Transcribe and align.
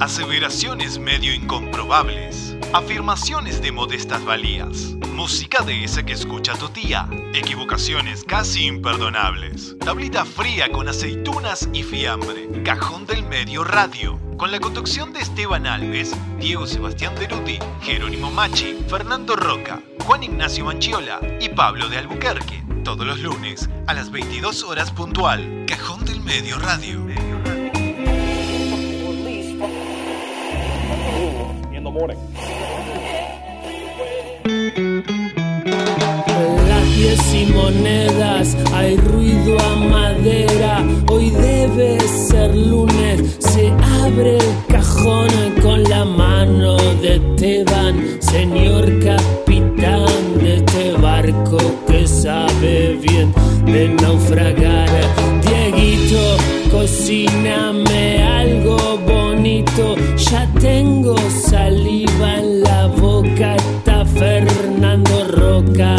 Aseveraciones 0.00 0.98
medio 0.98 1.34
incomprobables. 1.34 2.56
Afirmaciones 2.72 3.60
de 3.60 3.72
modestas 3.72 4.24
valías. 4.24 4.94
Música 5.12 5.62
de 5.62 5.84
esa 5.84 6.04
que 6.04 6.12
escucha 6.12 6.54
tu 6.54 6.68
tía. 6.68 7.08
Equivocaciones 7.34 8.24
casi 8.24 8.66
imperdonables. 8.66 9.76
Tablita 9.80 10.24
fría 10.24 10.70
con 10.70 10.88
aceitunas 10.88 11.68
y 11.72 11.82
fiambre. 11.82 12.62
Cajón 12.62 13.06
del 13.06 13.24
medio 13.24 13.64
radio. 13.64 14.18
Con 14.36 14.52
la 14.52 14.60
conducción 14.60 15.12
de 15.12 15.20
Esteban 15.20 15.66
Alves, 15.66 16.14
Diego 16.38 16.66
Sebastián 16.66 17.14
Deruti, 17.18 17.58
Jerónimo 17.82 18.30
Machi, 18.30 18.78
Fernando 18.88 19.34
Roca, 19.34 19.80
Juan 20.04 20.22
Ignacio 20.22 20.66
Manchiola 20.66 21.20
y 21.40 21.48
Pablo 21.48 21.88
de 21.88 21.98
Albuquerque. 21.98 22.65
Todos 22.86 23.04
los 23.04 23.18
lunes 23.18 23.68
a 23.88 23.94
las 23.94 24.12
22 24.12 24.62
horas 24.62 24.92
puntual. 24.92 25.64
Cajón 25.66 26.04
del 26.04 26.20
Medio 26.20 26.56
Radio. 26.56 27.04
Las 36.68 36.96
diez 36.96 37.34
y 37.34 37.46
monedas, 37.46 38.56
hay 38.72 38.96
ruido 38.98 39.58
a 39.58 39.74
madera. 39.74 40.84
Hoy 41.10 41.30
debe 41.30 41.98
ser 41.98 42.54
lunes, 42.54 43.36
se 43.40 43.66
abre 44.04 44.36
el 44.36 44.66
cajón 44.68 45.28
con 45.60 45.82
la 45.82 46.04
mano 46.04 46.76
de 47.02 47.18
Teban, 47.36 48.22
señor 48.22 48.84
capitán 49.00 50.38
de 50.38 50.58
este 50.58 50.92
barco 50.92 51.85
sabe 52.56 52.98
bien 53.02 53.32
de 53.64 53.88
naufragar. 53.88 54.88
Dieguito, 55.42 56.36
cocíname 56.70 58.22
algo 58.22 58.98
bonito, 59.06 59.96
ya 60.16 60.48
tengo 60.60 61.16
saliva 61.30 62.38
en 62.38 62.62
la 62.62 62.86
boca. 62.88 63.56
Está 63.56 64.04
Fernando 64.04 65.24
Roca 65.32 65.95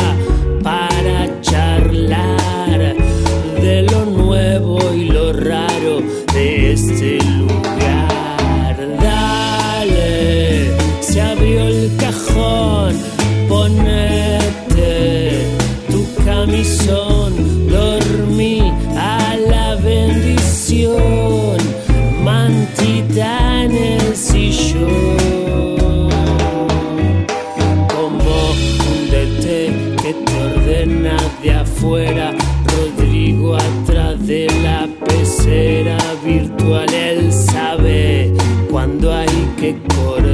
cuando 39.58 40.16
hay 40.18 40.27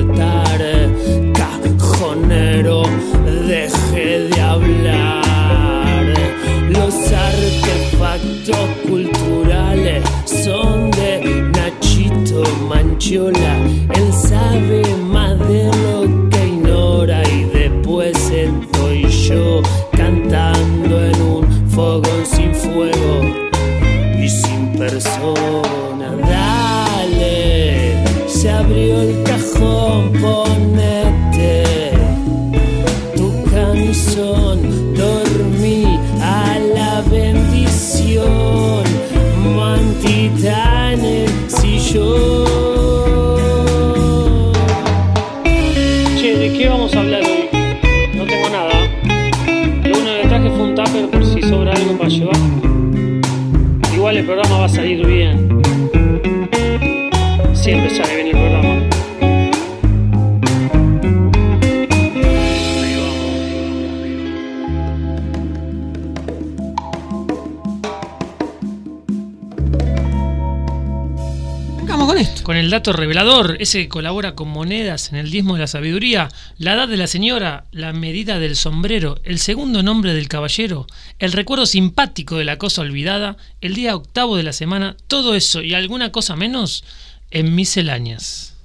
revelador, 72.91 73.55
ese 73.59 73.83
que 73.83 73.89
colabora 73.89 74.35
con 74.35 74.49
monedas 74.49 75.13
en 75.13 75.17
el 75.17 75.31
diezmo 75.31 75.53
de 75.53 75.61
la 75.61 75.67
sabiduría, 75.67 76.29
la 76.57 76.73
edad 76.73 76.87
de 76.89 76.97
la 76.97 77.07
señora, 77.07 77.65
la 77.71 77.93
medida 77.93 78.39
del 78.39 78.55
sombrero, 78.55 79.19
el 79.23 79.39
segundo 79.39 79.83
nombre 79.83 80.13
del 80.13 80.27
caballero, 80.27 80.87
el 81.19 81.31
recuerdo 81.31 81.65
simpático 81.65 82.37
de 82.37 82.43
la 82.43 82.57
cosa 82.57 82.81
olvidada, 82.81 83.37
el 83.61 83.75
día 83.75 83.95
octavo 83.95 84.35
de 84.35 84.43
la 84.43 84.53
semana, 84.53 84.97
todo 85.07 85.35
eso 85.35 85.61
y 85.61 85.73
alguna 85.73 86.11
cosa 86.11 86.35
menos 86.35 86.83
en 87.31 87.55
misceláneas. 87.55 88.55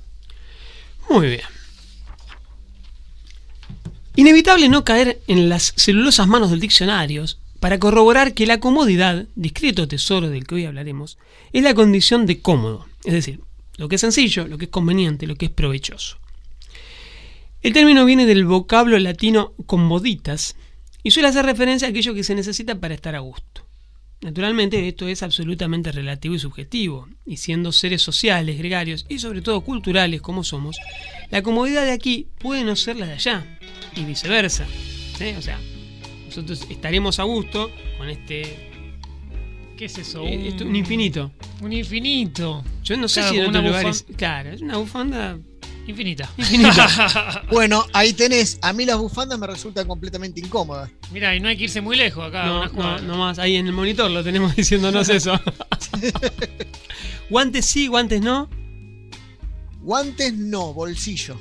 Muy 1.09 1.29
bien. 1.29 1.43
Inevitable 4.17 4.69
no 4.69 4.85
caer 4.85 5.21
en 5.29 5.49
las 5.49 5.75
celulosas 5.77 6.27
manos 6.27 6.51
del 6.51 6.59
diccionario 6.59 7.25
para 7.61 7.79
corroborar 7.79 8.35
que 8.35 8.47
la 8.47 8.59
comodidad, 8.59 9.27
discreto 9.37 9.87
tesoro 9.87 10.29
del 10.29 10.47
que 10.47 10.57
hoy 10.57 10.65
hablaremos, 10.65 11.19
es 11.53 11.63
la 11.63 11.75
condición 11.75 12.27
de 12.27 12.41
cómodo, 12.41 12.87
es 13.05 13.13
decir, 13.13 13.41
lo 13.79 13.89
que 13.89 13.95
es 13.95 14.01
sencillo, 14.03 14.47
lo 14.47 14.59
que 14.59 14.67
es 14.67 14.71
conveniente, 14.71 15.27
lo 15.27 15.37
que 15.37 15.47
es 15.47 15.53
provechoso. 15.53 16.19
El 17.63 17.73
término 17.73 18.05
viene 18.05 18.27
del 18.27 18.45
vocablo 18.45 18.99
latino 18.99 19.55
comoditas 19.67 20.57
y 21.03 21.11
suele 21.11 21.29
hacer 21.29 21.47
referencia 21.47 21.89
a 21.89 21.91
aquello 21.91 22.13
que 22.13 22.25
se 22.25 22.35
necesita 22.35 22.79
para 22.79 22.95
estar 22.95 23.15
a 23.15 23.21
gusto. 23.21 23.67
Naturalmente 24.21 24.87
esto 24.89 25.07
es 25.07 25.23
absolutamente 25.23 25.93
relativo 25.93 26.35
y 26.35 26.41
subjetivo, 26.41 27.09
y 27.25 27.37
siendo 27.37 27.71
seres 27.71 28.03
sociales, 28.03 28.59
gregarios 28.59 29.07
y 29.09 29.21
sobre 29.21 29.43
todo 29.43 29.61
culturales 29.61 30.21
como 30.21 30.43
somos, 30.43 30.77
la 31.31 31.43
comodidad 31.43 31.85
de 31.85 31.93
aquí 31.93 32.27
puede 32.41 32.65
no 32.65 32.75
ser 32.75 32.97
la 32.97 33.07
de 33.07 33.13
allá, 33.13 33.59
y 33.95 34.05
viceversa. 34.05 34.67
¿sí? 35.17 35.35
O 35.39 35.43
sea, 35.43 35.61
nosotros 36.27 36.67
estaremos 36.69 37.21
a 37.21 37.25
gusto 37.25 37.71
con 37.97 38.11
este... 38.11 38.69
¿Qué 39.79 39.85
es 39.87 39.97
eso? 39.97 40.23
eh, 40.25 40.49
esto- 40.49 40.65
un 40.65 40.75
infinito. 40.77 41.31
Un 41.63 41.73
infinito. 41.73 42.65
Yo 42.83 42.97
no 42.97 43.07
sé 43.09 43.21
Claro, 43.21 43.33
si 43.33 43.39
en 43.39 43.47
otros 43.47 43.61
una 43.61 43.69
lugares... 43.69 44.05
bufanda- 44.07 44.17
Claro, 44.19 44.51
es 44.51 44.61
una 44.61 44.77
bufanda 44.77 45.39
Infinita. 45.87 46.29
infinita. 46.37 47.45
Bueno, 47.51 47.87
ahí 47.95 48.13
tenés. 48.13 48.59
A 48.61 48.73
mí 48.75 48.85
las 48.85 48.99
bufandas 48.99 49.39
me 49.39 49.47
resultan 49.47 49.87
completamente 49.89 50.41
incómodas. 50.41 50.91
Mira, 51.13 51.35
y 51.35 51.41
no 51.41 51.49
hay 51.49 51.57
que 51.57 51.65
irse 51.65 51.81
muy 51.81 51.97
lejos 51.97 52.27
acá. 52.29 52.45
no, 52.45 52.99
no, 52.99 53.17
más, 53.17 53.39
ahí 53.39 53.57
en 53.57 53.67
el 53.69 53.73
monitor 53.73 54.11
lo 54.11 54.23
tenemos 54.23 54.55
diciéndonos 54.57 55.09
eso. 55.09 55.33
guantes 57.31 57.65
sí, 57.67 57.87
guantes 57.87 58.21
no. 58.21 58.49
Guantes 59.83 60.35
no, 60.35 60.75
bolsillo. 60.75 61.37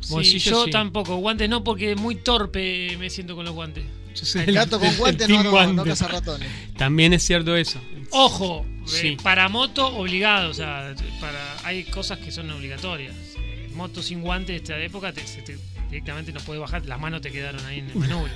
Sí, 0.00 0.12
Bolsillo 0.14 0.50
yo 0.50 0.64
sí. 0.64 0.70
tampoco. 0.70 1.16
Guantes 1.16 1.48
no, 1.48 1.62
porque 1.62 1.94
muy 1.96 2.16
torpe 2.16 2.96
me 2.98 3.10
siento 3.10 3.34
con 3.36 3.44
los 3.44 3.54
guantes. 3.54 3.84
Yo 4.14 4.24
soy 4.26 4.42
El 4.42 4.48
el- 4.50 4.54
gato 4.54 4.78
con 4.80 4.94
guantes 4.96 5.28
no, 5.28 5.42
no, 5.42 5.50
guante. 5.50 5.74
no 5.74 5.84
caza 5.84 6.08
ratones. 6.08 6.48
También 6.76 7.12
es 7.12 7.22
cierto 7.24 7.56
eso. 7.56 7.80
Ojo, 8.10 8.66
eh, 9.02 9.16
para 9.22 9.48
moto 9.48 9.86
obligado, 9.96 10.50
o 10.50 10.54
sea, 10.54 10.94
para 11.20 11.56
hay 11.64 11.84
cosas 11.84 12.18
que 12.18 12.30
son 12.30 12.50
obligatorias. 12.50 13.14
Eh, 13.38 13.70
moto 13.74 14.02
sin 14.02 14.20
guantes 14.20 14.48
de 14.48 14.56
esta 14.56 14.78
época 14.78 15.12
te- 15.12 15.26
se 15.26 15.40
te- 15.42 15.58
directamente 15.88 16.32
no 16.32 16.40
puede 16.40 16.58
bajar, 16.60 16.84
las 16.86 17.00
manos 17.00 17.20
te 17.22 17.30
quedaron 17.32 17.64
ahí 17.66 17.78
en 17.80 17.90
el 17.90 17.96
manubrio. 17.96 18.34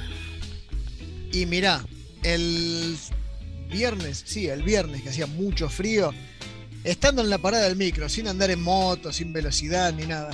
Y 1.32 1.46
mirá, 1.46 1.84
el 2.22 2.96
viernes, 3.70 4.22
sí, 4.26 4.46
el 4.48 4.62
viernes 4.62 5.02
que 5.02 5.10
hacía 5.10 5.26
mucho 5.26 5.68
frío, 5.68 6.14
estando 6.84 7.20
en 7.22 7.28
la 7.30 7.38
parada 7.38 7.64
del 7.68 7.76
micro, 7.76 8.08
sin 8.08 8.28
andar 8.28 8.50
en 8.50 8.62
moto, 8.62 9.12
sin 9.12 9.32
velocidad 9.32 9.92
ni 9.92 10.06
nada, 10.06 10.30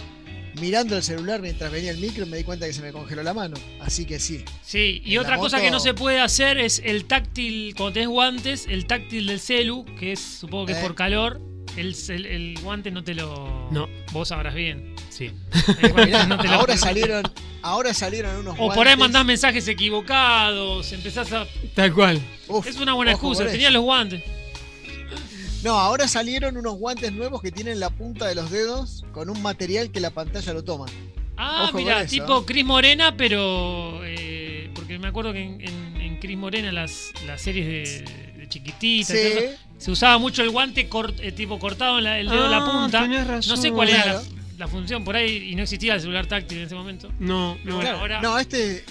mirando 0.61 0.97
el 0.97 1.03
celular 1.03 1.41
mientras 1.41 1.71
venía 1.73 1.91
el 1.91 1.99
micro 1.99 2.27
me 2.27 2.37
di 2.37 2.45
cuenta 2.45 2.67
que 2.67 2.73
se 2.73 2.83
me 2.83 2.93
congeló 2.93 3.23
la 3.23 3.35
mano. 3.35 3.57
Así 3.81 4.05
que 4.05 4.19
sí. 4.21 4.45
Sí, 4.63 5.03
y 5.05 5.15
En 5.15 5.21
otra 5.21 5.37
cosa 5.39 5.57
moto- 5.57 5.65
que 5.65 5.71
no 5.71 5.81
se 5.81 5.95
puede 5.95 6.21
hacer 6.21 6.59
es 6.59 6.81
el 6.85 7.05
táctil, 7.07 7.75
cuando 7.77 7.95
tenés 7.95 8.09
guantes, 8.09 8.67
el 8.69 8.87
táctil 8.87 9.27
del 9.27 9.41
celu, 9.41 9.85
que 9.99 10.13
es, 10.13 10.21
supongo 10.21 10.67
que 10.67 10.73
es 10.73 10.79
Eh. 10.79 10.83
por 10.83 10.95
calor, 10.95 11.41
el, 11.77 11.97
el- 12.09 12.27
el 12.27 12.59
guante 12.63 12.91
no 12.91 13.03
te 13.03 13.15
lo... 13.15 13.69
No. 13.71 13.89
Vos 14.13 14.29
sabrás 14.29 14.55
bien. 14.55 14.95
Sí. 15.09 15.31
Mirá, 15.95 16.27
no 16.27 16.39
te 16.39 16.49
lo- 16.49 16.55
ahora 16.55 16.77
salieron, 16.77 17.23
ahora 17.63 17.95
salieron 17.95 18.37
unos 18.37 18.57
O 18.59 18.73
por 18.73 18.87
ahí 18.89 18.97
mandás 18.97 19.25
mensajes 19.25 19.67
equivocados, 19.69 20.93
empezás 20.93 21.33
a... 21.33 21.47
Tal 21.75 21.93
cual. 21.95 22.21
Uf, 22.49 22.67
Es 22.67 22.77
una 22.77 22.93
buena 22.95 23.13
excusa, 23.13 23.47
tenías 23.47 23.73
los 23.73 23.83
guantes. 23.83 24.23
No, 25.63 25.79
ahora 25.79 26.09
salieron 26.09 26.57
unos 26.57 26.77
guantes 26.77 27.13
nuevos 27.13 27.41
que 27.41 27.53
tienen 27.53 27.79
la 27.79 27.91
punta 27.91 28.27
de 28.27 28.35
los 28.35 28.51
dedos 28.51 29.05
con 29.13 29.31
un 29.31 29.41
material 29.43 29.91
que 29.93 30.01
la 30.01 30.11
pantalla 30.11 30.53
lo 30.53 30.65
toma. 30.65 30.87
Ah, 31.37 31.67
Ojo 31.69 31.79
mira, 31.79 32.05
tipo 32.07 32.41
¿eh? 32.41 32.45
Cris 32.47 32.65
Morena, 32.65 33.17
pero... 33.17 34.01
eh, 34.05 34.71
porque 34.75 34.99
me 34.99 35.09
acuerdo 35.09 35.33
que 35.33 35.43
en, 35.43 35.61
en, 35.61 36.01
en 36.01 36.19
Cris 36.19 36.37
Morena 36.37 36.73
las, 36.73 37.13
las 37.27 37.41
series 37.41 37.67
de, 38.05 38.33
de 38.39 38.49
chiquititas, 38.49 39.09
Sí, 39.17 39.19
eso, 39.19 39.57
se 39.79 39.91
usaba 39.91 40.19
mucho 40.19 40.43
el 40.43 40.51
guante 40.51 40.89
cort- 40.91 41.19
eh, 41.21 41.33
tipo 41.33 41.59
cortado 41.59 41.99
en 41.99 42.05
la- 42.05 42.19
el 42.19 42.29
dedo 42.29 42.45
de 42.45 42.49
la 42.51 42.59
Ah, 42.59 42.71
punta. 42.83 43.03
tenés 43.03 43.47
No 43.47 43.57
sé 43.57 43.71
cuál 43.71 43.89
era 43.91 44.03
Claro. 44.03 44.23
la, 44.23 44.59
la 44.59 44.69
función 44.69 45.05
por 45.05 45.17
ahí 45.17 45.51
y 45.51 45.55
no 45.55 45.63
existía 45.63 45.95
el 45.95 46.01
celular 46.01 46.27
táctil 46.27 46.59
en 46.59 46.65
ese 46.65 46.75
momento. 46.75 47.11
No, 47.19 47.57
no. 47.65 47.81
claro. 47.81 47.99
ahora- 47.99 48.21
No, 48.21 48.39
este, 48.39 48.85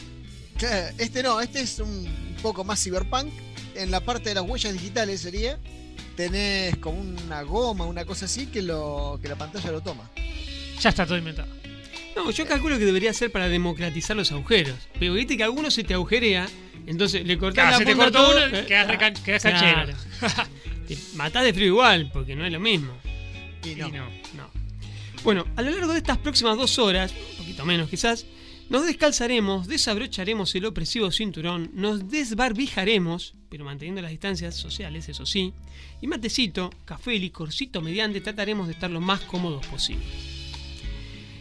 claro, 0.57 0.95
este 0.97 1.21
no, 1.23 1.41
este 1.41 1.61
es 1.61 1.79
un 1.79 2.07
poco 2.41 2.63
más 2.63 2.81
cyberpunk. 2.83 3.27
En 3.75 3.91
la 3.91 3.99
parte 4.01 4.29
de 4.29 4.35
las 4.35 4.43
huellas 4.43 4.73
digitales 4.73 5.21
sería, 5.21 5.57
tenés 6.15 6.77
como 6.77 6.99
una 7.01 7.41
goma, 7.43 7.85
una 7.85 8.05
cosa 8.05 8.25
así 8.25 8.47
que 8.47 8.61
lo 8.61 9.19
que 9.21 9.27
la 9.29 9.35
pantalla 9.35 9.71
lo 9.71 9.81
toma. 9.81 10.09
Ya 10.79 10.89
está 10.89 11.05
todo 11.05 11.17
inventado. 11.17 11.47
No, 12.15 12.29
yo 12.31 12.45
calculo 12.45 12.77
que 12.77 12.85
debería 12.85 13.13
ser 13.13 13.31
para 13.31 13.47
democratizar 13.47 14.15
los 14.17 14.31
agujeros. 14.31 14.75
Pero 14.99 15.13
viste 15.13 15.37
que 15.37 15.43
alguno 15.43 15.71
se 15.71 15.83
te 15.83 15.93
agujerea, 15.93 16.47
entonces 16.85 17.25
le 17.25 17.37
cortás 17.37 17.63
Claro, 17.63 17.71
la 17.71 17.77
se 17.77 17.85
te 17.85 17.91
punta 17.95 18.11
cortó 18.11 18.31
todo, 18.33 18.47
uno, 18.47 18.57
eh, 18.57 18.65
quedás, 18.67 18.87
ah, 18.89 18.91
recan- 18.91 19.23
quedás 19.23 19.41
claro. 19.43 19.93
Te 20.87 20.97
matás 21.15 21.43
de 21.45 21.53
frío 21.53 21.67
igual, 21.67 22.09
porque 22.11 22.35
no 22.35 22.45
es 22.45 22.51
lo 22.51 22.59
mismo. 22.59 22.91
Y 23.63 23.75
no. 23.75 23.87
Y 23.87 23.91
no. 23.91 24.05
No. 24.35 24.49
Bueno, 25.23 25.45
a 25.55 25.61
lo 25.61 25.69
largo 25.71 25.93
de 25.93 25.99
estas 25.99 26.17
próximas 26.17 26.57
dos 26.57 26.79
horas, 26.79 27.13
un 27.31 27.37
poquito 27.37 27.63
menos 27.65 27.89
quizás, 27.89 28.25
nos 28.69 28.85
descalzaremos, 28.85 29.67
desabrocharemos 29.67 30.53
el 30.55 30.65
opresivo 30.65 31.11
cinturón, 31.11 31.69
nos 31.73 32.09
desbarbijaremos, 32.09 33.35
pero 33.51 33.65
manteniendo 33.65 34.01
las 34.01 34.09
distancias 34.11 34.55
sociales, 34.55 35.07
eso 35.09 35.25
sí, 35.25 35.53
y 36.01 36.07
matecito, 36.07 36.69
café, 36.85 37.19
licorcito 37.19 37.81
mediante, 37.81 38.21
trataremos 38.21 38.65
de 38.67 38.73
estar 38.73 38.89
lo 38.89 39.01
más 39.01 39.19
cómodos 39.21 39.67
posible. 39.67 40.05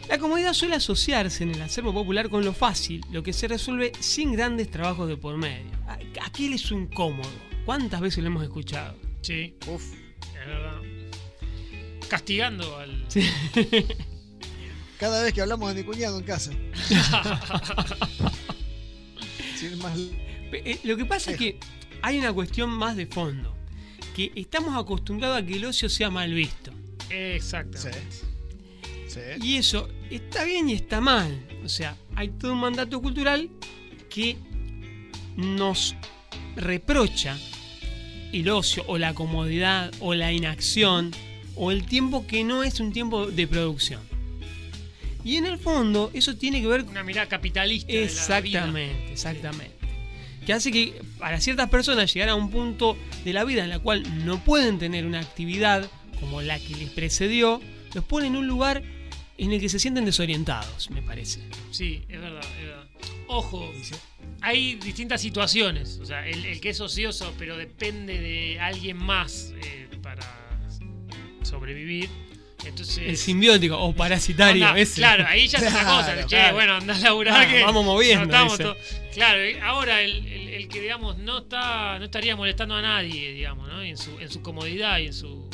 La 0.09 0.17
comodidad 0.19 0.51
suele 0.53 0.75
asociarse 0.75 1.43
en 1.43 1.51
el 1.55 1.61
acervo 1.61 1.93
popular 1.93 2.27
con 2.29 2.43
lo 2.43 2.51
fácil, 2.53 3.01
lo 3.11 3.23
que 3.23 3.31
se 3.31 3.47
resuelve 3.47 3.93
sin 4.01 4.33
grandes 4.33 4.69
trabajos 4.69 5.07
de 5.07 5.15
por 5.15 5.37
medio. 5.37 5.71
¿A- 5.87 5.97
Aquel 6.25 6.51
es 6.53 6.69
un 6.71 6.87
cómodo. 6.87 7.29
¿Cuántas 7.65 8.01
veces 8.01 8.21
lo 8.21 8.27
hemos 8.27 8.43
escuchado? 8.43 8.97
Sí, 9.21 9.55
Uf. 9.67 9.81
es 9.93 10.45
verdad. 10.45 10.81
Castigando 12.09 12.77
al. 12.77 13.07
Cada 14.99 15.23
vez 15.23 15.33
que 15.33 15.39
hablamos 15.41 15.73
de 15.73 15.81
mi 15.81 15.87
cuñado 15.87 16.19
en 16.19 16.25
casa. 16.25 16.51
Sin 19.55 19.77
más- 19.79 19.97
Eh, 20.53 20.79
Lo 20.83 20.97
que 20.97 21.05
pasa 21.05 21.31
es 21.31 21.37
que 21.37 21.57
hay 22.01 22.19
una 22.19 22.33
cuestión 22.33 22.69
más 22.69 22.95
de 22.95 23.05
fondo, 23.05 23.55
que 24.15 24.31
estamos 24.35 24.75
acostumbrados 24.75 25.41
a 25.41 25.45
que 25.45 25.53
el 25.55 25.65
ocio 25.65 25.89
sea 25.89 26.09
mal 26.09 26.33
visto. 26.33 26.71
Exactamente. 27.09 27.99
Sí. 29.07 29.19
Y 29.41 29.57
eso 29.57 29.89
está 30.09 30.43
bien 30.45 30.69
y 30.69 30.73
está 30.73 31.01
mal. 31.01 31.45
O 31.65 31.69
sea, 31.69 31.95
hay 32.15 32.29
todo 32.29 32.53
un 32.53 32.59
mandato 32.59 33.01
cultural 33.01 33.49
que 34.09 34.37
nos 35.35 35.95
reprocha 36.55 37.37
el 38.33 38.49
ocio 38.49 38.83
o 38.87 38.97
la 38.97 39.13
comodidad 39.13 39.91
o 39.99 40.13
la 40.13 40.31
inacción 40.31 41.11
o 41.55 41.71
el 41.71 41.85
tiempo 41.85 42.25
que 42.25 42.43
no 42.43 42.63
es 42.63 42.79
un 42.79 42.93
tiempo 42.93 43.27
de 43.27 43.47
producción. 43.47 44.01
Y 45.23 45.35
en 45.35 45.45
el 45.45 45.57
fondo 45.59 46.09
eso 46.13 46.35
tiene 46.35 46.61
que 46.61 46.67
ver 46.67 46.83
Una 46.83 47.03
mirada 47.03 47.27
capitalista. 47.27 47.87
de 47.87 47.93
la 47.93 47.99
vida. 47.99 48.11
Exactamente, 48.11 49.11
exactamente. 49.11 49.75
Que 50.45 50.53
hace 50.53 50.71
que 50.71 51.01
para 51.19 51.39
ciertas 51.39 51.69
personas 51.69 52.13
llegar 52.13 52.29
a 52.29 52.35
un 52.35 52.49
punto 52.49 52.97
de 53.23 53.33
la 53.33 53.43
vida 53.43 53.63
en 53.63 53.69
la 53.69 53.79
cual 53.79 54.25
no 54.25 54.43
pueden 54.43 54.79
tener 54.79 55.05
una 55.05 55.19
actividad 55.19 55.89
como 56.19 56.41
la 56.41 56.59
que 56.59 56.75
les 56.75 56.89
precedió, 56.89 57.61
los 57.93 58.03
pone 58.03 58.27
en 58.27 58.35
un 58.35 58.47
lugar 58.47 58.83
en 59.37 59.51
el 59.51 59.59
que 59.59 59.69
se 59.69 59.79
sienten 59.79 60.05
desorientados, 60.05 60.89
me 60.91 61.01
parece. 61.01 61.41
Sí, 61.71 62.03
es 62.07 62.21
verdad, 62.21 62.43
es 62.59 62.67
verdad. 62.67 62.87
Ojo, 63.27 63.71
hay 64.41 64.75
distintas 64.75 65.21
situaciones. 65.21 65.99
O 65.99 66.05
sea, 66.05 66.27
el, 66.27 66.45
el 66.45 66.61
que 66.61 66.69
es 66.69 66.79
ocioso, 66.79 67.33
pero 67.39 67.57
depende 67.57 68.19
de 68.19 68.59
alguien 68.59 68.97
más 68.97 69.53
eh, 69.63 69.87
para 70.01 70.23
sobrevivir. 71.43 72.09
Entonces. 72.65 72.97
El 72.99 73.17
simbiótico 73.17 73.77
o 73.79 73.93
parasitario, 73.93 74.75
ese. 74.75 74.95
Claro, 74.95 75.25
ahí 75.27 75.47
ya 75.47 75.57
es 75.57 75.65
otra 75.67 75.83
cosa. 75.83 76.05
Claro, 76.05 76.21
che, 76.21 76.27
claro. 76.35 76.53
bueno, 76.53 76.73
andá 76.75 76.95
a 76.95 76.99
laburar 76.99 77.41
Ah, 77.41 77.47
que 77.51 77.63
vamos 77.63 77.83
moviendo, 77.85 78.27
Claro, 79.13 79.39
ahora 79.63 80.01
el, 80.01 80.25
el- 80.27 80.49
el 80.49 80.67
que, 80.67 80.79
digamos, 80.81 81.17
no 81.17 81.39
está 81.39 81.97
no 81.97 82.05
estaría 82.05 82.35
molestando 82.35 82.75
a 82.75 82.81
nadie, 82.81 83.31
digamos, 83.33 83.67
¿no? 83.67 83.81
En 83.81 83.97
su, 83.97 84.17
en 84.19 84.29
su 84.29 84.41
comodidad 84.41 84.99
y 84.99 85.07
en 85.07 85.13
su, 85.13 85.49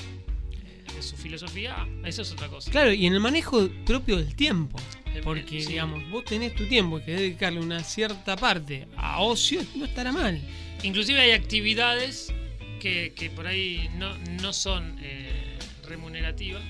eh, 0.52 0.84
en 0.96 1.02
su 1.04 1.16
filosofía, 1.16 1.88
eso 2.06 2.22
es 2.24 2.32
otra 2.32 2.50
cosa. 2.50 2.70
Claro, 2.72 2.92
y 2.92 3.06
en 3.06 3.14
el 3.14 3.20
manejo 3.22 3.70
propio 3.86 4.18
del 4.18 4.36
tiempo. 4.36 4.78
Porque, 5.24 5.62
sí. 5.62 5.70
digamos, 5.70 6.08
vos 6.12 6.24
tenés 6.26 6.54
tu 6.54 6.66
tiempo 6.68 7.00
y 7.00 7.04
que 7.04 7.12
dedicarle 7.14 7.60
una 7.60 7.84
cierta 7.84 8.36
parte 8.36 8.88
a 8.98 9.22
ocio, 9.22 9.62
no 9.76 9.86
estará 9.86 10.12
mal. 10.12 10.40
Inclusive 10.84 11.20
hay 11.20 11.32
actividades 11.32 12.32
que, 12.80 13.14
que 13.16 13.32
por 13.32 13.48
ahí 13.48 13.90
no, 13.96 14.16
no 14.42 14.54
son 14.54 15.00
eh, 15.02 15.58
remunerativas 15.88 16.62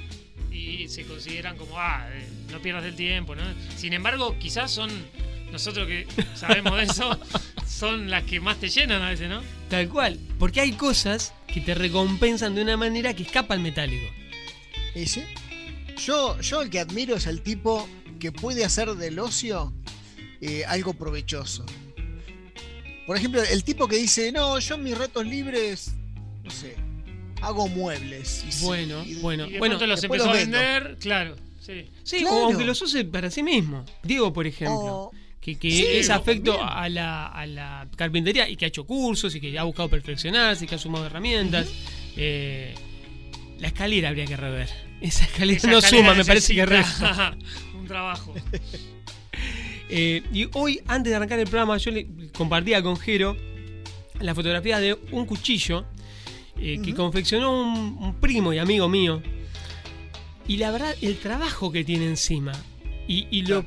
y 0.58 0.88
se 0.88 1.04
consideran 1.04 1.58
como, 1.58 1.78
ah, 1.78 2.08
eh, 2.12 2.28
no 2.52 2.60
pierdas 2.62 2.86
el 2.86 2.96
tiempo, 2.96 3.36
¿no? 3.36 3.44
Sin 3.76 3.94
embargo, 3.94 4.36
quizás 4.40 4.72
son, 4.72 4.90
nosotros 5.52 5.88
que 5.88 6.08
sabemos 6.36 6.76
de 6.78 6.84
eso, 6.84 7.20
son 7.68 8.10
las 8.10 8.24
que 8.24 8.40
más 8.40 8.60
te 8.60 8.70
llenan 8.70 9.02
a 9.02 9.10
veces, 9.10 9.30
¿no? 9.30 9.42
Tal 9.70 9.88
cual. 9.90 10.20
Porque 10.40 10.62
hay 10.62 10.74
cosas 10.74 11.34
que 11.48 11.62
te 11.62 11.76
recompensan 11.76 12.56
de 12.56 12.62
una 12.62 12.78
manera 12.78 13.14
que 13.14 13.24
escapa 13.24 13.54
al 13.54 13.60
metálico. 13.60 14.08
Y 14.96 15.06
sí. 15.06 15.24
Yo, 16.04 16.40
yo 16.42 16.62
el 16.62 16.70
que 16.70 16.80
admiro 16.80 17.16
es 17.16 17.28
el 17.28 17.42
tipo 17.42 17.88
que 18.20 18.32
puede 18.32 18.66
hacer 18.66 18.90
del 18.96 19.20
ocio 19.20 19.74
eh, 20.42 20.64
algo 20.66 20.94
provechoso. 20.94 21.66
Por 23.06 23.18
ejemplo, 23.18 23.42
el 23.42 23.64
tipo 23.64 23.88
que 23.88 23.98
dice, 23.98 24.32
no, 24.32 24.60
yo 24.60 24.76
en 24.76 24.84
mis 24.84 24.98
ratos 24.98 25.26
libres, 25.26 25.94
no 26.44 26.52
sé, 26.52 26.76
hago 27.42 27.68
muebles. 27.68 28.44
Y 28.48 28.52
sí, 28.52 28.66
Bueno, 28.66 29.04
y- 29.06 29.16
bueno. 29.16 29.48
Y 29.48 29.54
de 29.54 29.60
Bueno, 29.60 29.74
pronto 29.78 29.88
los 29.88 30.04
empezó 30.04 30.30
a 30.30 30.34
vendo. 30.34 30.58
vender, 30.58 30.98
claro, 31.00 31.36
sí. 31.60 31.86
Sí, 32.04 32.20
Claro. 32.20 32.36
o 32.36 32.46
aunque 32.46 32.66
los 32.66 32.82
use 32.82 33.04
para 33.06 33.30
sí 33.32 33.44
mismo. 33.44 33.86
Diego, 34.04 34.32
por 34.34 34.48
ejemplo, 34.48 34.76
O- 34.78 35.12
que, 35.42 35.58
que 35.58 35.72
Sí, 35.72 35.86
es 35.90 36.10
afecto 36.10 36.62
a 36.62 36.90
la, 36.90 37.28
a 37.28 37.46
la 37.46 37.88
carpintería 37.96 38.50
y 38.50 38.58
que 38.58 38.66
ha 38.66 38.68
hecho 38.68 38.86
cursos 38.86 39.34
y 39.36 39.40
que 39.40 39.58
ha 39.58 39.64
buscado 39.64 39.88
perfeccionarse 39.90 40.66
y 40.66 40.68
que 40.68 40.76
ha 40.76 40.80
sumado 40.80 41.06
herramientas. 41.06 41.68
Eh, 42.18 42.76
la 43.60 43.68
escalera 43.68 44.10
habría 44.10 44.26
que 44.26 44.36
rever. 44.36 44.70
Esa 45.00 45.24
escalera 45.26 45.58
Esa 45.58 45.68
no 45.72 45.78
escalera 45.78 46.04
suma, 46.10 46.16
me 46.18 46.26
parece 46.26 46.54
que 46.54 46.66
resta. 46.66 47.38
un 47.80 47.88
trabajo. 47.88 48.34
Eh, 49.90 50.22
y 50.34 50.50
hoy, 50.54 50.82
antes 50.88 51.12
de 51.12 51.16
arrancar 51.16 51.40
el 51.40 51.46
programa, 51.48 51.78
yo 51.78 51.92
le 51.92 52.08
compartía 52.36 52.82
con 52.84 52.98
Jero 52.98 53.38
la 54.20 54.36
fotografía 54.36 54.80
de 54.80 54.98
un 55.12 55.26
cuchillo 55.26 55.86
eh, 56.60 56.80
que 56.84 56.94
confeccionó 56.94 57.52
un, 57.62 57.98
un 58.00 58.14
primo 58.20 58.54
y 58.54 58.58
amigo 58.60 58.88
mío. 58.90 59.22
Y 60.48 60.58
la 60.58 60.72
verdad, 60.72 60.96
el 61.02 61.18
trabajo 61.18 61.72
que 61.72 61.84
tiene 61.84 62.06
encima 62.08 62.54
y, 63.08 63.28
y 63.32 63.42
lo 63.44 63.66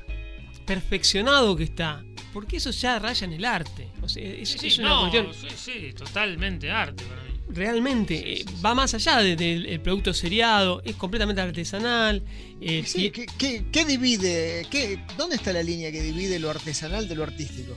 perfeccionado 0.67 1.57
que 1.57 1.65
está, 1.65 2.05
porque 2.33 2.57
eso 2.59 2.71
ya 2.71 2.99
raya 2.99 3.27
en 3.27 3.33
el 3.33 3.45
arte. 3.45 3.89
O 4.03 4.09
sea, 4.09 4.23
es, 4.25 4.49
Sí, 4.51 4.59
sí, 4.59 4.67
es 4.69 4.79
una 4.79 4.89
no, 4.91 5.01
cuestión 5.01 5.29
sí, 5.35 5.49
sí, 5.57 5.93
totalmente 5.95 6.71
arte 6.71 7.05
para 7.05 7.23
mí. 7.23 7.31
realmente 7.49 8.17
Sí, 8.17 8.25
eh, 8.27 8.45
va 8.65 8.75
más 8.75 8.95
allá 8.95 9.19
de- 9.19 9.37
del 9.37 9.67
el 9.67 9.81
producto 9.81 10.15
seriado, 10.15 10.81
es 10.85 10.95
completamente 10.97 11.41
artesanal. 11.43 12.23
eh, 12.61 12.83
Sí, 12.87 13.07
y- 13.07 13.11
¿qué, 13.11 13.27
qué- 13.37 13.65
qué 13.73 13.85
divide? 13.85 14.67
¿Qué, 14.71 15.01
¿Dónde 15.19 15.37
está 15.37 15.53
la 15.53 15.63
línea 15.63 15.91
que 15.93 16.01
divide 16.03 16.39
lo 16.39 16.49
artesanal 16.51 17.09
de 17.09 17.15
lo 17.17 17.25
artístico? 17.25 17.75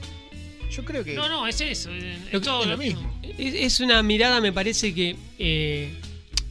Yo 0.76 0.84
creo 0.84 1.04
que 1.04 1.14
No, 1.14 1.28
no, 1.28 1.46
es 1.46 1.60
eso. 1.60 1.90
Es, 1.92 2.32
Lo 2.32 2.40
todo 2.40 2.62
es 2.62 2.68
lo 2.68 2.76
mismo. 2.78 3.20
Es, 3.22 3.54
es 3.54 3.80
una 3.80 4.02
mirada, 4.02 4.40
me 4.40 4.52
parece 4.52 4.94
que 4.94 5.16
eh, 5.38 5.94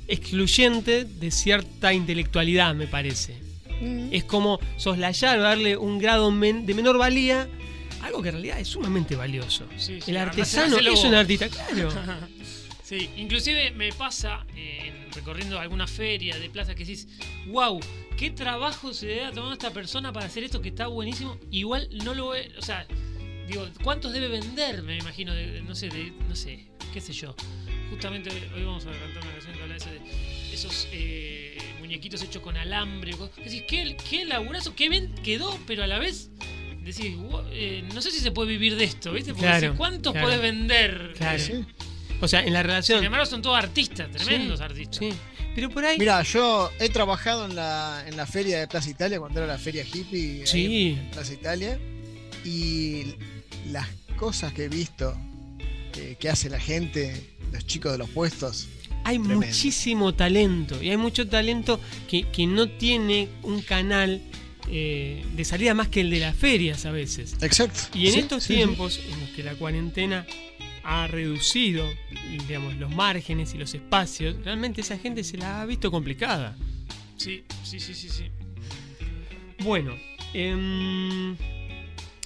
excluyente 0.07 1.05
de 1.05 1.31
cierta 1.31 1.93
intelectualidad, 1.93 2.75
me 2.75 2.87
parece. 2.87 3.35
Mm, 3.81 4.09
Es 4.13 4.23
como 4.23 4.59
soslayar 4.77 5.39
o 5.39 5.41
darle 5.41 5.77
un 5.77 5.97
grado 5.99 6.31
men- 6.31 6.65
de 6.65 6.73
menor 6.73 6.97
valía, 6.97 7.47
algo 8.01 8.21
que 8.21 8.29
en 8.29 8.35
realidad 8.35 8.59
es 8.59 8.67
sumamente 8.67 9.15
valioso. 9.15 9.65
Sí, 9.77 9.99
sí, 10.01 10.11
El 10.11 10.17
artesano 10.17 10.77
es 10.77 10.89
vos. 10.89 11.03
un 11.05 11.15
artista, 11.15 11.49
claro. 11.49 11.89
Sí, 12.83 13.09
inclusive 13.15 13.71
me 13.71 13.91
pasa 13.93 14.45
eh, 14.55 14.91
en- 15.07 15.11
recorriendo 15.13 15.57
alguna 15.57 15.87
feria 15.87 16.37
de 16.37 16.49
plaza 16.49 16.75
que 16.75 16.83
decís, 16.83 17.07
wow, 17.47 17.79
qué 18.17 18.29
trabajo 18.29 18.93
se 18.93 19.07
debe 19.07 19.25
a 19.25 19.31
tomar 19.31 19.53
esta 19.53 19.71
persona 19.71 20.11
para 20.11 20.25
hacer 20.25 20.43
esto 20.43 20.61
que 20.61 20.69
está 20.69 20.87
buenísimo. 20.87 21.37
Igual 21.49 21.87
no 22.03 22.13
lo 22.13 22.29
ve, 22.29 22.51
o 22.57 22.61
sea, 22.61 22.85
digo, 23.47 23.67
¿cuántos 23.83 24.13
debe 24.13 24.27
vender? 24.27 24.81
Me 24.83 24.97
imagino, 24.97 25.33
de- 25.33 25.61
no 25.61 25.75
sé, 25.75 25.89
de, 25.89 26.11
no 26.27 26.35
sé, 26.35 26.67
qué 26.93 27.01
sé 27.01 27.13
yo. 27.13 27.35
Justamente 27.89 28.29
hoy 28.55 28.63
vamos 28.63 28.85
a 28.85 28.91
cantar 28.91 29.23
una 29.23 29.31
canción 29.33 29.53
que 29.55 29.61
habla 29.61 29.73
de, 29.73 29.77
eso, 29.79 29.89
de 29.89 30.53
esos 30.53 30.87
eh, 30.91 31.57
muñequitos 31.79 32.21
hechos 32.23 32.41
con 32.41 32.57
alambre. 32.57 33.13
Decís, 33.37 33.63
qué, 33.67 33.95
qué 34.09 34.25
laburazo, 34.25 34.75
qué 34.75 34.89
bien 34.89 35.13
quedó, 35.23 35.57
pero 35.67 35.83
a 35.83 35.87
la 35.87 35.99
vez 35.99 36.29
decís, 36.83 37.15
"Wow, 37.17 37.43
eh, 37.51 37.83
no 37.93 38.01
sé 38.01 38.11
si 38.11 38.19
se 38.19 38.31
puede 38.31 38.49
vivir 38.49 38.75
de 38.75 38.85
esto, 38.85 39.13
¿viste? 39.13 39.31
Porque 39.33 39.45
Claro, 39.47 39.61
decís, 39.61 39.77
¿cuántos 39.77 40.11
claro. 40.13 40.27
podés 40.27 40.41
vender? 40.41 41.13
Claro. 41.17 41.39
Sí. 41.39 41.65
O 42.19 42.27
sea, 42.27 42.43
en 42.43 42.53
la 42.53 42.63
relación. 42.63 42.99
Sin 42.99 43.05
embargo, 43.05 43.25
son 43.25 43.41
todos 43.41 43.57
artistas, 43.57 44.09
tremendos 44.11 44.59
Sí, 44.59 44.65
artistas. 44.65 44.97
Sí. 44.99 45.09
Pero 45.55 45.69
por 45.69 45.85
ahí. 45.85 45.97
Mira, 45.99 46.23
yo 46.23 46.71
he 46.79 46.89
trabajado 46.89 47.45
en 47.45 47.55
la, 47.55 48.03
en 48.07 48.17
la 48.17 48.25
feria 48.25 48.59
de 48.59 48.67
Plaza 48.67 48.89
Italia 48.89 49.19
cuando 49.19 49.39
era 49.39 49.47
la 49.47 49.59
feria 49.59 49.83
hippie 49.85 50.43
ahí 50.51 50.97
en 50.99 51.11
Plaza 51.11 51.33
Italia 51.33 51.79
y 52.43 53.13
las 53.71 53.87
cosas 54.17 54.53
que 54.53 54.65
he 54.65 54.69
visto 54.69 55.15
que, 55.91 56.15
que 56.19 56.29
hace 56.29 56.49
la 56.49 56.59
gente, 56.59 57.35
los 57.51 57.65
chicos 57.65 57.91
de 57.91 57.97
los 57.99 58.09
puestos. 58.09 58.67
hay 59.03 59.17
tremendo. 59.19 59.45
muchísimo 59.45 60.13
talento. 60.13 60.81
Y 60.81 60.89
hay 60.89 60.97
mucho 60.97 61.27
talento 61.27 61.79
que, 62.07 62.23
que 62.29 62.47
no 62.47 62.69
tiene 62.69 63.27
un 63.43 63.61
canal 63.61 64.21
eh, 64.69 65.25
de 65.35 65.45
salida 65.45 65.73
más 65.73 65.89
que 65.89 66.01
el 66.01 66.09
de 66.09 66.19
las 66.19 66.35
ferias 66.35 66.85
a 66.85 66.91
veces. 66.91 67.35
Exacto. 67.41 67.79
Y 67.97 68.07
en 68.07 68.13
Sí, 68.13 68.19
estos 68.19 68.43
sí, 68.43 68.53
sí. 68.53 68.55
tiempos 68.59 68.99
en 69.11 69.19
los 69.19 69.29
que 69.31 69.43
la 69.43 69.53
cuarentena 69.55 70.25
ha 70.85 71.07
reducido 71.07 71.85
digamos, 72.47 72.75
los 72.75 72.93
márgenes 72.93 73.53
y 73.53 73.57
los 73.57 73.73
espacios, 73.73 74.35
realmente 74.43 74.81
esa 74.81 74.97
gente 74.97 75.23
se 75.23 75.37
la 75.37 75.61
ha 75.61 75.65
visto 75.65 75.91
complicada. 75.91 76.57
Sí, 77.17 77.43
sí, 77.63 77.79
sí, 77.79 77.93
sí, 77.93 78.09
sí. 78.09 78.23
Bueno, 79.59 79.93
em, 80.33 81.35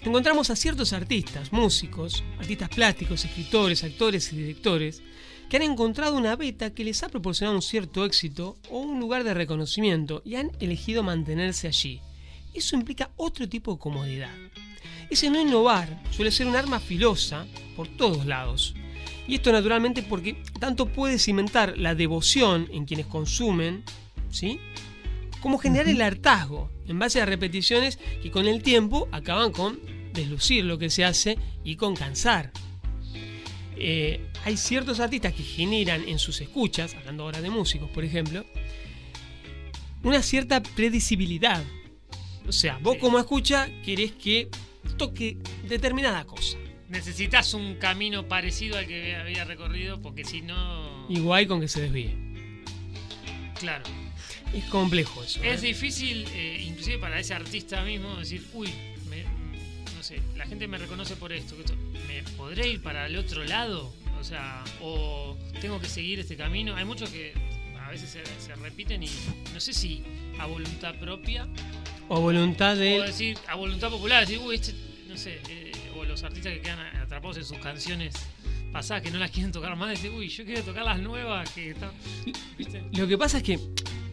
encontramos 0.01 0.49
a 0.49 0.55
ciertos 0.55 0.93
artistas, 0.93 1.51
músicos, 1.51 2.23
artistas 2.39 2.69
plásticos, 2.69 3.25
escritores, 3.25 3.83
actores 3.83 4.31
y 4.31 4.37
directores, 4.37 5.01
que 5.49 5.57
han 5.57 5.63
encontrado 5.63 6.17
una 6.17 6.35
beta 6.35 6.73
que 6.73 6.83
les 6.83 7.03
ha 7.03 7.09
proporcionado 7.09 7.55
un 7.55 7.61
cierto 7.61 8.05
éxito 8.05 8.57
o 8.69 8.79
un 8.79 8.99
lugar 8.99 9.23
de 9.23 9.33
reconocimiento 9.33 10.21
y 10.25 10.35
han 10.35 10.51
elegido 10.59 11.03
mantenerse 11.03 11.67
allí. 11.67 12.01
Eso 12.53 12.75
implica 12.75 13.11
otro 13.15 13.47
tipo 13.47 13.73
de 13.73 13.79
comodidad. 13.79 14.35
Ese 15.09 15.29
no 15.29 15.39
innovar 15.39 16.01
suele 16.11 16.31
ser 16.31 16.47
un 16.47 16.55
arma 16.55 16.79
filosa 16.79 17.45
por 17.75 17.87
todos 17.87 18.25
lados. 18.25 18.75
Y 19.27 19.35
esto 19.35 19.51
naturalmente 19.51 20.03
porque 20.03 20.41
tanto 20.59 20.87
puede 20.87 21.19
cimentar 21.19 21.77
la 21.77 21.95
devoción 21.95 22.67
en 22.71 22.85
quienes 22.85 23.05
consumen, 23.05 23.83
¿sí? 24.29 24.59
como 25.41 25.57
generar 25.59 25.87
el 25.87 26.01
hartazgo 26.01 26.69
en 26.87 26.99
base 26.99 27.21
a 27.21 27.25
repeticiones 27.25 27.99
que 28.21 28.31
con 28.31 28.47
el 28.47 28.61
tiempo 28.61 29.07
acaban 29.11 29.51
con 29.51 29.79
deslucir 30.13 30.65
lo 30.65 30.77
que 30.77 30.89
se 30.89 31.05
hace 31.05 31.37
y 31.63 31.75
con 31.75 31.95
cansar. 31.95 32.51
Eh, 33.75 34.21
hay 34.43 34.57
ciertos 34.57 34.99
artistas 34.99 35.33
que 35.33 35.43
generan 35.43 36.07
en 36.07 36.17
sus 36.17 36.41
escuchas, 36.41 36.95
hablando 36.95 37.23
ahora 37.23 37.41
de 37.41 37.49
músicos 37.49 37.89
por 37.91 38.03
ejemplo, 38.03 38.45
una 40.03 40.21
cierta 40.21 40.63
predecibilidad. 40.63 41.63
O 42.47 42.51
sea, 42.51 42.79
vos 42.81 42.97
como 42.97 43.19
escucha 43.19 43.69
querés 43.83 44.13
que 44.13 44.49
toque 44.97 45.37
determinada 45.67 46.25
cosa. 46.25 46.57
Necesitas 46.89 47.53
un 47.53 47.75
camino 47.75 48.27
parecido 48.27 48.77
al 48.77 48.87
que 48.87 49.15
había 49.15 49.43
recorrido 49.43 50.01
porque 50.01 50.23
si 50.23 50.41
no... 50.41 51.05
Igual 51.09 51.47
con 51.47 51.59
que 51.59 51.67
se 51.67 51.81
desvíe. 51.81 52.15
Claro. 53.59 53.83
Es 54.53 54.65
complejo 54.65 55.23
eso. 55.23 55.41
Es 55.43 55.61
¿eh? 55.63 55.67
difícil, 55.67 56.25
eh, 56.33 56.63
inclusive 56.67 56.97
para 56.97 57.19
ese 57.19 57.33
artista 57.33 57.83
mismo, 57.83 58.15
decir, 58.15 58.45
uy, 58.53 58.69
me- 59.09 59.23
no 59.95 60.01
sé, 60.03 60.19
la 60.35 60.45
gente 60.45 60.67
me 60.67 60.77
reconoce 60.77 61.15
por 61.15 61.31
esto, 61.33 61.55
esto. 61.59 61.75
¿Me 62.07 62.23
podré 62.35 62.67
ir 62.69 62.81
para 62.81 63.05
el 63.07 63.15
otro 63.17 63.43
lado? 63.43 63.93
O 64.19 64.23
sea, 64.23 64.63
o 64.81 65.37
tengo 65.61 65.79
que 65.79 65.87
seguir 65.87 66.19
este 66.19 66.35
camino. 66.35 66.75
Hay 66.75 66.85
muchos 66.85 67.09
que 67.09 67.33
a 67.79 67.89
veces 67.91 68.09
se, 68.09 68.23
se 68.43 68.55
repiten 68.55 69.03
y 69.03 69.09
no 69.53 69.59
sé 69.59 69.73
si 69.73 70.03
a 70.39 70.45
voluntad 70.45 70.95
propia 70.99 71.47
O 72.09 72.19
voluntad 72.19 72.73
o 72.73 72.79
de... 72.79 73.01
decir 73.01 73.37
a 73.47 73.55
voluntad 73.55 73.89
popular, 73.89 74.21
decir, 74.25 74.39
uy, 74.39 74.55
este, 74.55 74.73
no 75.07 75.15
sé, 75.17 75.39
eh, 75.49 75.71
o 75.95 76.03
los 76.03 76.23
artistas 76.23 76.53
que 76.53 76.61
quedan 76.61 76.79
atrapados 76.97 77.37
en 77.37 77.45
sus 77.45 77.57
canciones 77.59 78.15
pasadas 78.71 79.03
que 79.03 79.11
no 79.11 79.19
las 79.19 79.31
quieren 79.31 79.51
tocar 79.51 79.75
más, 79.75 79.89
decir, 79.91 80.11
uy, 80.11 80.27
yo 80.29 80.43
quiero 80.45 80.61
tocar 80.63 80.83
las 80.83 80.99
nuevas 80.99 81.49
que 81.51 81.71
están. 81.71 81.91
Lo 82.93 83.07
que 83.07 83.17
pasa 83.17 83.37
es 83.37 83.43
que, 83.43 83.59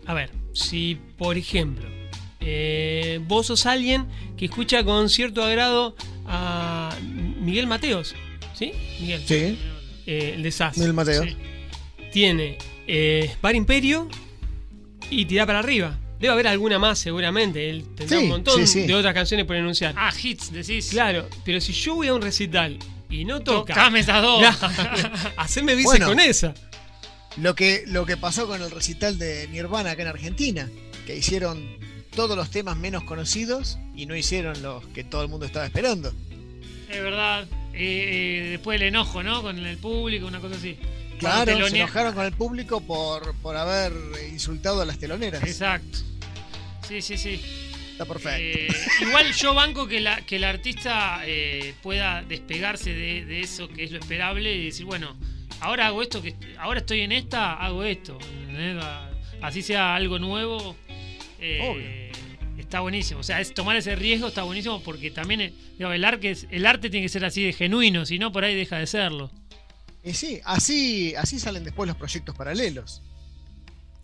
a 0.06 0.14
ver, 0.14 0.30
si 0.52 0.99
por 1.18 1.37
ejemplo 1.37 1.87
eh, 2.40 3.20
vos 3.26 3.46
sos 3.46 3.66
alguien 3.66 4.06
que 4.37 4.44
escucha 4.46 4.84
con 4.84 5.08
cierto 5.08 5.42
agrado 5.42 5.96
a 6.26 6.94
Miguel 7.40 7.66
Mateos, 7.66 8.14
¿sí? 8.54 8.73
Miguel, 9.00 9.23
Sí, 9.26 9.58
eh, 10.06 10.32
el 10.37 10.42
de 10.42 10.50
SAS, 10.50 10.76
Mil 10.78 10.92
Mateo. 10.92 11.23
Sí. 11.25 11.37
tiene 12.12 12.58
eh, 12.87 13.34
Bar 13.40 13.54
Imperio 13.54 14.08
y 15.11 15.25
Tira 15.26 15.46
para 15.46 15.58
arriba. 15.61 15.99
Debe 16.20 16.32
haber 16.32 16.49
alguna 16.49 16.78
más 16.78 16.99
seguramente, 16.99 17.68
él 17.68 17.84
tendrá 17.96 18.18
Sí, 18.18 18.25
un 18.25 18.30
montón 18.30 18.66
sí, 18.66 18.80
sí. 18.82 18.87
de 18.87 18.94
otras 18.94 19.12
canciones 19.14 19.46
por 19.46 19.56
enunciar. 19.56 19.94
Ah, 19.96 20.12
hits, 20.23 20.52
decís. 20.52 20.88
Claro, 20.90 21.28
pero 21.44 21.61
si 21.61 21.73
yo 21.73 21.94
voy 21.96 22.08
a 22.08 22.14
un 22.14 22.23
recital 22.23 22.78
y 23.11 23.25
no 23.25 23.40
toca... 23.40 23.75
Tocame 23.75 24.00
esas 24.00 24.23
dos. 24.23 24.42
Haceme 25.37 25.75
vice 25.75 25.87
Bueno. 25.88 26.06
con 26.08 26.20
esa. 26.20 26.54
Lo 27.37 27.55
que, 27.55 27.85
lo 27.87 28.07
que 28.07 28.17
pasó 28.17 28.47
con 28.47 28.62
el 28.62 28.71
recital 28.71 29.19
de 29.19 29.49
Nirvana 29.49 29.93
acá 29.93 30.03
en 30.03 30.09
Argentina, 30.09 30.71
que 31.07 31.17
hicieron 31.17 31.79
todos 32.14 32.37
los 32.37 32.50
temas 32.50 32.76
menos 32.76 33.03
conocidos 33.05 33.79
y 33.95 34.07
no 34.07 34.14
hicieron 34.14 34.62
los 34.62 34.87
que 34.88 35.03
todo 35.05 35.23
el 35.23 35.29
mundo 35.29 35.47
estaba 35.47 35.67
esperando. 35.67 36.12
Es 36.88 37.03
verdad. 37.03 37.47
Eh, 37.73 38.50
después 38.53 38.81
el 38.81 38.87
enojo, 38.87 39.23
¿no? 39.23 39.43
Con 39.43 39.59
el 39.59 39.79
público, 39.79 40.26
una 40.26 40.38
cosa 40.38 40.55
así. 40.55 40.76
Claro, 41.19 41.69
se 41.69 41.76
enojaron 41.76 42.14
con 42.14 42.25
el 42.25 42.33
público 42.33 42.81
por, 42.81 43.35
por 43.37 43.57
haber 43.57 43.93
insultado 44.33 44.83
a 44.83 44.85
las 44.85 44.99
teloneras. 44.99 45.43
Exacto. 45.43 45.99
Sí, 46.87 47.03
sí, 47.03 47.17
sí. 47.17 47.41
Está 47.93 48.05
perfecto. 48.05 48.38
Eh, 48.41 48.69
igual 49.00 49.33
yo 49.33 49.55
banco 49.55 49.87
que, 49.87 50.00
la, 50.00 50.21
que 50.23 50.37
el 50.37 50.45
artista 50.45 51.21
eh, 51.25 51.75
pueda 51.83 52.23
despegarse 52.23 52.91
de, 52.93 53.25
de 53.25 53.41
eso 53.41 53.69
que 53.69 53.85
es 53.85 53.91
lo 53.91 53.99
esperable 53.99 54.55
y 54.55 54.67
decir, 54.67 54.85
bueno, 54.85 55.17
ahora 55.64 55.87
hago 55.88 56.02
esto, 56.02 56.23
que 56.23 56.35
ahora 56.59 56.80
estoy 56.80 57.00
en 57.00 57.12
esta, 57.12 57.54
hago 57.54 57.83
esto. 57.85 58.18
Así 59.42 59.62
sea 59.62 59.94
algo 59.94 60.18
nuevo. 60.18 60.76
eh, 61.38 62.11
está 62.59 62.80
buenísimo. 62.80 63.21
O 63.21 63.23
sea, 63.23 63.40
es 63.40 63.52
tomar 63.52 63.76
ese 63.76 63.94
riesgo 63.97 64.28
está 64.28 64.42
buenísimo 64.44 64.83
porque 64.83 65.11
también 65.11 65.40
eh, 65.42 65.52
digo, 65.78 65.92
el, 65.92 66.04
arte, 66.04 66.30
es- 66.30 66.47
el 66.50 66.64
arte 66.66 66.88
tiene 66.90 67.04
que 67.04 67.11
ser 67.11 67.25
así 67.25 67.42
de 67.44 67.52
genuino, 67.52 68.06
si 68.06 68.18
no 68.18 68.33
por 68.33 68.44
ahí 68.44 68.54
deja 68.54 68.78
de 68.78 68.87
serlo. 68.87 69.30
Y 70.02 70.12
sí, 70.14 70.40
así, 70.44 71.14
así 71.16 71.38
salen 71.38 71.64
después 71.64 71.87
los 71.88 71.97
proyectos 71.97 72.35
paralelos. 72.37 73.02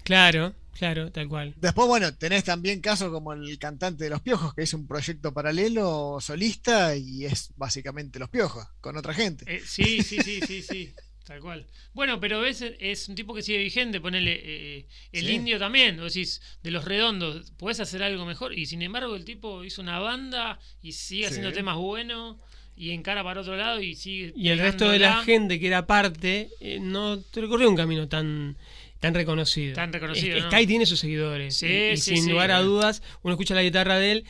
Claro, 0.02 0.54
claro, 0.78 1.10
tal 1.12 1.28
cual. 1.28 1.54
Después, 1.56 1.86
bueno, 1.88 2.14
tenés 2.14 2.44
también 2.44 2.80
casos 2.80 3.10
como 3.10 3.32
el 3.32 3.58
cantante 3.58 4.04
de 4.04 4.10
Los 4.10 4.22
Piojos, 4.22 4.54
que 4.54 4.62
es 4.62 4.74
un 4.74 4.86
proyecto 4.86 5.32
paralelo 5.32 6.18
solista 6.20 6.96
y 6.96 7.26
es 7.26 7.50
básicamente 7.56 8.18
Los 8.18 8.28
Piojos, 8.30 8.66
con 8.80 8.96
otra 8.96 9.14
gente. 9.14 9.44
Eh, 9.46 9.62
sí, 9.64 10.02
sí, 10.02 10.18
sí, 10.22 10.40
sí, 10.46 10.62
sí. 10.62 10.94
Tal 11.30 11.40
cual. 11.40 11.64
Bueno, 11.92 12.18
pero 12.18 12.40
ves, 12.40 12.60
es 12.80 13.08
un 13.08 13.14
tipo 13.14 13.32
que 13.32 13.42
sigue 13.42 13.58
vigente, 13.58 14.00
ponele 14.00 14.40
eh, 14.42 14.86
el 15.12 15.26
Sí. 15.26 15.32
indio 15.34 15.60
también, 15.60 15.96
vos 15.98 16.12
decís, 16.12 16.42
de 16.64 16.72
los 16.72 16.84
redondos, 16.84 17.52
podés 17.52 17.78
hacer 17.78 18.02
algo 18.02 18.26
mejor. 18.26 18.52
Y 18.52 18.66
sin 18.66 18.82
embargo, 18.82 19.14
el 19.14 19.24
tipo 19.24 19.62
hizo 19.62 19.80
una 19.80 20.00
banda 20.00 20.58
y 20.82 20.90
sigue 20.90 21.22
Sí. 21.22 21.28
haciendo 21.28 21.52
temas 21.52 21.76
buenos 21.76 22.36
y 22.76 22.90
encara 22.90 23.22
para 23.22 23.42
otro 23.42 23.56
lado 23.56 23.80
y 23.80 23.94
sigue. 23.94 24.32
Y 24.34 24.48
el 24.48 24.58
resto 24.58 24.90
de 24.90 24.98
la 24.98 25.22
gente 25.22 25.60
que 25.60 25.68
era 25.68 25.86
parte 25.86 26.50
eh, 26.58 26.80
no 26.80 27.22
recorrió 27.32 27.68
un 27.70 27.76
camino 27.76 28.08
tan 28.08 28.56
tan 28.98 29.14
reconocido. 29.14 29.74
Tan 29.76 29.92
reconocido, 29.92 30.36
Es- 30.36 30.42
¿no? 30.42 30.50
Sky 30.50 30.66
tiene 30.66 30.84
sus 30.84 30.98
seguidores. 30.98 31.54
Sí, 31.56 31.90
y, 31.92 31.96
sin 31.96 32.28
lugar 32.28 32.50
a 32.50 32.58
dudas, 32.60 33.04
uno 33.22 33.34
escucha 33.34 33.54
la 33.54 33.62
guitarra 33.62 34.00
de 34.00 34.10
él 34.12 34.24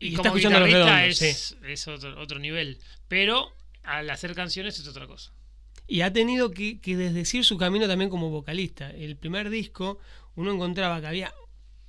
y, 0.00 0.06
Y, 0.06 0.08
está 0.14 0.22
como 0.30 0.36
escuchando 0.38 0.56
a 0.56 0.60
los 0.62 0.70
redondos. 0.72 1.20
es, 1.22 1.56
es 1.62 1.88
otro, 1.88 2.18
otro 2.18 2.38
nivel. 2.38 2.78
Pero 3.06 3.52
al 3.82 4.08
hacer 4.08 4.34
canciones 4.34 4.78
es 4.78 4.88
otra 4.88 5.06
cosa. 5.06 5.30
Y 5.86 6.00
ha 6.00 6.12
tenido 6.12 6.50
que, 6.50 6.80
que 6.80 6.96
desdecir 6.96 7.44
su 7.44 7.56
camino 7.58 7.86
también 7.86 8.10
como 8.10 8.30
vocalista. 8.30 8.90
El 8.90 9.16
primer 9.16 9.50
disco, 9.50 9.98
uno 10.34 10.52
encontraba 10.52 11.00
que 11.00 11.06
había 11.06 11.32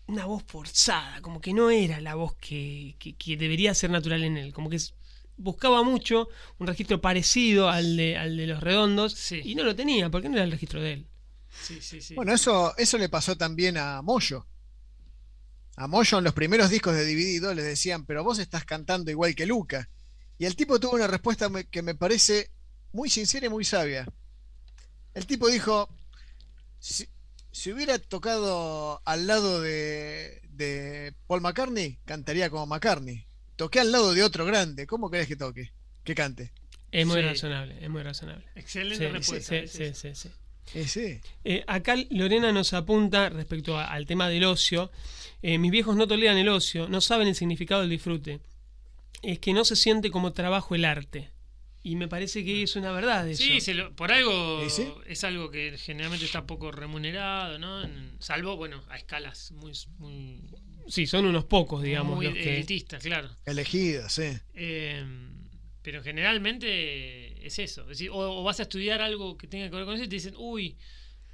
una 0.06 0.26
voz 0.26 0.44
forzada, 0.46 1.22
como 1.22 1.42
que 1.42 1.54
no 1.54 1.70
era 1.70 2.00
la 2.00 2.16
voz 2.16 2.36
que, 2.36 2.96
que- 3.00 3.16
que 3.16 3.36
debería 3.38 3.74
ser 3.74 3.90
natural 3.90 4.24
en 4.24 4.38
él. 4.38 4.54
Como 4.54 4.70
que 4.70 4.80
buscaba 5.36 5.84
mucho 5.84 6.30
un 6.60 6.68
registro 6.68 7.02
parecido 7.02 7.70
al 7.70 7.98
de, 7.98 8.18
al 8.18 8.38
de 8.38 8.48
los 8.48 8.62
redondos 8.62 9.14
Sí. 9.14 9.42
y 9.44 9.56
no 9.56 9.64
lo 9.64 9.76
tenía, 9.76 10.10
porque 10.10 10.30
no 10.30 10.36
era 10.36 10.44
el 10.46 10.52
registro 10.52 10.82
de 10.82 10.94
él. 10.94 11.08
Sí, 11.62 11.80
sí, 11.82 12.02
sí. 12.02 12.14
Bueno, 12.16 12.34
eso, 12.34 12.76
eso 12.78 12.98
le 12.98 13.10
pasó 13.10 13.36
también 13.36 13.78
a 13.78 14.02
Moyo. 14.02 14.46
A 15.76 15.88
Moyo 15.88 16.18
en 16.18 16.24
los 16.24 16.34
primeros 16.34 16.70
discos 16.70 16.96
de 16.96 17.06
Dividido 17.06 17.54
les 17.54 17.66
decían, 17.66 18.06
pero 18.06 18.24
vos 18.24 18.40
estás 18.40 18.66
cantando 18.66 19.12
igual 19.12 19.36
que 19.36 19.46
Luca. 19.46 19.90
Y 20.40 20.46
el 20.46 20.56
tipo 20.56 20.80
tuvo 20.80 20.94
una 20.96 21.08
respuesta 21.08 21.50
que 21.70 21.82
me 21.82 21.96
parece 21.96 22.52
muy 22.92 23.10
sincera 23.10 23.46
y 23.46 23.50
muy 23.50 23.64
sabia. 23.66 24.08
El 25.14 25.26
tipo 25.26 25.48
dijo, 25.48 25.90
si, 26.80 27.08
si 27.52 27.72
hubiera 27.72 27.98
tocado 28.00 29.02
al 29.06 29.28
lado 29.28 29.62
de, 29.62 30.42
de 30.50 31.14
Paul 31.28 31.42
McCartney, 31.42 31.98
cantaría 32.06 32.50
como 32.50 32.66
McCartney. 32.68 33.26
Toqué 33.56 33.80
al 33.80 33.92
lado 33.92 34.14
de 34.14 34.24
otro 34.24 34.46
grande, 34.46 34.86
¿cómo 34.86 35.10
querés 35.10 35.28
que 35.28 35.36
toque? 35.36 35.72
Que 36.04 36.14
cante. 36.16 36.52
Es 36.92 37.06
muy 37.06 37.18
Sí. 37.18 37.22
razonable, 37.24 37.78
es 37.84 37.90
muy 37.90 38.04
razonable. 38.04 38.46
Excelente 38.56 39.06
Sí, 39.08 39.12
respuesta. 39.12 39.56
sí, 39.62 39.68
sí, 39.68 39.94
sí, 39.94 40.16
sí. 40.16 40.30
Eh, 40.74 40.88
sí. 40.88 41.20
Eh, 41.44 41.64
acá 41.68 41.96
Lorena 42.10 42.52
nos 42.52 42.74
apunta 42.74 43.30
respecto 43.30 43.78
a- 43.78 43.86
al 43.88 44.06
tema 44.06 44.30
del 44.30 44.44
ocio. 44.46 44.92
eh, 45.44 45.58
mis 45.60 45.72
viejos 45.72 45.96
no 45.96 46.08
toleran 46.08 46.38
el 46.38 46.50
ocio, 46.50 46.88
no 46.90 47.00
saben 47.00 47.28
el 47.28 47.36
significado 47.36 47.82
del 47.82 47.92
disfrute. 47.92 48.40
Es 49.22 49.38
que 49.40 49.54
no 49.54 49.64
se 49.66 49.76
siente 49.76 50.10
como 50.12 50.34
trabajo 50.34 50.74
el 50.76 50.84
arte. 50.84 51.30
Y 51.90 51.96
me 51.96 52.08
parece 52.10 52.44
que 52.44 52.64
es 52.64 52.76
una 52.76 52.92
verdad 52.92 53.28
eso. 53.30 53.42
Sí, 53.42 53.62
se 53.62 53.74
lo- 53.74 53.96
por 53.96 54.12
algo 54.12 54.62
es 55.08 55.24
algo 55.24 55.50
que 55.50 55.78
generalmente 55.78 56.26
está 56.26 56.46
poco 56.46 56.70
remunerado, 56.72 57.58
¿no? 57.60 57.82
En- 57.84 58.18
salvo, 58.20 58.58
bueno, 58.58 58.84
a 58.90 58.98
escalas 58.98 59.52
muy, 59.52 59.72
muy, 60.00 60.42
Sí, 60.90 61.08
son 61.08 61.26
unos 61.26 61.46
pocos, 61.46 61.82
digamos, 61.84 62.16
muy 62.18 62.26
los 62.26 62.34
que... 62.34 62.58
elitistas, 62.58 63.02
claro. 63.04 63.30
Elegido, 63.46 64.10
sí. 64.10 64.24
Eh, 64.54 65.02
pero 65.82 66.04
generalmente 66.04 67.46
es 67.46 67.60
eso. 67.60 67.84
Es 67.84 67.88
decir, 67.90 68.10
o, 68.10 68.18
o 68.18 68.44
vas 68.44 68.60
a 68.60 68.64
estudiar 68.64 69.02
algo 69.02 69.38
que 69.38 69.48
tenga 69.48 69.70
que 69.70 69.76
ver 69.76 69.86
con 69.86 69.96
eso 69.96 70.04
y 70.04 70.10
te 70.10 70.16
dicen, 70.16 70.34
uy, 70.38 70.78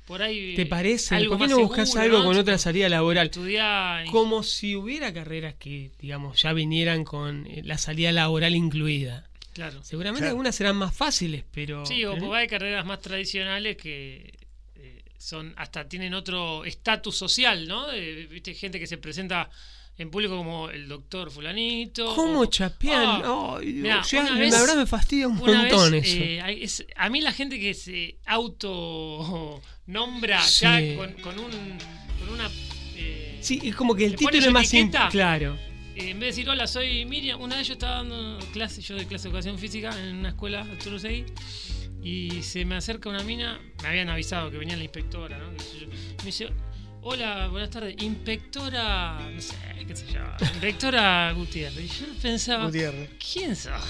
por 0.06 0.22
ahí. 0.22 0.54
¿Te 0.56 0.66
parece? 0.66 1.16
algo 1.16 1.38
¿Por 1.38 1.48
qué 1.48 1.54
no 1.54 1.60
buscas 1.60 1.88
seguro, 1.90 2.04
algo 2.04 2.18
¿no? 2.20 2.26
con 2.26 2.38
otra 2.38 2.58
salida 2.58 2.90
laboral? 2.90 3.28
Estudiar. 3.28 4.06
Como 4.08 4.44
si 4.44 4.76
hubiera 4.76 5.14
carreras 5.14 5.56
que, 5.56 5.92
digamos, 6.00 6.42
ya 6.42 6.54
vinieran 6.54 7.04
con 7.06 7.48
eh, 7.48 7.62
la 7.64 7.78
salida 7.78 8.12
laboral 8.12 8.56
incluida. 8.56 9.30
Claro. 9.54 9.84
Seguramente 9.84 10.22
Claro. 10.22 10.32
algunas 10.32 10.56
serán 10.56 10.76
más 10.78 10.96
fáciles, 10.96 11.44
pero... 11.52 11.86
Sí, 11.86 12.04
o 12.06 12.14
pero- 12.14 12.26
porque 12.26 12.40
hay 12.42 12.48
carreras 12.48 12.86
más 12.86 13.00
tradicionales 13.02 13.78
que 13.78 14.34
eh, 14.76 15.04
son 15.18 15.54
hasta 15.58 15.88
tienen 15.88 16.14
otro 16.14 16.66
estatus 16.66 17.16
social, 17.16 17.68
¿no? 17.68 17.88
De, 17.88 18.28
Viste, 18.28 18.54
gente 18.56 18.80
que 18.80 18.88
se 18.88 18.98
presenta 18.98 19.50
en 19.96 20.10
público 20.10 20.36
como 20.36 20.70
el 20.72 20.88
doctor 20.88 21.30
fulanito. 21.30 22.16
¿Cómo 22.16 22.40
o- 22.42 22.46
chapean? 22.48 23.22
Mirá, 23.64 24.02
ya 24.02 24.22
una 24.22 24.30
la 24.32 24.36
vez- 24.40 24.52
verdad 24.60 24.76
me 24.76 24.88
fastidia 24.88 25.28
un 25.28 25.36
montón 25.36 25.92
vez, 25.92 26.08
eso. 26.08 26.18
eh, 26.18 26.64
es- 26.64 26.86
a 26.96 27.10
mí 27.10 27.22
la 27.22 27.32
gente 27.32 27.60
que 27.60 27.76
se 27.76 28.18
auto 28.26 29.62
nombra 29.86 30.42
Sí. 30.42 30.62
ya 30.64 30.80
con, 30.98 31.14
con 31.22 31.40
un 31.40 31.52
con 32.20 32.30
una 32.34 32.50
eh, 32.96 33.38
Sí, 33.42 33.60
es 33.64 33.76
como 33.76 33.94
que 33.96 34.06
el 34.06 34.12
¿Le 34.14 34.18
pone 34.18 34.32
título 34.32 34.48
es 34.48 34.54
más. 34.54 35.12
Claro. 35.12 35.58
Eh, 35.96 36.10
en 36.10 36.20
vez 36.20 36.20
de 36.20 36.26
decir 36.28 36.50
hola 36.50 36.68
soy 36.68 37.06
Miriam, 37.06 37.42
una 37.42 37.58
vez 37.58 37.68
yo 37.68 37.74
estaba 37.74 37.98
dando 37.98 38.40
clase, 38.52 38.82
yo 38.82 38.96
doy 38.96 39.06
clase 39.06 39.24
de 39.24 39.30
educación 39.30 39.58
física 39.58 39.90
en 40.00 40.18
una 40.18 40.30
escuela 40.30 40.64
de 40.64 40.76
Toulouse 40.78 41.26
y 42.04 42.42
se 42.42 42.66
me 42.66 42.76
acerca 42.76 43.10
una 43.10 43.24
mina, 43.24 43.60
me 43.82 43.88
habían 43.88 44.10
avisado 44.10 44.52
que 44.52 44.58
venía 44.58 44.76
la 44.76 44.84
inspectora, 44.84 45.38
¿no? 45.38 45.52
Me 45.52 46.26
dice, 46.26 46.50
hola, 47.02 47.48
buenas 47.48 47.70
tardes, 47.70 47.96
inspectora, 48.02 49.20
no 49.34 49.40
sé, 49.42 49.56
qué 49.88 49.96
sé 49.96 50.06
yo, 50.14 50.20
inspectora 50.42 51.32
Gutiérrez. 51.32 51.80
Y 51.86 51.88
yo 51.88 52.06
pensaba, 52.22 52.66
Gutiérrez. 52.66 53.10
¿Quién 53.34 53.56
sos? 53.56 53.82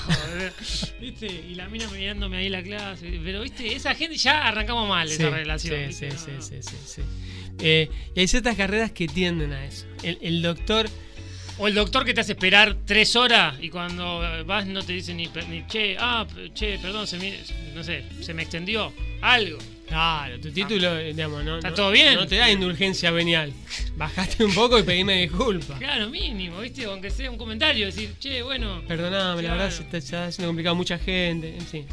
¿Viste? 1.01 1.25
Y 1.25 1.55
la 1.55 1.67
mina 1.69 1.89
mirándome 1.89 2.37
ahí 2.37 2.49
la 2.49 2.61
clase. 2.61 3.19
Pero, 3.23 3.41
¿viste? 3.41 3.73
Esa 3.75 3.95
gente 3.95 4.15
ya 4.17 4.47
arrancamos 4.47 4.87
mal 4.87 5.07
Sí, 5.07 5.15
esa 5.15 5.29
relación. 5.31 5.91
sí, 5.91 6.05
sí, 6.09 6.13
No, 6.13 6.17
sí, 6.19 6.31
no. 6.35 6.41
sí, 6.41 6.55
sí, 6.61 6.75
sí. 6.85 7.01
Eh, 7.59 7.89
y 8.15 8.19
hay 8.19 8.27
ciertas 8.27 8.55
carreras 8.55 8.91
que 8.91 9.07
tienden 9.07 9.53
a 9.53 9.65
eso. 9.65 9.85
El, 10.03 10.17
el 10.21 10.41
doctor, 10.43 10.87
O 11.59 11.67
el 11.67 11.75
doctor 11.75 12.03
que 12.03 12.13
te 12.15 12.21
hace 12.21 12.31
esperar 12.31 12.75
tres 12.85 13.15
horas 13.15 13.55
y 13.61 13.69
cuando 13.69 14.21
vas 14.45 14.65
no 14.65 14.83
te 14.83 14.93
dice 14.93 15.13
ni, 15.13 15.29
che, 15.67 15.95
ah, 15.99 16.25
che, 16.55 16.79
perdón, 16.79 17.05
se 17.05 17.17
me, 17.19 17.37
no 17.75 17.83
sé, 17.83 18.03
se 18.21 18.33
me 18.33 18.41
extendió 18.41 18.91
algo. 19.21 19.59
claro, 19.87 20.39
tu 20.39 20.51
título, 20.51 20.97
eh, 20.97 21.13
digamos, 21.13 21.43
no, 21.43 21.57
¿Está 21.57 21.69
no- 21.69 21.75
todo 21.75 21.91
bien? 21.91 22.15
no 22.15 22.25
te 22.25 22.37
da 22.37 22.49
indulgencia 22.49 23.11
venial. 23.11 23.53
Bajaste 23.95 24.43
un 24.43 24.53
poco 24.55 24.79
y 24.79 24.83
pedime 24.83 25.21
disculpas. 25.21 25.77
Claro, 25.77 26.09
mínimo, 26.09 26.59
¿viste? 26.59 26.85
Aunque 26.85 27.11
sea 27.11 27.29
un 27.29 27.37
comentario, 27.37 27.85
decir, 27.85 28.15
che, 28.19 28.41
bueno. 28.41 28.81
Perdoname, 28.87 29.43
la 29.43 29.51
verdad 29.51 29.69
se 29.69 29.83
está, 29.83 29.91
se 29.91 29.97
está 30.05 30.25
haciendo 30.25 30.49
complicado 30.49 30.73
a 30.73 30.77
mucha 30.77 30.97
gente. 30.97 31.55
En 31.55 31.67
fin. 31.67 31.85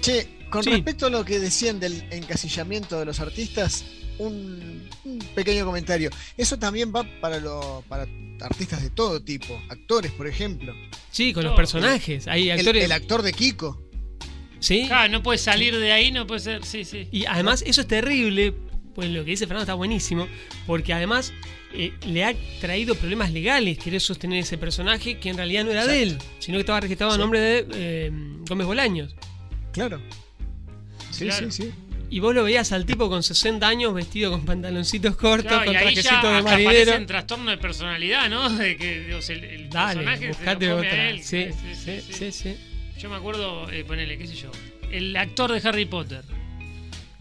Che, 0.00 0.28
con 0.48 0.62
Sí. 0.62 0.70
respecto 0.70 1.06
a 1.06 1.10
lo 1.10 1.24
que 1.24 1.40
decían 1.40 1.80
del 1.80 2.04
encasillamiento 2.12 3.00
de 3.00 3.04
los 3.06 3.18
artistas, 3.18 3.84
un, 4.18 4.88
un 5.04 5.18
pequeño 5.34 5.64
comentario. 5.64 6.10
Eso 6.36 6.58
también 6.58 6.92
va 6.94 7.04
para, 7.20 7.38
lo, 7.40 7.82
para 7.88 8.06
artistas 8.40 8.82
de 8.82 8.90
todo 8.90 9.20
tipo, 9.22 9.60
actores, 9.68 10.12
por 10.12 10.26
ejemplo. 10.26 10.74
Sí, 11.10 11.32
con 11.32 11.44
los 11.44 11.54
personajes. 11.54 12.26
Hay 12.28 12.50
El, 12.50 12.58
actores. 12.58 12.84
el 12.84 12.92
actor 12.92 13.22
de 13.22 13.32
Kiko. 13.32 13.80
sí. 14.60 14.84
Claro, 14.86 15.10
no 15.12 15.22
puedes 15.22 15.40
salir 15.42 15.76
de 15.76 15.92
ahí, 15.92 16.12
no 16.12 16.26
puede 16.26 16.40
ser, 16.40 16.64
sí, 16.64 16.84
sí. 16.84 17.08
Y 17.12 17.24
además, 17.26 17.62
eso 17.66 17.80
es 17.80 17.86
terrible. 17.86 18.54
Pues 18.94 19.10
lo 19.10 19.24
que 19.24 19.32
dice 19.32 19.46
Fernando 19.46 19.64
está 19.64 19.74
buenísimo. 19.74 20.26
Porque 20.66 20.94
además 20.94 21.32
eh, 21.74 21.92
le 22.06 22.24
ha 22.24 22.34
traído 22.62 22.94
problemas 22.94 23.30
legales 23.30 23.76
querer 23.78 24.00
sostener 24.00 24.38
ese 24.38 24.56
personaje 24.56 25.18
que 25.18 25.28
en 25.28 25.36
realidad 25.36 25.64
no 25.64 25.70
era 25.70 25.86
de 25.86 26.02
él, 26.02 26.18
sino 26.38 26.56
que 26.56 26.60
estaba 26.60 26.80
registrado 26.80 27.12
a 27.12 27.18
nombre 27.18 27.38
de 27.40 27.66
eh, 27.74 28.10
Gómez 28.48 28.66
Bolaños. 28.66 29.14
Claro. 29.72 30.00
Sí, 31.10 31.26
Claro. 31.26 31.50
sí, 31.50 31.64
sí. 31.64 31.70
Y 32.08 32.20
vos 32.20 32.34
lo 32.34 32.44
veías 32.44 32.70
al 32.72 32.86
tipo 32.86 33.08
con 33.08 33.22
60 33.22 33.66
años 33.66 33.92
vestido 33.92 34.30
con 34.30 34.44
pantaloncitos 34.44 35.16
cortos, 35.16 35.48
Claro, 35.50 35.64
con 35.64 35.74
trajecitos 35.74 36.22
de 36.22 36.42
marinero. 36.42 37.06
trastorno 37.06 37.50
de 37.50 37.58
personalidad, 37.58 38.30
¿no? 38.30 38.48
De 38.56 38.76
que 38.76 39.00
digo, 39.00 39.18
el, 39.28 39.44
el 39.44 39.70
Dale, 39.70 39.94
personaje 40.04 40.18
se 40.18 40.26
lo 40.26 40.34
buscate 40.34 40.66
come 40.68 40.70
a 40.70 40.76
otra. 40.76 41.08
él. 41.10 41.22
Sí, 41.24 41.46
sí, 41.74 42.00
sí, 42.12 42.32
sí. 42.32 42.56
Yo 42.98 43.10
me 43.10 43.16
acuerdo, 43.16 43.68
eh, 43.70 43.84
ponele, 43.84 44.16
qué 44.18 44.26
sé 44.26 44.34
yo, 44.36 44.50
el 44.90 45.16
actor 45.16 45.50
de 45.52 45.68
Harry 45.68 45.84
Potter. 45.86 46.22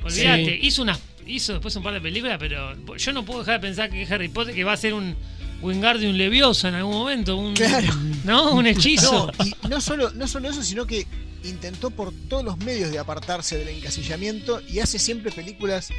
Olvídate, 0.04 0.46
Sí. 0.46 0.68
hizo 0.68 0.82
una, 0.84 0.98
hizo 1.26 1.54
después 1.54 1.76
un 1.76 1.84
par 1.84 1.94
de 1.94 2.02
películas, 2.02 2.38
pero 2.40 2.76
yo 2.96 3.12
no 3.14 3.26
puedo 3.26 3.40
dejar 3.40 3.60
de 3.60 3.68
pensar 3.68 3.90
que 3.90 4.06
Harry 4.06 4.30
Potter 4.30 4.54
que 4.54 4.64
va 4.64 4.74
a 4.74 4.78
ser 4.78 4.94
un 4.94 5.16
Wingardium 5.62 6.14
Leviosa 6.16 6.70
en 6.70 6.76
algún 6.76 6.94
momento, 6.94 7.36
un, 7.38 7.56
Claro. 7.56 7.88
¿no? 8.24 8.52
Un 8.54 8.68
hechizo. 8.68 9.32
No, 9.40 9.46
y 9.46 9.68
no 9.68 9.82
solo, 9.82 10.12
no 10.12 10.28
solo 10.28 10.50
eso, 10.50 10.62
sino 10.62 10.86
que 10.86 11.08
intentó 11.46 11.90
por 11.92 12.12
todos 12.30 12.44
los 12.44 12.58
medios 12.58 12.92
de 12.92 13.00
apartarse 13.00 13.58
del 13.58 13.70
encasillamiento 13.70 14.62
y 14.68 14.80
hace 14.80 15.00
siempre 15.00 15.32
películas 15.32 15.90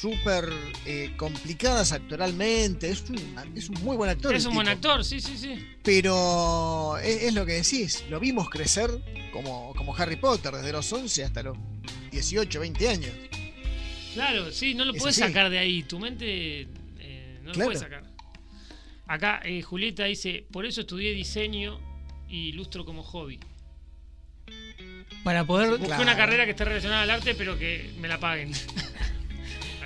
súper 0.00 0.48
eh, 0.86 1.12
complicadas 1.16 1.92
actoralmente. 1.92 2.88
Es 2.90 3.04
un, 3.10 3.18
es 3.54 3.68
un 3.68 3.82
muy 3.82 3.96
buen 3.96 4.10
actor. 4.10 4.34
es 4.34 4.46
un 4.46 4.54
buen 4.54 4.68
actor, 4.68 5.04
sí, 5.04 5.20
sí, 5.20 5.36
sí. 5.36 5.54
Pero 5.82 6.96
es, 6.98 7.24
es 7.24 7.34
lo 7.34 7.44
que 7.44 7.52
decís, 7.52 8.04
lo 8.08 8.18
vimos 8.18 8.48
crecer 8.48 8.90
como, 9.32 9.74
como 9.76 9.94
Harry 9.96 10.16
Potter, 10.16 10.52
desde 10.54 10.72
los 10.72 10.90
11 10.92 11.24
hasta 11.24 11.42
los 11.42 11.58
18, 12.12 12.60
20 12.60 12.88
años. 12.88 13.12
Claro, 14.14 14.50
sí, 14.50 14.74
no 14.74 14.84
lo 14.84 14.92
Es 14.94 15.00
puedes 15.00 15.16
sacar 15.16 15.50
de 15.50 15.58
ahí. 15.58 15.82
Tu 15.84 15.98
mente 15.98 16.62
eh, 16.98 17.38
no 17.42 17.48
lo 17.48 17.52
Claro. 17.52 17.66
puedes 17.66 17.80
sacar. 17.80 18.02
Acá 19.06 19.40
eh, 19.44 19.60
Julieta 19.62 20.04
dice, 20.04 20.46
por 20.50 20.64
eso 20.66 20.80
estudié 20.82 21.12
diseño 21.12 21.78
y 22.28 22.48
ilustro 22.48 22.84
como 22.84 23.02
hobby. 23.02 23.38
Para 25.24 25.44
poder. 25.44 25.70
Busqué 25.70 25.86
Claro. 25.86 26.02
una 26.02 26.16
carrera 26.16 26.44
que 26.44 26.52
esté 26.52 26.64
relacionada 26.64 27.02
al 27.02 27.10
arte, 27.10 27.34
pero 27.34 27.58
que 27.58 27.90
me 28.00 28.08
la 28.08 28.18
paguen. 28.18 28.52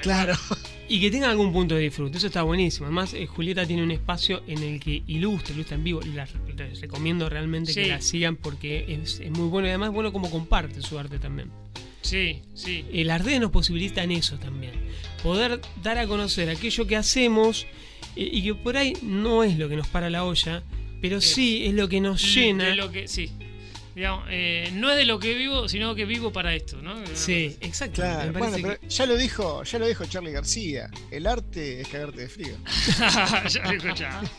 Claro. 0.03 0.35
Y 0.87 1.01
que 1.01 1.11
tenga 1.11 1.31
algún 1.31 1.51
punto 1.51 1.75
de 1.75 1.81
disfrute, 1.81 2.19
eso 2.19 2.27
está 2.27 2.43
buenísimo. 2.43 2.85
Además, 2.85 3.15
eh, 3.15 3.27
Julieta 3.27 3.65
tiene 3.67 3.83
un 3.83 3.91
espacio 3.91 4.43
en 4.47 4.63
el 4.63 4.79
que 4.79 5.03
ilustra, 5.07 5.55
ilustra 5.55 5.77
en 5.77 5.85
vivo. 5.85 6.01
La- 6.15 6.29
les 6.59 6.81
recomiendo 6.83 7.27
realmente 7.31 7.73
que 7.73 7.87
la 7.87 8.03
sigan 8.03 8.37
porque 8.37 8.85
es, 9.03 9.19
es 9.21 9.31
muy 9.31 9.49
bueno 9.49 9.67
y 9.67 9.71
además 9.71 9.93
bueno 9.93 10.13
como 10.13 10.31
comparte 10.31 10.83
su 10.83 10.99
arte 10.99 11.19
también. 11.19 11.51
Sí, 12.03 12.43
sí. 12.53 12.85
El 12.93 13.11
arte 13.11 13.39
nos 13.41 13.51
posibilita 13.51 14.03
en 14.03 14.11
eso 14.11 14.37
también. 14.39 14.73
Poder 15.23 15.59
dar 15.83 15.97
a 15.97 16.07
conocer 16.07 16.51
aquello 16.51 16.87
que 16.87 16.97
hacemos 16.97 17.63
eh, 18.15 18.29
y 18.31 18.43
que 18.43 18.55
por 18.55 18.77
ahí 18.77 18.93
no 19.01 19.43
es 19.43 19.57
lo 19.57 19.71
que 19.71 19.77
nos 19.77 19.89
para 19.89 20.11
la 20.11 20.25
olla, 20.25 20.63
pero 21.01 21.23
Sí. 21.23 21.35
sí 21.35 21.65
es 21.67 21.73
lo 21.73 21.89
que 21.89 22.03
nos 22.03 22.21
llena. 22.35 22.65
De 22.67 22.77
lo 22.77 22.93
que, 22.93 23.09
sí. 23.09 23.31
Digamos, 23.95 24.25
eh, 24.29 24.71
no 24.73 24.91
es 24.91 24.97
de 24.97 25.05
lo 25.05 25.21
que 25.21 25.35
vivo, 25.35 25.69
sino 25.69 25.95
que 25.95 26.05
vivo 26.05 26.33
para 26.33 26.53
esto, 26.55 26.83
¿no? 26.83 26.97
Sí, 27.15 27.57
exacto. 27.61 28.03
Claro. 28.03 28.33
Bueno, 28.33 28.57
pero 28.61 28.89
ya 28.89 29.07
lo 29.07 29.17
dijo, 29.17 29.63
ya 29.63 29.79
lo 29.79 29.87
dijo 29.87 30.05
Charlie 30.07 30.33
García. 30.33 30.91
El 31.13 31.27
arte 31.29 31.81
es 31.81 31.89
cagarte 31.89 32.23
de 32.23 32.29
frío. 32.29 32.57
ya 33.49 33.63
lo 33.65 33.73
escuchaba. 33.73 34.23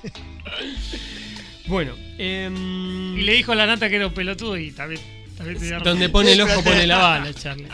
Bueno, 1.68 1.96
em, 2.20 3.18
Y 3.18 3.24
le 3.24 3.34
dijo 3.34 3.52
a 3.52 3.56
la 3.56 3.66
nata 3.66 3.90
que 3.90 3.96
era 3.96 4.06
un 4.06 4.14
pelotudo 4.14 4.56
y 4.56 4.72
también, 4.72 5.02
también 5.36 5.60
razón. 5.60 5.84
donde 5.84 6.10
pone 6.10 6.34
el 6.34 6.42
ojo 6.42 6.64
pone 6.64 6.86
la 6.86 6.98
bala, 6.98 7.34
Charlie. 7.42 7.68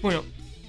Bueno, 0.00 0.24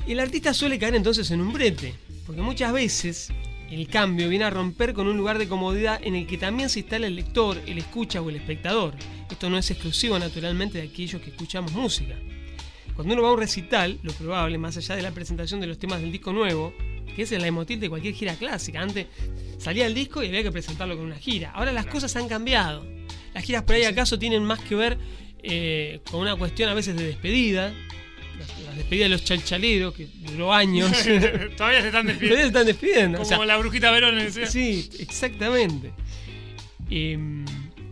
el 0.07 0.19
artista 0.19 0.55
suele 0.55 0.79
caer 0.79 0.95
entonces 0.95 1.29
en 1.29 1.41
un 1.41 1.53
brete, 1.53 1.93
porque 2.25 2.41
muchas 2.41 2.73
veces 2.73 3.31
el 3.71 3.87
cambio 3.87 4.29
viene 4.29 4.45
a 4.45 4.49
romper 4.49 4.93
con 4.93 5.07
un 5.07 5.17
lugar 5.17 5.37
de 5.37 5.47
comodidad 5.47 5.99
en 6.03 6.15
el 6.15 6.25
que 6.25 6.37
también 6.37 6.69
se 6.69 6.79
instala 6.79 7.07
el 7.07 7.15
lector, 7.15 7.61
el 7.67 7.77
escucha 7.77 8.21
o 8.21 8.29
el 8.29 8.37
espectador. 8.37 8.95
Esto 9.29 9.49
no 9.49 9.57
es 9.57 9.69
exclusivo 9.69 10.17
naturalmente 10.17 10.79
de 10.79 10.87
aquellos 10.87 11.21
que 11.21 11.29
escuchamos 11.29 11.71
música. 11.73 12.15
Cuando 12.95 13.13
uno 13.13 13.23
va 13.23 13.29
a 13.29 13.33
un 13.33 13.39
recital, 13.39 13.99
lo 14.03 14.11
probable, 14.13 14.57
más 14.57 14.75
allá 14.75 14.95
de 14.95 15.01
la 15.01 15.11
presentación 15.11 15.61
de 15.61 15.67
los 15.67 15.77
temas 15.77 16.01
del 16.01 16.11
disco 16.11 16.33
nuevo, 16.33 16.73
que 17.15 17.21
es 17.21 17.31
el 17.31 17.41
leitmotiv 17.41 17.79
de 17.79 17.89
cualquier 17.89 18.13
gira 18.13 18.35
clásica. 18.35 18.81
Antes 18.81 19.07
salía 19.57 19.85
el 19.85 19.93
disco 19.93 20.23
y 20.23 20.27
había 20.27 20.43
que 20.43 20.51
presentarlo 20.51 20.97
con 20.97 21.05
una 21.05 21.17
gira. 21.17 21.51
Ahora 21.51 21.71
las 21.71 21.85
cosas 21.85 22.15
han 22.15 22.27
cambiado. 22.27 22.85
Las 23.33 23.43
giras 23.43 23.63
por 23.63 23.75
ahí 23.75 23.83
acaso 23.83 24.17
tienen 24.19 24.43
más 24.43 24.59
que 24.59 24.75
ver 24.75 24.97
eh, 25.43 26.01
con 26.09 26.19
una 26.21 26.35
cuestión 26.35 26.69
a 26.69 26.73
veces 26.73 26.97
de 26.97 27.05
despedida, 27.05 27.73
las, 28.39 28.59
las 28.65 28.77
despedidas 28.77 29.05
de 29.05 29.09
los 29.09 29.23
chalchaleros, 29.23 29.93
que 29.93 30.07
duró 30.31 30.53
años. 30.53 30.91
Todavía 31.01 31.21
se 31.21 31.27
están 31.27 31.55
Todavía 31.55 31.81
se 31.81 31.91
despidiendo. 31.91 32.47
están 32.47 32.65
despidiendo. 32.65 33.17
Como 33.17 33.27
o 33.27 33.29
sea, 33.29 33.45
la 33.45 33.57
brujita 33.57 33.91
Verón 33.91 34.19
sí, 34.47 34.89
exactamente. 34.99 35.91
Em, 36.89 37.45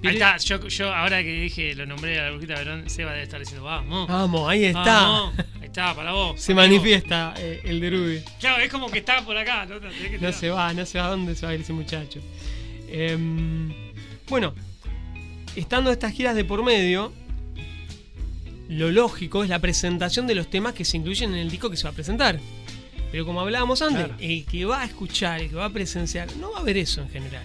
Ahí 0.03 0.13
está, 0.13 0.37
yo, 0.37 0.67
yo 0.67 0.93
ahora 0.93 1.23
que 1.23 1.41
dije, 1.41 1.73
lo 1.75 1.85
nombré 1.85 2.19
a 2.19 2.25
la 2.25 2.31
brujita 2.31 2.53
Verón, 2.55 2.89
Seba 2.89 3.11
debe 3.11 3.23
estar 3.23 3.39
diciendo, 3.39 3.65
vamos. 3.65 4.07
Vamos, 4.07 4.49
ahí 4.49 4.65
está. 4.65 4.83
vamos, 4.83 5.33
ahí 5.59 5.65
está, 5.65 5.95
para 5.95 6.11
vos. 6.11 6.39
Se 6.39 6.53
para 6.53 6.67
vos. 6.67 6.71
manifiesta 6.71 7.33
eh, 7.37 7.61
el 7.63 7.79
Derubi. 7.79 8.21
Claro, 8.39 8.61
es 8.61 8.71
como 8.71 8.89
que 8.91 8.99
está 8.99 9.25
por 9.25 9.35
acá. 9.37 9.65
No, 9.65 9.79
que 9.79 10.19
No 10.19 10.31
se 10.31 10.49
va, 10.49 10.73
no 10.73 10.85
se 10.85 10.99
va 10.99 11.07
a 11.07 11.09
dónde 11.09 11.35
se 11.35 11.45
va 11.45 11.51
a 11.51 11.55
ir 11.55 11.61
ese 11.61 11.73
muchacho. 11.73 12.21
Em, 12.89 13.73
bueno, 14.29 14.53
estando 15.55 15.91
estas 15.91 16.13
giras 16.13 16.35
de 16.35 16.45
por 16.45 16.63
medio, 16.63 17.11
lo 18.69 18.91
lógico 18.91 19.43
es 19.43 19.49
la 19.49 19.59
presentación 19.59 20.27
de 20.27 20.35
los 20.35 20.49
temas 20.49 20.73
que 20.73 20.83
se 20.85 20.97
incluyen 20.97 21.33
en 21.33 21.39
el 21.39 21.49
disco 21.49 21.69
que 21.69 21.77
se 21.77 21.83
va 21.83 21.89
a 21.91 21.93
presentar. 21.93 22.39
Pero 23.11 23.25
como 23.25 23.39
hablábamos 23.41 23.81
antes, 23.81 24.05
Claro. 24.05 24.15
el 24.19 24.45
que 24.45 24.65
va 24.65 24.81
a 24.81 24.85
escuchar, 24.85 25.39
el 25.41 25.49
que 25.49 25.55
va 25.55 25.65
a 25.65 25.69
presenciar, 25.71 26.27
no 26.37 26.51
va 26.51 26.59
a 26.59 26.63
ver 26.63 26.77
eso 26.77 27.01
en 27.01 27.09
general. 27.09 27.43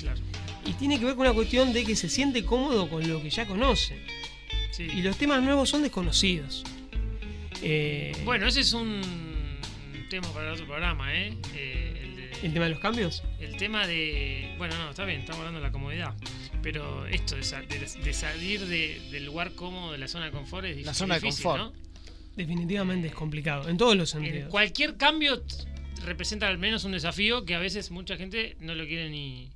Claro. 0.00 0.18
Y 0.66 0.72
tiene 0.72 0.98
que 0.98 1.04
ver 1.04 1.14
con 1.14 1.26
una 1.26 1.34
cuestión 1.34 1.72
de 1.74 1.84
que 1.84 1.94
se 1.94 2.08
siente 2.08 2.42
cómodo 2.44 2.88
con 2.88 3.06
lo 3.06 3.20
que 3.22 3.28
ya 3.28 3.44
conoce. 3.46 3.98
Sí. 4.70 4.84
Y 4.84 5.02
los 5.02 5.16
temas 5.18 5.42
nuevos 5.42 5.68
son 5.68 5.82
desconocidos. 5.82 6.64
Eh, 7.62 8.12
Bueno, 8.24 8.46
ese 8.46 8.60
es 8.60 8.72
un 8.72 9.00
tema 10.10 10.26
para 10.32 10.52
otro 10.52 10.66
programa, 10.66 11.14
¿eh? 11.14 11.36
Eh, 11.54 11.83
el, 12.46 12.52
de- 12.52 12.52
¿El 12.52 12.52
tema 12.54 12.64
de 12.64 12.70
los 12.70 12.80
cambios? 12.80 13.22
el 13.40 13.56
tema 13.56 13.86
de. 13.86 14.54
Bueno, 14.58 14.76
no, 14.78 14.90
está 14.90 15.04
bien, 15.04 15.20
estamos 15.20 15.40
hablando 15.40 15.60
de 15.60 15.66
la 15.66 15.72
comodidad. 15.72 16.14
Pero 16.62 17.06
esto 17.06 17.36
de, 17.36 17.42
sa- 17.42 17.62
de- 17.62 17.78
de 18.02 18.12
salir 18.12 18.60
de- 18.66 19.00
del 19.10 19.24
lugar 19.26 19.52
cómodo, 19.54 19.92
de 19.92 19.98
la 19.98 20.08
zona 20.08 20.26
de 20.26 20.30
confort, 20.32 20.64
es 20.66 20.84
La 20.84 20.94
zona 20.94 21.16
de 21.16 21.20
confort. 21.22 21.58
¿no? 21.62 21.72
Definitivamente 22.36 23.08
es 23.08 23.14
complicado, 23.14 23.68
en 23.68 23.76
todos 23.76 23.96
los 23.96 24.14
En 24.14 24.22
sentidos. 24.24 24.50
cualquier 24.50 24.96
cambio 24.96 25.42
representa 26.04 26.48
al 26.48 26.58
menos 26.58 26.84
un 26.84 26.92
desafío 26.92 27.44
que 27.44 27.54
a 27.54 27.58
veces 27.58 27.90
mucha 27.90 28.16
gente 28.16 28.56
no 28.60 28.74
lo 28.74 28.86
quiere 28.86 29.08
ni, 29.08 29.52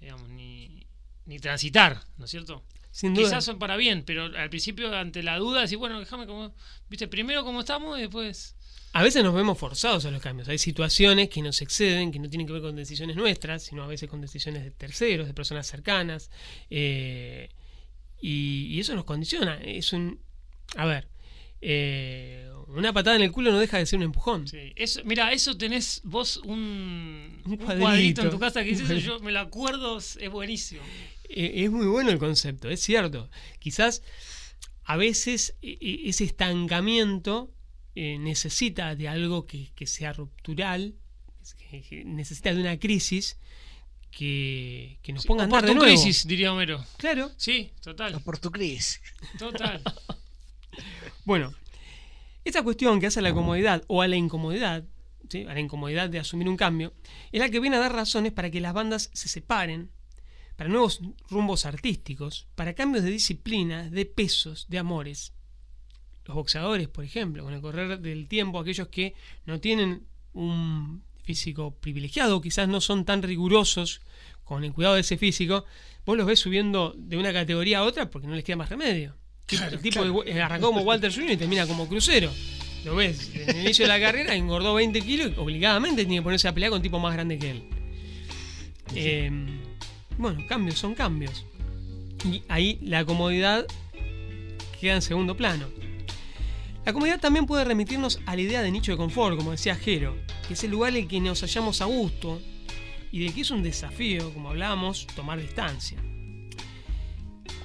digamos, 0.00 0.28
ni, 0.28 0.86
ni 1.24 1.38
transitar, 1.38 2.02
¿no 2.18 2.26
es 2.26 2.30
cierto? 2.30 2.62
Sin 2.90 3.14
duda. 3.14 3.24
Quizás 3.24 3.44
son 3.44 3.58
para 3.58 3.76
bien, 3.76 4.02
pero 4.04 4.24
al 4.24 4.50
principio 4.50 4.94
ante 4.94 5.22
la 5.22 5.38
duda 5.38 5.62
decir, 5.62 5.78
bueno, 5.78 5.98
déjame 5.98 6.26
como, 6.26 6.54
viste, 6.88 7.08
primero 7.08 7.44
como 7.44 7.60
estamos 7.60 7.98
y 7.98 8.02
después... 8.02 8.54
A 8.92 9.02
veces 9.04 9.22
nos 9.22 9.34
vemos 9.34 9.56
forzados 9.56 10.04
a 10.04 10.10
los 10.10 10.20
cambios. 10.20 10.48
Hay 10.48 10.58
situaciones 10.58 11.28
que 11.28 11.42
nos 11.42 11.62
exceden, 11.62 12.10
que 12.10 12.18
no 12.18 12.28
tienen 12.28 12.46
que 12.46 12.52
ver 12.52 12.62
con 12.62 12.74
decisiones 12.74 13.14
nuestras, 13.16 13.62
sino 13.62 13.84
a 13.84 13.86
veces 13.86 14.08
con 14.08 14.20
decisiones 14.20 14.64
de 14.64 14.70
terceros, 14.72 15.26
de 15.28 15.34
personas 15.34 15.66
cercanas. 15.66 16.30
eh, 16.70 17.48
y, 18.20 18.66
y 18.70 18.80
eso 18.80 18.94
nos 18.94 19.04
condiciona. 19.04 19.54
Es 19.62 19.92
un. 19.92 20.20
A 20.76 20.86
ver. 20.86 21.08
eh, 21.60 22.46
una 22.68 22.92
patada 22.92 23.16
en 23.16 23.22
el 23.22 23.32
culo 23.32 23.50
no 23.50 23.58
deja 23.58 23.78
de 23.78 23.86
ser 23.86 23.96
un 23.98 24.04
empujón. 24.04 24.46
Sí, 24.46 24.72
eso, 24.76 25.00
mira, 25.04 25.32
eso 25.32 25.56
tenés 25.56 26.00
vos 26.04 26.36
un, 26.44 27.42
Un 27.44 27.52
un 27.52 27.56
cuadrito. 27.56 28.22
en 28.22 28.30
tu 28.30 28.38
casa 28.38 28.62
que 28.62 28.70
dice 28.70 28.84
eso, 28.84 28.92
Un 28.94 28.98
yo 29.00 29.20
me 29.20 29.32
lo 29.32 29.40
acuerdo, 29.40 29.98
es 29.98 30.16
es 30.20 30.30
buenísimo. 30.30 30.80
Eh, 31.28 31.64
es 31.64 31.70
muy 31.70 31.86
bueno 31.86 32.10
el 32.10 32.18
concepto, 32.18 32.68
es 32.70 32.80
cierto. 32.80 33.28
Quizás 33.58 34.02
a 34.84 34.96
veces 34.96 35.56
e- 35.62 35.78
e- 35.80 36.08
ese 36.08 36.24
estancamiento 36.24 37.50
eh, 37.94 38.18
necesita 38.18 38.94
de 38.94 39.08
algo 39.08 39.46
que, 39.46 39.72
que 39.74 39.86
sea 39.86 40.12
ruptural, 40.12 40.94
que- 41.70 41.82
que 41.82 42.04
necesita 42.04 42.52
de 42.54 42.60
una 42.60 42.78
crisis 42.78 43.38
que, 44.10 44.98
que 45.02 45.12
nos 45.12 45.24
ponga 45.26 45.42
a 45.42 45.44
andar 45.44 45.64
de 45.66 45.74
nuevo. 45.74 45.86
crisis, 45.92 46.26
diría 46.26 46.52
Homero. 46.52 46.84
Claro. 46.98 47.30
Sí, 47.36 47.72
total, 47.82 48.12
Los 48.12 48.22
portugués. 48.22 49.00
total. 49.38 49.82
Bueno, 51.24 51.52
esa 52.44 52.62
cuestión 52.62 53.00
que 53.00 53.06
hace 53.06 53.20
a 53.20 53.22
la 53.22 53.34
comodidad 53.34 53.84
o 53.88 54.02
a 54.02 54.08
la 54.08 54.16
incomodidad, 54.16 54.84
¿sí? 55.28 55.44
a 55.44 55.54
la 55.54 55.60
incomodidad 55.60 56.08
de 56.08 56.18
asumir 56.18 56.48
un 56.48 56.56
cambio, 56.56 56.94
es 57.32 57.40
la 57.40 57.48
que 57.50 57.60
viene 57.60 57.76
a 57.76 57.80
dar 57.80 57.92
razones 57.92 58.32
para 58.32 58.50
que 58.50 58.60
las 58.60 58.72
bandas 58.72 59.10
se 59.12 59.28
separen, 59.28 59.90
para 60.56 60.70
nuevos 60.70 61.00
rumbos 61.28 61.66
artísticos, 61.66 62.46
para 62.54 62.74
cambios 62.74 63.04
de 63.04 63.10
disciplina, 63.10 63.90
de 63.90 64.06
pesos, 64.06 64.66
de 64.68 64.78
amores. 64.78 65.32
Los 66.30 66.36
boxeadores, 66.36 66.86
por 66.86 67.04
ejemplo, 67.04 67.42
con 67.42 67.54
el 67.54 67.60
correr 67.60 67.98
del 67.98 68.28
tiempo, 68.28 68.60
aquellos 68.60 68.86
que 68.86 69.14
no 69.46 69.58
tienen 69.58 70.04
un 70.32 71.02
físico 71.24 71.74
privilegiado, 71.80 72.40
quizás 72.40 72.68
no 72.68 72.80
son 72.80 73.04
tan 73.04 73.20
rigurosos 73.20 74.00
con 74.44 74.62
el 74.62 74.72
cuidado 74.72 74.94
de 74.94 75.00
ese 75.00 75.18
físico, 75.18 75.64
vos 76.06 76.16
los 76.16 76.28
ves 76.28 76.38
subiendo 76.38 76.94
de 76.96 77.16
una 77.16 77.32
categoría 77.32 77.78
a 77.78 77.82
otra 77.82 78.08
porque 78.08 78.28
no 78.28 78.36
les 78.36 78.44
queda 78.44 78.58
más 78.58 78.68
remedio. 78.68 79.16
el 79.50 79.80
tipo 79.80 80.22
que 80.22 80.40
arrancó 80.40 80.68
como 80.68 80.82
Walter 80.82 81.12
Jr. 81.12 81.32
y 81.32 81.36
termina 81.36 81.66
como 81.66 81.88
crucero. 81.88 82.30
Lo 82.84 82.94
ves, 82.94 83.34
en 83.34 83.50
el 83.50 83.62
inicio 83.62 83.86
de 83.86 83.88
la 83.88 83.98
carrera 83.98 84.36
engordó 84.36 84.74
20 84.74 85.00
kilos 85.00 85.32
y 85.36 85.40
obligadamente 85.40 86.04
tiene 86.04 86.18
que 86.18 86.22
ponerse 86.22 86.46
a 86.46 86.54
pelear 86.54 86.70
con 86.70 86.80
tipo 86.80 87.00
más 87.00 87.12
grande 87.12 87.40
que 87.40 87.50
él. 87.50 87.64
Eh, 88.94 89.32
bueno, 90.16 90.46
cambios 90.46 90.78
son 90.78 90.94
cambios. 90.94 91.44
Y 92.24 92.44
ahí 92.46 92.78
la 92.82 93.04
comodidad 93.04 93.66
queda 94.80 94.94
en 94.94 95.02
segundo 95.02 95.36
plano. 95.36 95.66
La 96.84 96.92
comodidad 96.92 97.20
también 97.20 97.46
puede 97.46 97.64
remitirnos 97.64 98.20
a 98.26 98.34
la 98.34 98.40
idea 98.42 98.62
de 98.62 98.70
nicho 98.70 98.92
de 98.92 98.98
confort, 98.98 99.36
como 99.36 99.50
decía 99.52 99.74
Jero, 99.76 100.16
que 100.48 100.54
es 100.54 100.64
el 100.64 100.70
lugar 100.70 100.90
en 100.92 101.02
el 101.04 101.08
que 101.08 101.20
nos 101.20 101.40
hallamos 101.42 101.80
a 101.82 101.84
gusto 101.84 102.40
y 103.12 103.24
de 103.24 103.32
que 103.32 103.42
es 103.42 103.50
un 103.50 103.62
desafío, 103.62 104.32
como 104.32 104.50
hablábamos, 104.50 105.06
tomar 105.14 105.40
distancia. 105.40 105.98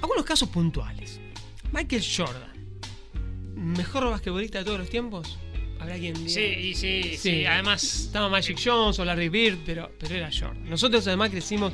Algunos 0.02 0.24
casos 0.24 0.48
puntuales. 0.50 1.18
Michael 1.72 2.04
Jordan, 2.16 2.52
mejor 3.54 4.10
basquetbolista 4.10 4.58
de 4.58 4.64
todos 4.64 4.78
los 4.78 4.90
tiempos. 4.90 5.38
Habrá 5.80 5.96
quien 5.98 6.14
diga. 6.14 6.28
Sí, 6.28 6.74
sí, 6.74 7.02
sí, 7.02 7.16
Sí. 7.16 7.46
además. 7.46 7.82
Estaba 7.84 8.28
Magic 8.28 8.58
Jones 8.62 8.98
o 8.98 9.04
Larry 9.04 9.28
Bird, 9.28 9.58
pero, 9.64 9.90
pero 9.98 10.14
era 10.14 10.30
Jordan. 10.30 10.68
Nosotros 10.68 11.06
además 11.06 11.30
crecimos, 11.30 11.72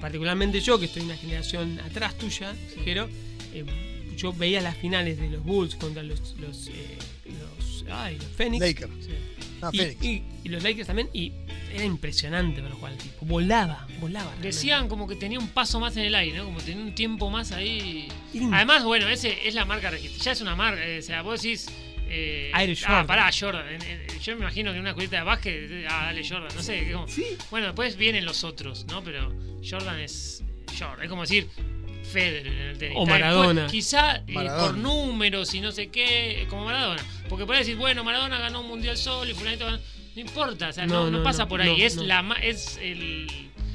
particularmente 0.00 0.60
yo, 0.60 0.78
que 0.78 0.86
estoy 0.86 1.02
una 1.02 1.16
generación 1.16 1.78
atrás 1.80 2.16
tuya, 2.18 2.54
Jero, 2.84 3.08
eh, 3.52 3.64
yo 4.20 4.32
veía 4.32 4.60
las 4.60 4.76
finales 4.76 5.18
de 5.18 5.30
los 5.30 5.42
Bulls 5.44 5.74
contra 5.76 6.02
los, 6.02 6.34
los, 6.38 6.68
eh, 6.68 6.98
los, 7.26 7.84
ay, 7.90 8.16
los 8.16 8.26
Phoenix. 8.26 8.60
Lakers. 8.60 8.90
Sí. 9.00 9.10
Ah, 9.62 9.70
y, 9.72 9.78
Phoenix. 9.78 10.04
y- 10.04 10.22
y 10.44 10.48
los 10.48 10.62
Lakers 10.62 10.86
también, 10.86 11.08
y 11.12 11.32
era 11.72 11.84
impresionante 11.84 12.60
ver 12.60 12.72
jugar 12.72 12.92
al 12.92 12.98
tipo. 12.98 13.24
Volaba, 13.26 13.86
volaba. 14.00 14.24
realmente. 14.26 14.48
Decían 14.48 14.88
como 14.88 15.06
que 15.06 15.16
tenía 15.16 15.38
un 15.38 15.48
paso 15.48 15.78
más 15.80 15.96
en 15.96 16.04
el 16.06 16.14
aire, 16.14 16.38
¿no? 16.38 16.44
Como 16.46 16.60
tenía 16.60 16.82
un 16.82 16.94
tiempo 16.94 17.30
más 17.30 17.52
ahí. 17.52 18.08
Además, 18.52 18.84
bueno, 18.84 19.08
ese 19.08 19.46
es 19.46 19.54
la 19.54 19.64
marca 19.64 19.90
registrada. 19.90 20.24
Ya 20.24 20.32
es 20.32 20.40
una 20.40 20.56
marca. 20.56 20.84
eh, 20.86 20.98
o 20.98 21.02
sea, 21.02 21.22
vos 21.22 21.40
decís. 21.42 21.66
Eh, 22.12 22.50
Air 22.56 22.70
ah, 22.70 22.86
Jordan. 22.86 23.06
pará, 23.06 23.30
Jordan. 23.38 23.64
Yo 24.20 24.34
me 24.34 24.40
imagino 24.40 24.70
que 24.72 24.76
en 24.76 24.80
una 24.80 24.90
escuelita 24.90 25.18
de 25.18 25.22
básquet. 25.22 25.70
eh, 25.70 25.86
Ah, 25.88 26.06
dale 26.06 26.28
Jordan. 26.28 26.48
No 26.56 26.62
sé. 26.62 26.90
como- 26.92 27.06
Sí. 27.06 27.24
Bueno, 27.52 27.66
después 27.66 27.96
vienen 27.96 28.24
los 28.24 28.42
otros, 28.42 28.84
¿no? 28.88 29.04
Pero 29.04 29.32
Jordan 29.62 30.00
es. 30.00 30.42
Jordan. 30.76 31.04
Es 31.04 31.08
como 31.08 31.22
decir. 31.22 31.46
Federer 32.04 32.46
en 32.52 32.58
el 32.68 32.78
tenis. 32.78 32.96
O 32.96 33.00
después, 33.00 33.20
Maradona. 33.20 33.66
quizá 33.66 34.16
eh, 34.26 34.34
por 34.34 34.76
números 34.76 35.54
y 35.54 35.60
no 35.60 35.70
sé 35.72 35.88
qué, 35.88 36.46
como 36.48 36.64
Maradona. 36.64 37.02
Porque 37.28 37.46
podés 37.46 37.60
decir, 37.60 37.76
bueno, 37.76 38.02
Maradona 38.04 38.38
ganó 38.38 38.60
un 38.60 38.68
mundial 38.68 38.96
solo 38.96 39.30
y 39.30 39.34
fulanito 39.34 39.64
ganó. 39.64 39.78
No 39.78 40.20
importa, 40.20 40.68
o 40.68 40.72
sea, 40.72 40.86
no, 40.86 41.04
No, 41.04 41.10
no 41.10 41.18
no, 41.18 41.24
pasa 41.24 41.44
no, 41.44 41.48
por 41.48 41.60
ahí. 41.62 41.70
no, 41.78 41.84
es 41.84 41.96
no. 41.96 42.02
la 42.04 42.36
es 42.42 42.78
el, 42.82 43.28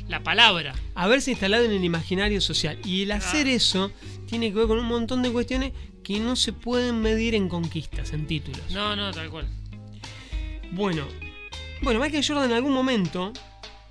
la 0.10 0.22
palabra. 0.22 0.74
haberse 0.94 1.32
instalado 1.32 1.64
en 1.64 1.72
el 1.72 1.84
imaginario 1.84 2.42
social. 2.42 2.78
Y 2.84 3.04
el 3.04 3.12
hacer 3.14 3.48
Ah. 3.48 3.52
eso 3.52 3.92
tiene 4.28 4.50
que 4.52 4.56
ver 4.60 4.68
con 4.68 4.80
un 4.80 4.86
montón 4.86 5.22
de 5.24 5.32
cuestiones 5.32 5.72
que 6.04 6.20
no 6.20 6.36
se 6.36 6.52
pueden 6.54 7.02
medir 7.02 7.36
en 7.36 7.48
conquistas, 7.48 8.12
en 8.12 8.28
títulos. 8.28 8.60
No, 8.72 8.96
no, 8.96 9.12
tal 9.12 9.30
cual. 9.30 9.48
Bueno, 10.72 11.08
bueno, 11.82 12.00
Michael 12.00 12.24
Jordan 12.26 12.46
en 12.52 12.56
algún 12.58 12.74
momento 12.74 13.32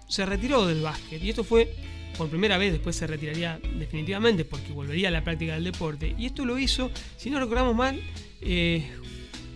se 0.08 0.26
retiró 0.26 0.66
del 0.66 0.82
básquet. 0.82 1.22
Y 1.22 1.30
esto 1.30 1.44
fue 1.44 1.74
por 2.16 2.28
primera 2.28 2.58
vez, 2.58 2.72
después 2.72 2.96
se 2.96 3.06
retiraría 3.06 3.60
definitivamente 3.78 4.44
porque 4.44 4.72
volvería 4.72 5.08
a 5.08 5.10
la 5.10 5.24
práctica 5.24 5.54
del 5.54 5.64
deporte. 5.64 6.14
Y 6.18 6.26
esto 6.26 6.44
lo 6.44 6.58
hizo, 6.58 6.90
si 7.16 7.30
no 7.30 7.40
recordamos 7.40 7.74
mal, 7.74 8.00
eh, 8.40 8.88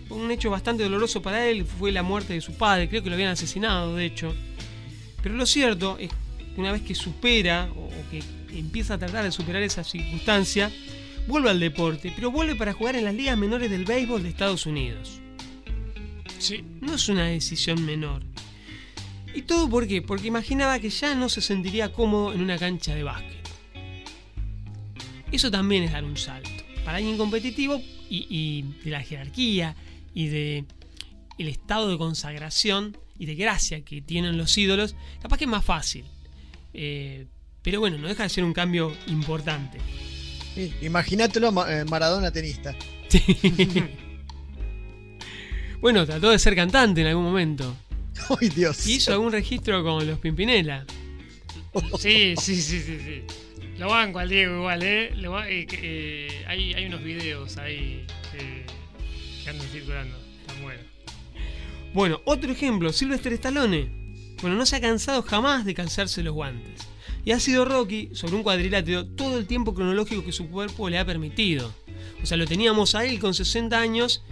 un 0.09 0.31
hecho 0.31 0.49
bastante 0.49 0.83
doloroso 0.83 1.21
para 1.21 1.47
él 1.47 1.65
fue 1.65 1.91
la 1.91 2.03
muerte 2.03 2.33
de 2.33 2.41
su 2.41 2.53
padre. 2.53 2.89
Creo 2.89 3.03
que 3.03 3.09
lo 3.09 3.15
habían 3.15 3.31
asesinado, 3.31 3.95
de 3.95 4.05
hecho. 4.05 4.33
Pero 5.21 5.35
lo 5.35 5.45
cierto 5.45 5.97
es 5.99 6.09
que 6.09 6.61
una 6.61 6.71
vez 6.71 6.81
que 6.81 6.95
supera 6.95 7.69
o 7.75 7.89
o 7.89 8.09
que 8.09 8.23
empieza 8.57 8.95
a 8.95 8.97
tratar 8.97 9.23
de 9.23 9.31
superar 9.31 9.61
esa 9.61 9.83
circunstancia, 9.83 10.71
vuelve 11.27 11.49
al 11.49 11.59
deporte, 11.59 12.11
pero 12.15 12.31
vuelve 12.31 12.55
para 12.55 12.73
jugar 12.73 12.95
en 12.95 13.05
las 13.05 13.13
ligas 13.13 13.37
menores 13.37 13.69
del 13.69 13.85
béisbol 13.85 14.23
de 14.23 14.29
Estados 14.29 14.65
Unidos. 14.65 15.19
Sí. 16.37 16.63
No 16.81 16.95
es 16.95 17.09
una 17.09 17.25
decisión 17.25 17.85
menor. 17.85 18.23
¿Y 19.33 19.43
todo 19.43 19.69
por 19.69 19.87
qué? 19.87 20.01
Porque 20.01 20.27
imaginaba 20.27 20.79
que 20.79 20.89
ya 20.89 21.15
no 21.15 21.29
se 21.29 21.41
sentiría 21.41 21.91
cómodo 21.93 22.33
en 22.33 22.41
una 22.41 22.57
cancha 22.57 22.95
de 22.95 23.03
básquet. 23.03 23.37
Eso 25.31 25.51
también 25.51 25.83
es 25.83 25.91
dar 25.91 26.03
un 26.03 26.17
salto. 26.17 26.49
Para 26.83 26.97
alguien 26.97 27.17
competitivo 27.17 27.79
y, 28.09 28.25
y 28.29 28.63
de 28.83 28.89
la 28.91 29.01
jerarquía 29.01 29.75
y 30.13 30.27
de 30.27 30.65
el 31.37 31.47
estado 31.47 31.89
de 31.89 31.97
consagración 31.97 32.97
y 33.17 33.25
de 33.27 33.35
gracia 33.35 33.81
que 33.81 34.01
tienen 34.01 34.37
los 34.37 34.57
ídolos, 34.57 34.95
capaz 35.21 35.37
que 35.37 35.43
es 35.45 35.49
más 35.49 35.63
fácil. 35.63 36.05
Eh, 36.73 37.27
pero 37.61 37.79
bueno, 37.79 37.97
no 37.97 38.07
deja 38.07 38.23
de 38.23 38.29
ser 38.29 38.43
un 38.43 38.53
cambio 38.53 38.91
importante. 39.07 39.77
Sí, 40.55 40.73
Imagínatelo 40.81 41.51
Ma- 41.51 41.71
eh, 41.71 41.85
Maradona 41.85 42.31
tenista. 42.31 42.75
Bueno, 45.81 46.05
trató 46.05 46.29
de 46.31 46.39
ser 46.39 46.55
cantante 46.55 46.99
en 46.99 47.07
algún 47.07 47.23
momento. 47.23 47.73
¡Ay, 48.39 48.49
Dios! 48.49 48.87
Hizo 48.87 49.13
algún 49.13 49.31
registro 49.31 49.83
con 49.83 50.05
los 50.05 50.19
Pimpinela. 50.19 50.85
Sí, 51.99 52.35
sí, 52.37 52.61
sí, 52.61 52.81
sí, 52.81 52.99
sí. 52.99 53.23
Lo 53.77 53.87
banco 53.87 54.19
al 54.19 54.27
Diego 54.27 54.57
igual, 54.57 54.83
¿eh? 54.83 55.13
Eh, 55.13 55.67
eh, 55.71 56.45
hay, 56.47 56.73
hay 56.73 56.85
unos 56.85 57.01
videos 57.01 57.57
ahí 57.57 58.05
eh, 58.33 58.65
que 59.43 59.49
andan 59.49 59.67
circulando. 59.69 60.17
Están 60.41 60.61
buenos. 60.61 60.85
Bueno, 61.93 62.21
otro 62.25 62.51
ejemplo, 62.51 62.91
Sylvester 62.91 63.33
Stallone. 63.33 63.89
Bueno, 64.41 64.57
no 64.57 64.65
se 64.65 64.75
ha 64.75 64.81
cansado 64.81 65.21
jamás 65.21 65.65
de 65.65 65.73
calzarse 65.73 66.23
los 66.23 66.33
guantes. 66.33 66.81
Y 67.23 67.31
ha 67.31 67.39
sido 67.39 67.65
Rocky 67.65 68.09
sobre 68.13 68.35
un 68.35 68.43
cuadrilátero 68.43 69.05
todo 69.05 69.37
el 69.37 69.45
tiempo 69.45 69.73
cronológico 69.73 70.23
que 70.23 70.31
su 70.31 70.49
cuerpo 70.49 70.89
le 70.89 70.97
ha 70.97 71.05
permitido. 71.05 71.73
O 72.21 72.25
sea, 72.25 72.37
lo 72.37 72.47
teníamos 72.47 72.95
a 72.95 73.05
él 73.05 73.19
con 73.19 73.33
60 73.33 73.79
años 73.79 74.23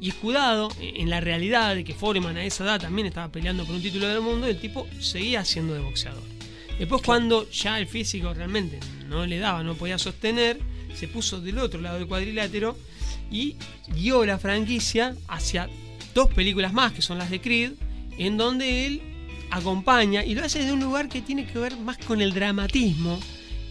y 0.00 0.08
escudado 0.08 0.70
en 0.80 1.10
la 1.10 1.20
realidad 1.20 1.74
de 1.74 1.84
que 1.84 1.94
Foreman 1.94 2.36
a 2.36 2.44
esa 2.44 2.64
edad 2.64 2.80
también 2.80 3.06
estaba 3.06 3.30
peleando 3.30 3.64
por 3.64 3.74
un 3.74 3.82
título 3.82 4.08
del 4.08 4.22
mundo, 4.22 4.46
el 4.46 4.58
tipo 4.58 4.86
seguía 4.98 5.44
siendo 5.44 5.74
de 5.74 5.80
boxeador. 5.80 6.22
Después 6.78 7.02
cuando 7.02 7.48
ya 7.50 7.78
el 7.78 7.86
físico 7.86 8.32
realmente 8.32 8.80
no 9.06 9.26
le 9.26 9.38
daba, 9.38 9.62
no 9.62 9.74
podía 9.74 9.98
sostener, 9.98 10.58
se 10.94 11.06
puso 11.08 11.40
del 11.40 11.58
otro 11.58 11.80
lado 11.80 11.98
del 11.98 12.08
cuadrilátero 12.08 12.76
y 13.30 13.56
guió 13.94 14.24
la 14.24 14.38
franquicia 14.38 15.14
hacia 15.28 15.68
dos 16.14 16.32
películas 16.32 16.72
más, 16.72 16.92
que 16.92 17.02
son 17.02 17.18
las 17.18 17.30
de 17.30 17.40
Creed, 17.40 17.72
en 18.16 18.38
donde 18.38 18.86
él 18.86 19.02
acompaña 19.50 20.24
y 20.24 20.34
lo 20.34 20.44
hace 20.44 20.60
desde 20.60 20.72
un 20.72 20.80
lugar 20.80 21.08
que 21.08 21.20
tiene 21.20 21.46
que 21.46 21.58
ver 21.58 21.76
más 21.76 21.98
con 21.98 22.22
el 22.22 22.32
dramatismo, 22.32 23.20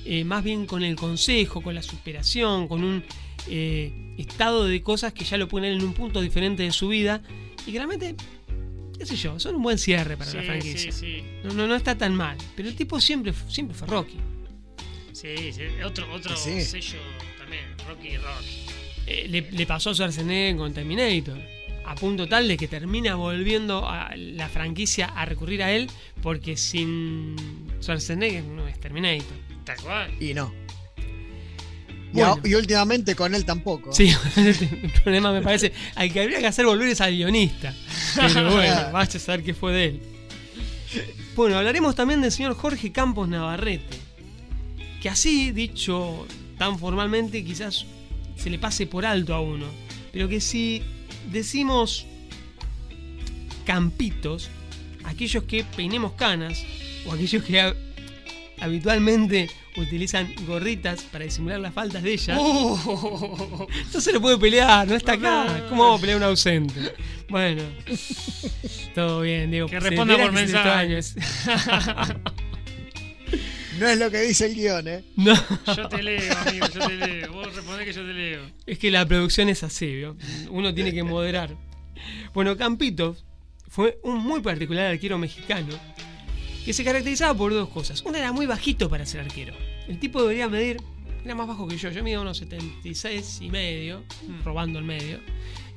eh, 0.06 0.24
más 0.24 0.44
bien 0.44 0.68
con 0.68 0.84
el 0.84 0.96
consejo, 0.96 1.62
con 1.62 1.74
la 1.74 1.82
superación, 1.82 2.68
con 2.68 2.84
un 2.84 3.04
eh, 3.48 3.92
estado 4.18 4.66
de 4.66 4.82
cosas 4.82 5.14
que 5.14 5.24
ya 5.26 5.38
lo 5.38 5.48
ponen 5.48 5.74
en 5.74 5.84
un 5.84 5.94
punto 5.94 6.22
diferente 6.22 6.64
de 6.64 6.72
su 6.72 6.88
vida 6.90 7.22
y 7.66 7.72
que 7.72 7.78
realmente, 7.78 8.16
qué 8.98 9.06
sé 9.06 9.16
yo, 9.16 9.40
son 9.40 9.56
un 9.56 9.64
buen 9.64 9.78
cierre 9.78 10.18
para 10.18 10.32
la 10.34 10.44
franquicia. 10.44 10.92
sí, 10.92 11.18
sí. 11.22 11.24
No, 11.44 11.54
no, 11.54 11.68
no 11.68 11.76
está 11.76 11.98
tan 11.98 12.16
mal, 12.16 12.38
pero 12.56 12.68
el 12.70 12.76
tipo 12.76 13.00
siempre, 13.00 13.34
siempre 13.48 13.76
fue 13.76 13.88
Rocky. 13.88 14.18
Sí, 15.14 15.52
sí. 15.52 15.64
Otro, 15.84 16.12
otro 16.14 16.36
Sí. 16.38 16.62
sello 16.62 17.00
también. 17.38 17.64
Rocky 17.88 18.18
Rocky. 18.18 18.66
Eh, 19.08 19.28
le, 19.30 19.42
le 19.52 19.66
pasó 19.66 19.90
a 19.90 19.94
Schwarzenegger 19.94 20.56
con 20.58 20.74
Terminator. 20.74 21.38
A 21.86 21.96
punto 21.96 22.28
tal 22.28 22.48
de 22.48 22.56
que 22.56 22.68
termina 22.68 23.16
volviendo 23.16 23.90
a 23.90 24.16
la 24.16 24.48
franquicia 24.48 25.08
a 25.08 25.26
recurrir 25.26 25.64
a 25.64 25.72
él 25.72 25.90
porque 26.22 26.56
sin 26.56 27.36
Schwarzenegger 27.82 28.44
no 28.44 28.68
es 28.68 28.80
Terminator. 28.80 29.36
Tal 29.66 29.78
cual. 29.82 30.12
Y 30.24 30.34
no. 30.36 30.54
Y, 32.14 32.22
a- 32.22 32.36
y 32.44 32.54
últimamente 32.56 33.16
con 33.16 33.36
él 33.36 33.46
tampoco. 33.46 33.94
Sí, 33.94 34.12
el 34.36 34.92
problema 35.04 35.32
me 35.32 35.42
parece. 35.42 35.72
Al 35.96 36.12
que 36.12 36.22
habría 36.22 36.40
que 36.40 36.48
hacer 36.48 36.66
volver 36.66 36.90
es 36.90 37.02
al 37.02 37.12
guionista. 37.16 37.74
Pero 38.16 38.52
bueno, 38.52 38.92
vaya 38.92 39.18
a 39.18 39.20
saber 39.20 39.44
qué 39.44 39.54
fue 39.54 39.74
de 39.74 39.86
él. 39.86 40.02
Bueno, 41.36 41.58
hablaremos 41.58 41.96
también 41.96 42.22
del 42.22 42.32
señor 42.32 42.56
Jorge 42.56 42.92
Campos 42.92 43.28
Navarrete. 43.30 43.98
Que 45.02 45.10
así, 45.10 45.52
dicho 45.52 46.28
tan 46.58 46.78
formalmente, 46.80 47.44
quizás 47.46 47.86
se 48.36 48.50
le 48.50 48.58
pase 48.60 48.88
por 48.88 49.06
alto 49.06 49.34
a 49.34 49.40
uno. 49.42 49.66
Pero 50.12 50.28
que 50.28 50.42
si 50.42 50.82
decimos 51.32 52.06
campitos, 53.66 54.50
aquellos 55.04 55.44
que 55.44 55.64
peinemos 55.64 56.14
canas, 56.14 56.64
o 57.06 57.14
aquellos 57.14 57.44
que 57.44 57.62
ha- 57.62 57.76
habitualmente 58.60 59.50
utilizan 59.80 60.34
gorritas 60.46 61.02
para 61.04 61.26
disimular 61.26 61.60
las 61.60 61.74
faltas 61.74 62.04
de 62.04 62.14
ellas, 62.14 62.38
Uh, 62.40 63.68
no 63.94 64.02
se 64.02 64.14
le 64.14 64.20
puede 64.20 64.38
pelear, 64.38 64.88
no 64.88 64.96
está 64.96 65.14
acá. 65.14 65.66
¿Cómo 65.70 65.84
vamos 65.84 66.00
a 66.00 66.02
pelear 66.02 66.18
un 66.18 66.24
ausente? 66.24 66.94
Bueno, 67.30 67.62
todo 68.96 69.22
bien, 69.22 69.52
Diego. 69.52 69.68
Que 69.68 69.80
responda 69.80 70.18
por 70.18 70.32
mensaje. 70.32 71.00
No 73.80 73.88
es 73.88 73.98
lo 73.98 74.12
que 74.12 74.22
dice 74.22 74.48
el 74.48 74.56
guion, 74.56 74.88
¿eh? 74.90 75.04
No, 75.16 75.34
yo 75.76 75.88
te 75.88 76.04
leo, 76.04 76.38
amigo, 76.40 76.68
yo 76.74 76.88
te 76.88 76.96
leo. 76.96 77.32
Vos 77.32 77.56
respondés 77.56 77.86
que 77.86 77.94
yo 77.94 78.02
te 78.02 78.14
leo. 78.14 78.42
es 78.66 78.78
que 78.78 78.92
la 78.92 79.06
producción 79.06 79.48
es 79.48 79.64
así, 79.64 79.96
¿vio? 79.96 80.18
Uno 80.50 80.74
tiene 80.74 80.92
que 80.92 81.04
moderar. 81.04 81.56
Bueno, 82.34 82.58
Campito 82.58 83.16
fue 83.70 84.00
un 84.04 84.18
muy 84.18 84.42
particular 84.42 84.88
arquero 84.88 85.18
mexicano 85.18 85.74
que 86.66 86.74
se 86.74 86.84
caracterizaba 86.84 87.34
por 87.34 87.54
dos 87.54 87.70
cosas. 87.70 88.02
Una 88.02 88.18
era 88.20 88.34
muy 88.34 88.46
bajito 88.46 88.90
para 88.90 89.06
ser 89.06 89.22
arquero. 89.22 89.54
El 89.90 90.00
tipo 90.00 90.22
debería 90.22 90.48
medir, 90.48 90.78
era 91.26 91.36
más 91.36 91.48
bajo 91.48 91.68
que 91.68 91.76
yo. 91.78 91.90
Yo 91.90 92.02
medía 92.04 92.22
unos 92.22 92.38
76 92.38 93.40
y 93.42 93.50
medio, 93.50 94.04
robando 94.46 94.80
el 94.80 94.86
medio. 94.86 95.20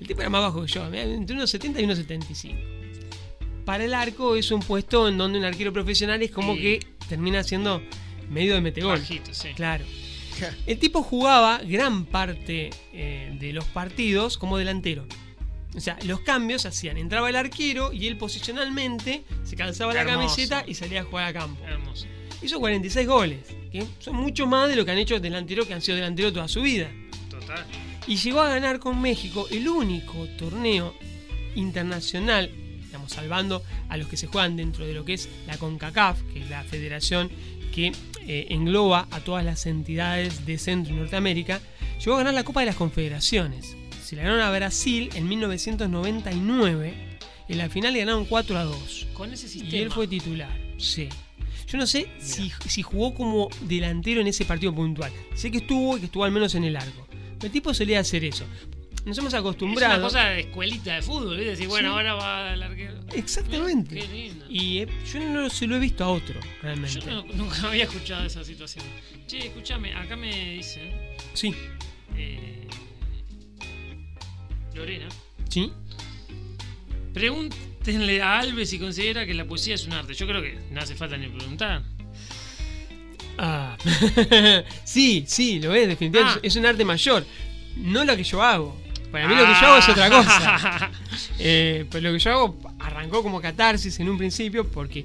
El 0.01 0.07
tipo 0.07 0.20
era 0.20 0.31
más 0.31 0.42
bajo 0.42 0.62
que 0.64 0.68
yo, 0.70 0.87
entre 0.92 1.35
unos 1.35 1.51
70 1.51 1.81
y 1.81 1.85
unos 1.85 1.98
75. 1.98 2.59
Para 3.64 3.85
el 3.85 3.94
arco 3.94 4.37
es 4.37 4.51
un 4.51 4.61
puesto 4.61 5.09
en 5.09 5.16
donde 5.18 5.38
un 5.38 5.44
arquero 5.44 5.72
profesional 5.72 6.20
es 6.22 6.31
como 6.31 6.55
Sí. 6.55 6.61
que 6.61 6.87
termina 7.09 7.42
siendo 7.42 7.83
medio 8.29 8.55
de 8.55 8.61
metegol. 8.61 8.98
Bajito, 8.98 9.33
sí. 9.33 9.48
Claro. 9.55 9.85
El 10.66 10.79
tipo 10.79 11.03
jugaba 11.03 11.59
gran 11.64 12.05
parte 12.05 12.70
eh, 12.92 13.37
de 13.38 13.53
los 13.53 13.64
partidos 13.66 14.38
como 14.38 14.59
delantero. 14.59 15.07
O 15.77 15.81
sea, 15.81 15.96
los 16.05 16.20
cambios 16.20 16.66
hacían, 16.66 16.98
entraba 16.98 17.31
el 17.31 17.37
arquero 17.37 17.92
y 17.92 18.09
él 18.09 18.16
posicionalmente 18.18 19.22
se 19.44 19.57
calzaba 19.57 19.94
la 19.94 20.01
Hermoso. 20.01 20.18
camiseta 20.18 20.64
y 20.66 20.75
salía 20.75 21.03
a 21.03 21.05
jugar 21.05 21.27
a 21.27 21.33
campo. 21.33 21.62
Hermoso. 21.64 22.07
Hizo 22.42 22.59
46 22.59 23.07
goles, 23.07 23.40
que 23.70 23.87
son 23.98 24.16
mucho 24.16 24.46
más 24.46 24.68
de 24.68 24.76
lo 24.76 24.85
que 24.85 24.90
han 24.90 24.98
hecho 24.98 25.20
delanteros 25.20 25.66
que 25.66 25.74
han 25.74 25.83
sido 25.83 25.96
delanteros 25.96 26.33
toda 26.33 26.48
su 26.48 26.62
vida. 26.62 26.90
Total. 27.31 27.64
Y 28.07 28.16
llegó 28.16 28.40
a 28.40 28.48
ganar 28.48 28.81
con 28.81 29.00
México 29.00 29.46
el 29.50 29.68
único 29.68 30.26
torneo 30.38 30.94
internacional, 31.55 32.50
estamos 32.85 33.12
salvando 33.12 33.62
a 33.88 33.96
los 33.96 34.09
que 34.09 34.16
se 34.16 34.26
juegan 34.26 34.57
dentro 34.57 34.85
de 34.85 34.92
lo 34.92 35.05
que 35.05 35.14
es 35.14 35.28
la 35.46 35.57
CONCACAF, 35.57 36.20
que 36.33 36.42
es 36.42 36.50
la 36.50 36.64
federación 36.64 37.31
que 37.72 37.92
eh, 38.26 38.46
engloba 38.50 39.09
a 39.11 39.20
todas 39.20 39.44
las 39.44 39.66
entidades 39.66 40.46
de 40.46 40.59
Centro 40.59 40.94
y 40.94 40.96
Norteamérica, 40.96 41.61
llegó 41.98 42.14
a 42.14 42.18
ganar 42.18 42.35
la 42.35 42.44
Copa 42.44 42.61
de 42.61 42.66
las 42.66 42.76
Confederaciones. 42.76 43.76
Se 44.05 44.16
la 44.16 44.22
ganaron 44.22 44.44
a 44.44 44.50
Brasil 44.50 45.11
en 45.14 45.28
1999. 45.28 46.94
En 47.48 47.59
la 47.59 47.68
final 47.68 47.92
le 47.92 48.00
ganaron 48.00 48.24
4 48.24 48.59
a 48.59 48.64
2. 48.64 49.09
Con 49.14 49.33
ese 49.33 49.48
sistema. 49.48 49.76
Y 49.76 49.81
él 49.81 49.90
fue 49.90 50.07
titular, 50.07 50.57
sí. 50.78 51.09
Yo 51.72 51.78
no 51.78 51.87
sé 51.87 52.06
si, 52.18 52.52
si 52.68 52.82
jugó 52.82 53.14
como 53.14 53.48
delantero 53.62 54.20
en 54.20 54.26
ese 54.26 54.44
partido 54.44 54.74
puntual. 54.74 55.11
Sé 55.35 55.50
que 55.50 55.58
estuvo 55.58 55.96
y 55.96 56.00
que 56.00 56.06
estuvo 56.06 56.24
al 56.24 56.30
menos 56.30 56.54
en 56.54 56.64
el 56.64 56.74
largo. 56.74 57.06
Pero 57.11 57.46
el 57.46 57.50
tipo 57.50 57.72
solía 57.72 58.00
hacer 58.00 58.24
eso. 58.24 58.44
Nos 59.06 59.16
hemos 59.18 59.32
Es 59.32 59.40
acostumbrado. 59.40 59.94
una 59.94 60.02
cosa 60.04 60.26
de 60.26 60.40
escuelita 60.40 60.94
de 60.94 61.02
fútbol, 61.02 61.37
¿viste? 61.37 61.50
Decir, 61.52 61.66
bueno, 61.68 61.88
Sí. 61.88 61.94
ahora 61.96 62.14
va 62.14 62.52
el 62.52 62.62
arquero. 62.62 63.00
Exactamente. 63.14 63.96
Qué 63.96 64.06
lindo. 64.06 64.44
Y 64.48 64.78
eh, 64.78 64.88
yo 65.12 65.18
no 65.20 65.50
se 65.50 65.66
lo 65.66 65.74
he 65.76 65.78
visto 65.80 66.04
a 66.04 66.08
otro, 66.11 66.38
realmente. 66.62 67.00
Yo 67.00 67.11
no- 67.11 67.24
nunca 67.35 67.56
había 67.68 67.85
escuchado 67.85 68.24
esa 68.26 68.44
situación. 68.44 68.85
Che, 69.26 69.38
escúchame, 69.46 69.92
acá 69.94 70.14
me 70.14 70.54
dicen. 70.56 70.92
Sí, 71.32 71.52
eh, 72.16 72.68
Lorena. 74.74 75.08
sí. 75.48 75.72
Pregúntenle 77.82 78.22
a 78.22 78.38
Alves 78.38 78.70
si 78.70 78.78
considera 78.78 79.26
que 79.26 79.34
la 79.34 79.44
poesía 79.44 79.74
es 79.74 79.86
un 79.86 79.92
arte. 79.92 80.14
Yo 80.14 80.26
creo 80.26 80.40
que 80.40 80.56
no 80.70 80.80
hace 80.80 80.94
falta 80.94 81.16
ni 81.16 81.26
preguntar. 81.26 81.82
Ah. 83.38 83.76
sí, 84.84 85.24
sí, 85.26 85.58
lo 85.58 85.74
es, 85.74 85.88
definitivamente. 85.88 86.38
Ah. 86.38 86.46
Es 86.46 86.54
un 86.56 86.66
arte 86.66 86.84
mayor. 86.84 87.24
No 87.76 88.04
lo 88.04 88.16
que 88.16 88.22
yo 88.22 88.42
hago. 88.42 88.80
Para 89.10 89.26
mí 89.28 89.34
lo 89.34 89.42
que 89.44 89.52
yo 89.52 89.66
hago 89.66 89.78
es 89.78 89.88
otra 89.88 90.08
cosa. 90.10 90.90
Eh, 91.38 91.86
pero 91.90 92.08
lo 92.08 92.12
que 92.12 92.20
yo 92.20 92.30
hago 92.30 92.58
arrancó 92.78 93.22
como 93.22 93.40
catarsis 93.40 93.98
en 94.00 94.08
un 94.08 94.16
principio 94.16 94.68
porque, 94.70 95.04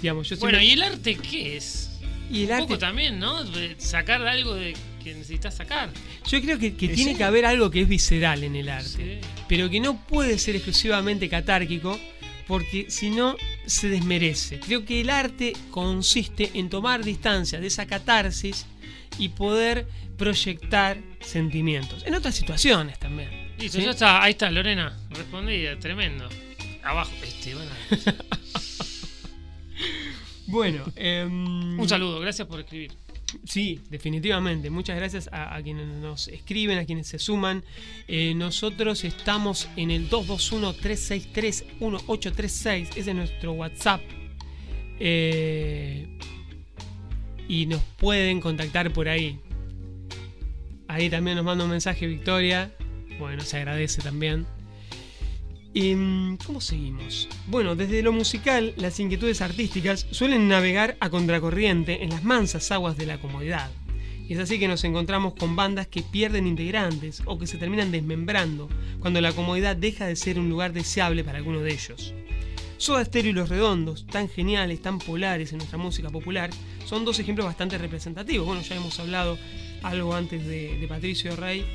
digamos, 0.00 0.28
yo 0.28 0.36
bueno, 0.38 0.58
siempre- 0.58 0.64
¿y 0.66 0.72
el 0.72 0.82
arte 0.82 1.16
qué 1.16 1.56
es? 1.56 1.90
y 2.30 2.42
el 2.42 2.46
Un 2.46 2.52
arte 2.52 2.66
poco 2.66 2.78
también, 2.78 3.18
¿no? 3.18 3.40
Sacar 3.78 4.26
algo 4.26 4.54
de 4.54 4.74
que 5.04 5.14
necesitas 5.14 5.54
sacar. 5.54 5.90
Yo 6.26 6.40
creo 6.40 6.58
que, 6.58 6.70
tiene 6.72 7.12
sí. 7.12 7.14
que 7.14 7.24
haber 7.24 7.46
algo 7.46 7.70
que 7.70 7.82
es 7.82 7.88
visceral 7.88 8.42
en 8.42 8.56
el 8.56 8.68
arte, 8.68 9.20
Sí. 9.22 9.28
pero 9.48 9.70
que 9.70 9.78
no 9.80 10.04
puede 10.06 10.38
ser 10.38 10.56
exclusivamente 10.56 11.28
catárquico, 11.28 12.00
porque 12.48 12.86
si 12.90 13.10
no 13.10 13.36
se 13.66 13.88
desmerece. 13.88 14.58
Creo 14.60 14.84
que 14.84 15.00
el 15.02 15.10
arte 15.10 15.52
consiste 15.70 16.50
en 16.54 16.68
tomar 16.68 17.04
distancia 17.04 17.60
de 17.60 17.66
esa 17.68 17.86
catarsis 17.86 18.66
y 19.18 19.28
poder 19.28 19.86
proyectar 20.16 20.98
sentimientos. 21.20 22.04
En 22.06 22.14
otras 22.14 22.34
situaciones 22.34 22.98
también. 22.98 23.30
Listo, 23.58 23.78
¿sí? 23.78 23.84
ya 23.84 23.92
está. 23.92 24.22
Ahí 24.22 24.32
está, 24.32 24.50
Lorena. 24.50 24.98
Respondida, 25.10 25.78
tremendo. 25.78 26.28
Abajo. 26.82 27.12
Alves. 27.12 28.14
Bueno, 30.46 30.84
em, 30.96 31.78
Un 31.80 31.88
saludo, 31.88 32.20
gracias 32.20 32.46
por 32.46 32.60
escribir. 32.60 32.92
Sí, 33.44 33.80
definitivamente. 33.90 34.70
Muchas 34.70 34.96
gracias 34.96 35.28
a, 35.32 35.60
quienes 35.62 35.88
nos 35.88 36.28
escriben, 36.28 36.78
a 36.78 36.84
quienes 36.84 37.08
se 37.08 37.18
suman. 37.18 37.64
Eh, 38.08 38.34
nosotros 38.34 39.04
estamos 39.04 39.68
en 39.76 39.90
el 39.90 40.08
221-363-1836. 40.10 42.88
Ese 42.96 43.10
es 43.10 43.14
nuestro 43.14 43.52
WhatsApp. 43.52 44.00
Eh, 45.00 46.06
y 47.48 47.66
nos 47.66 47.82
pueden 47.98 48.40
contactar 48.40 48.92
por 48.92 49.08
ahí. 49.08 49.40
Ahí 50.88 51.08
también 51.10 51.36
nos 51.36 51.44
manda 51.44 51.64
un 51.64 51.70
mensaje 51.70 52.06
Victoria. 52.06 52.72
Bueno, 53.18 53.42
se 53.42 53.56
agradece 53.56 54.02
también. 54.02 54.46
Em, 55.76 56.36
¿Cómo 56.36 56.60
seguimos? 56.60 57.28
Bueno, 57.48 57.74
desde 57.74 58.00
lo 58.00 58.12
musical, 58.12 58.74
las 58.76 59.00
inquietudes 59.00 59.40
artísticas 59.40 60.06
suelen 60.12 60.46
navegar 60.46 60.96
a 61.00 61.10
contracorriente 61.10 62.04
en 62.04 62.10
las 62.10 62.22
mansas 62.22 62.70
aguas 62.70 62.96
de 62.96 63.06
la 63.06 63.18
comodidad. 63.18 63.72
Y 64.28 64.34
es 64.34 64.38
así 64.38 64.60
que 64.60 64.68
nos 64.68 64.84
encontramos 64.84 65.34
con 65.34 65.56
bandas 65.56 65.88
que 65.88 66.02
pierden 66.02 66.46
integrantes 66.46 67.22
o 67.24 67.40
que 67.40 67.48
se 67.48 67.58
terminan 67.58 67.90
desmembrando 67.90 68.68
cuando 69.00 69.20
la 69.20 69.32
comodidad 69.32 69.74
deja 69.74 70.06
de 70.06 70.14
ser 70.14 70.38
un 70.38 70.48
lugar 70.48 70.72
deseable 70.72 71.24
para 71.24 71.38
alguno 71.38 71.58
de 71.58 71.72
ellos. 71.72 72.14
Soda 72.76 73.04
Stereo 73.04 73.32
y 73.32 73.34
Los 73.34 73.48
Redondos, 73.48 74.06
tan 74.06 74.28
geniales, 74.28 74.80
tan 74.80 75.00
polares 75.00 75.50
en 75.50 75.58
nuestra 75.58 75.78
música 75.78 76.08
popular, 76.08 76.50
son 76.86 77.04
dos 77.04 77.18
ejemplos 77.18 77.46
bastante 77.46 77.78
representativos. 77.78 78.46
Bueno, 78.46 78.62
ya 78.62 78.76
hemos 78.76 79.00
hablado 79.00 79.38
algo 79.82 80.14
antes 80.14 80.46
de, 80.46 80.78
de 80.78 80.86
Patricio 80.86 81.34
Rey 81.34 81.66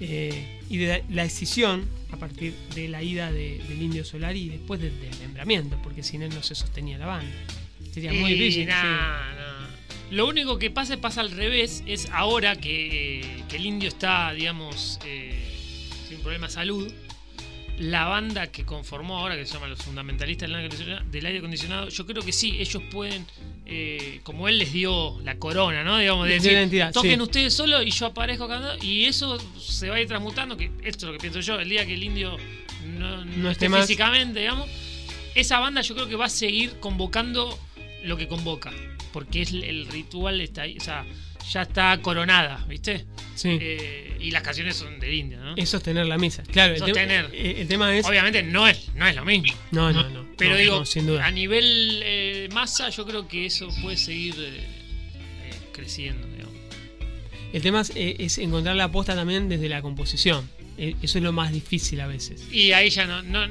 eh, 0.00 0.60
y 0.68 0.76
de 0.78 1.04
la 1.10 1.22
decisión 1.24 1.88
a 2.12 2.16
partir 2.16 2.54
de 2.74 2.88
la 2.88 3.02
ida 3.02 3.30
de- 3.32 3.58
del 3.68 3.82
Indio 3.82 4.04
Solari 4.04 4.42
y 4.42 4.48
después 4.50 4.80
del 4.80 4.98
desmembramiento, 5.00 5.76
porque 5.82 6.02
sin 6.02 6.22
él 6.22 6.30
no 6.34 6.42
se 6.42 6.54
sostenía 6.54 6.96
la 6.98 7.06
banda. 7.06 7.32
Sería 7.92 8.12
muy 8.12 8.32
difícil. 8.34 8.66
nah, 8.66 8.80
sí. 8.80 9.36
nah. 9.36 9.54
Lo 10.10 10.28
único 10.28 10.58
que 10.58 10.70
pasa 10.70 10.96
pasa 11.00 11.20
al 11.22 11.30
revés, 11.30 11.82
es 11.86 12.08
ahora 12.12 12.56
que, 12.56 13.42
que 13.48 13.56
el 13.56 13.66
indio 13.66 13.88
está, 13.88 14.32
digamos, 14.32 14.98
eh, 15.06 15.34
sin 16.08 16.18
problema 16.20 16.46
de 16.46 16.52
salud. 16.52 16.92
La 17.78 18.04
banda 18.04 18.46
que 18.52 18.64
conformó 18.64 19.18
ahora, 19.18 19.36
que 19.36 19.44
se 19.46 19.54
llama 19.54 19.66
Los 19.66 19.82
Fundamentalistas 19.82 20.48
del 20.48 21.26
Aire 21.26 21.38
Acondicionado, 21.38 21.88
yo 21.88 22.06
creo 22.06 22.22
que 22.22 22.32
sí, 22.32 22.56
ellos 22.60 22.82
pueden, 22.90 23.26
eh, 23.66 24.20
como 24.22 24.48
él 24.48 24.58
les 24.58 24.72
dio 24.72 25.20
la 25.22 25.38
corona, 25.38 25.82
¿no? 25.82 25.98
Digamos, 25.98 26.28
de 26.28 26.34
decir, 26.34 26.52
identidad, 26.52 26.92
toquen 26.92 27.16
sí. 27.16 27.20
ustedes 27.22 27.54
solo 27.54 27.82
y 27.82 27.90
yo 27.90 28.06
aparezco 28.06 28.44
acá, 28.44 28.76
y 28.80 29.06
eso 29.06 29.38
se 29.58 29.90
va 29.90 29.96
a 29.96 30.00
ir 30.00 30.06
transmutando, 30.06 30.56
que 30.56 30.70
esto 30.84 31.06
es 31.06 31.12
lo 31.12 31.12
que 31.12 31.18
pienso 31.18 31.40
yo, 31.40 31.58
el 31.58 31.68
día 31.68 31.84
que 31.84 31.94
el 31.94 32.02
indio 32.04 32.36
no, 32.86 33.24
no 33.24 33.24
No 33.24 33.50
esté 33.50 33.66
esté 33.66 33.68
más. 33.70 33.80
físicamente, 33.86 34.38
digamos, 34.40 34.70
esa 35.34 35.58
banda 35.58 35.80
yo 35.80 35.96
creo 35.96 36.08
que 36.08 36.14
va 36.16 36.26
a 36.26 36.30
seguir 36.30 36.78
convocando 36.78 37.58
lo 38.04 38.16
que 38.16 38.28
convoca. 38.28 38.72
Porque 39.12 39.42
es 39.42 39.52
el 39.52 39.86
ritual 39.86 40.40
está 40.40 40.62
ahí, 40.62 40.76
o 40.76 40.80
sea, 40.80 41.04
ya 41.50 41.62
está 41.62 41.98
coronada, 42.00 42.64
¿viste? 42.68 43.04
Sí. 43.34 43.58
Eh, 43.60 44.16
y 44.20 44.30
las 44.30 44.42
canciones 44.42 44.76
son 44.76 44.98
del 45.00 45.12
indio, 45.12 45.38
¿no? 45.38 45.54
es 45.56 45.68
sostener 45.68 46.06
la 46.06 46.16
misa. 46.16 46.42
Claro, 46.44 46.74
el, 46.74 46.80
tema- 46.92 47.28
eh, 47.32 47.56
el 47.58 47.68
tema 47.68 47.94
es. 47.96 48.06
Obviamente 48.06 48.42
no 48.42 48.66
es, 48.68 48.88
no 48.94 49.06
es 49.06 49.14
lo 49.16 49.24
mismo. 49.24 49.52
No, 49.70 49.92
no, 49.92 50.08
no. 50.08 50.26
Pero 50.38 50.52
no, 50.52 50.56
digo, 50.56 50.78
no, 50.80 50.84
sin 50.86 51.06
duda. 51.06 51.26
a 51.26 51.30
nivel 51.30 52.00
eh, 52.04 52.48
masa, 52.52 52.88
yo 52.90 53.04
creo 53.06 53.28
que 53.28 53.46
eso 53.46 53.68
puede 53.82 53.96
seguir 53.96 54.34
eh, 54.38 54.58
eh, 54.58 55.50
creciendo, 55.72 56.26
digamos. 56.28 56.54
El 57.52 57.62
tema 57.62 57.82
es, 57.82 57.90
eh, 57.94 58.16
es 58.18 58.38
encontrar 58.38 58.74
la 58.76 58.84
aposta 58.84 59.14
también 59.14 59.48
desde 59.48 59.68
la 59.68 59.82
composición. 59.82 60.48
Eso 60.76 61.18
es 61.18 61.22
lo 61.22 61.30
más 61.32 61.52
difícil 61.52 62.00
a 62.00 62.08
veces. 62.08 62.48
Y 62.50 62.72
ahí 62.72 62.90
ya 62.90 63.04
no, 63.06 63.22
no, 63.22 63.46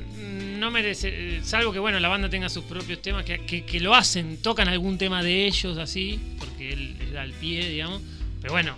no 0.64 0.72
merece, 0.72 1.10
eh, 1.38 1.42
salvo 1.44 1.72
que 1.72 1.80
bueno, 1.80 2.00
la 2.00 2.08
banda 2.08 2.30
tenga 2.30 2.50
sus 2.50 2.64
propios 2.64 3.02
temas, 3.02 3.24
que, 3.26 3.46
que- 3.46 3.64
que 3.66 3.80
lo 3.80 3.94
hacen, 3.94 4.42
tocan 4.42 4.68
algún 4.68 4.98
tema 4.98 5.22
de 5.22 5.46
ellos 5.46 5.78
así, 5.78 6.20
porque 6.40 6.74
él 6.74 6.96
da 7.14 7.24
el 7.24 7.34
pie, 7.34 7.70
digamos. 7.70 8.02
Pero 8.42 8.54
bueno, 8.54 8.76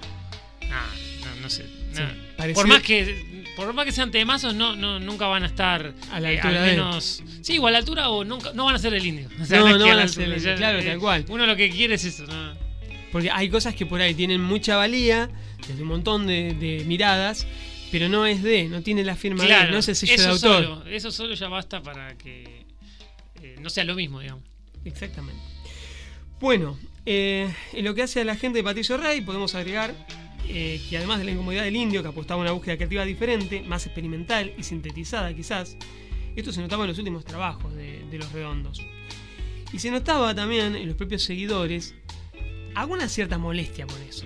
nada, 0.68 0.88
no, 1.22 1.42
no 1.42 1.50
sé. 1.50 1.66
nada. 1.94 2.14
Por 2.54 2.68
más 2.68 2.82
que 2.82 3.46
por 3.56 3.72
más 3.74 3.86
que 3.86 3.94
sean 3.94 4.12
temazos, 4.12 4.54
no, 4.54 4.76
no, 4.76 5.00
nunca 5.00 5.28
van 5.28 5.44
a 5.44 5.46
estar 5.46 5.94
A 6.12 6.20
la 6.20 6.30
eh, 6.32 6.36
altura 6.42 6.60
al 6.60 6.66
de 6.66 6.72
él. 6.72 6.78
menos. 6.78 7.24
Sí, 7.42 7.58
o 7.58 7.68
a 7.68 7.72
la 7.72 7.78
altura 7.78 8.10
o 8.10 8.26
nunca, 8.26 8.52
no 8.54 8.66
van 8.66 8.76
a 8.76 8.80
ser 8.80 8.94
el 8.94 9.06
indio. 9.06 9.30
O 9.42 9.46
sea, 9.46 9.60
No, 9.62 9.78
no 9.78 9.86
van 9.88 10.00
a 10.00 10.08
ser 10.10 10.24
el 10.26 10.34
indio, 10.34 10.44
ya, 10.52 10.56
claro, 10.58 10.80
eh, 10.80 10.84
tal 10.84 11.00
cual. 11.00 11.26
Uno 11.30 11.46
lo 11.46 11.56
que 11.56 11.70
quiere 11.70 11.96
es 11.96 12.04
eso, 12.04 12.26
¿no? 12.28 12.54
Porque 13.14 13.32
hay 13.32 13.48
cosas 13.48 13.74
que 13.74 13.86
por 13.86 14.02
ahí 14.02 14.14
tienen 14.14 14.42
mucha 14.42 14.76
valía, 14.76 15.30
desde 15.66 15.82
un 15.84 15.88
montón 15.88 16.28
de, 16.28 16.54
de 16.54 16.84
miradas, 16.86 17.48
pero 17.98 18.10
no 18.10 18.26
es 18.26 18.44
de, 18.44 18.68
no 18.68 18.82
tiene 18.82 19.06
la 19.06 19.16
firma 19.16 19.44
de, 19.44 19.48
Claro, 19.48 19.72
no 19.72 19.78
es 19.78 19.88
el 19.88 19.96
sello 19.96 20.22
de 20.22 20.28
autor. 20.28 20.64
solo, 20.66 20.86
eso 20.88 21.12
solo 21.12 21.34
ya 21.34 21.48
basta 21.48 21.82
para 21.82 22.18
que 22.18 22.66
eh, 23.42 23.56
no 23.62 23.70
sea 23.70 23.86
lo 23.86 23.96
mismo, 23.96 24.20
digamos. 24.20 24.44
Exactamente. 24.84 25.42
Bueno, 26.42 26.78
eh, 27.06 27.50
en 27.72 27.86
lo 27.86 27.96
que 27.96 28.04
hace 28.04 28.20
a 28.20 28.26
la 28.26 28.36
gente 28.36 28.58
de 28.58 28.66
Patricio 28.66 28.98
Rey, 28.98 29.22
podemos 29.22 29.56
agregar 29.56 29.96
eh, 30.50 30.82
que 30.90 30.98
además 30.98 31.20
de 31.20 31.24
la 31.24 31.32
incomodidad 31.32 31.64
del 31.64 31.78
indio, 31.78 32.02
que 32.02 32.10
apostaba 32.10 32.42
a 32.42 32.44
una 32.44 32.52
búsqueda 32.52 32.76
creativa 32.76 33.06
diferente, 33.06 33.62
más 33.62 33.86
experimental 33.86 34.52
y 34.58 34.64
sintetizada 34.64 35.34
quizás, 35.34 35.78
esto 36.36 36.52
se 36.52 36.60
notaba 36.60 36.84
en 36.84 36.90
los 36.90 36.98
últimos 36.98 37.24
trabajos 37.24 37.74
de, 37.76 38.04
de 38.12 38.18
Los 38.18 38.30
Redondos. 38.34 38.86
Y 39.72 39.80
se 39.80 39.90
notaba 39.90 40.36
también 40.36 40.76
en 40.76 40.86
los 40.86 40.98
propios 40.98 41.24
seguidores 41.24 41.96
alguna 42.74 43.08
cierta 43.08 43.38
molestia 43.38 43.88
por 43.88 44.02
eso. 44.02 44.26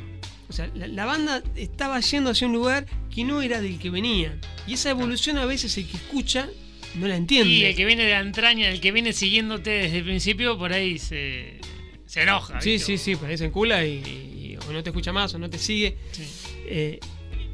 O 0.50 0.54
sea, 0.54 0.70
la, 0.74 0.88
la 0.88 1.06
banda 1.06 1.44
estaba 1.56 2.00
yendo 2.00 2.32
hacia 2.32 2.48
un 2.48 2.54
lugar 2.54 2.86
que 3.14 3.24
no 3.24 3.42
era 3.42 3.62
del 3.62 3.78
que 3.80 3.90
venía. 3.90 4.38
Y 4.68 4.74
esa 4.74 4.90
evolución 4.90 5.38
a 5.38 5.46
veces 5.46 5.78
el 5.78 5.88
que 5.88 5.98
escucha 5.98 6.50
no 6.96 7.08
la 7.08 7.16
entiende. 7.16 7.50
Y 7.54 7.64
el 7.66 7.76
que 7.76 7.86
viene 7.86 8.04
de 8.04 8.12
la 8.12 8.20
entraña, 8.22 8.68
el 8.70 8.82
que 8.82 8.92
viene 8.92 9.14
siguiéndote 9.14 9.70
desde 9.70 10.00
el 10.00 10.04
principio, 10.06 10.58
por 10.58 10.74
ahí 10.74 10.98
se, 10.98 11.60
se 12.06 12.24
enoja. 12.24 12.60
Sí, 12.62 12.72
¿viste? 12.72 12.98
sí, 12.98 12.98
sí, 12.98 13.16
por 13.16 13.30
ahí 13.30 13.38
se 13.38 13.46
encula 13.46 13.86
y, 13.86 13.98
y- 14.00 14.58
o 14.68 14.74
no 14.74 14.82
te 14.84 14.90
escucha 14.90 15.14
más 15.14 15.34
o 15.36 15.40
no 15.40 15.50
te 15.50 15.58
sigue. 15.60 15.98
Sí, 16.12 16.24
Eh, 16.66 17.00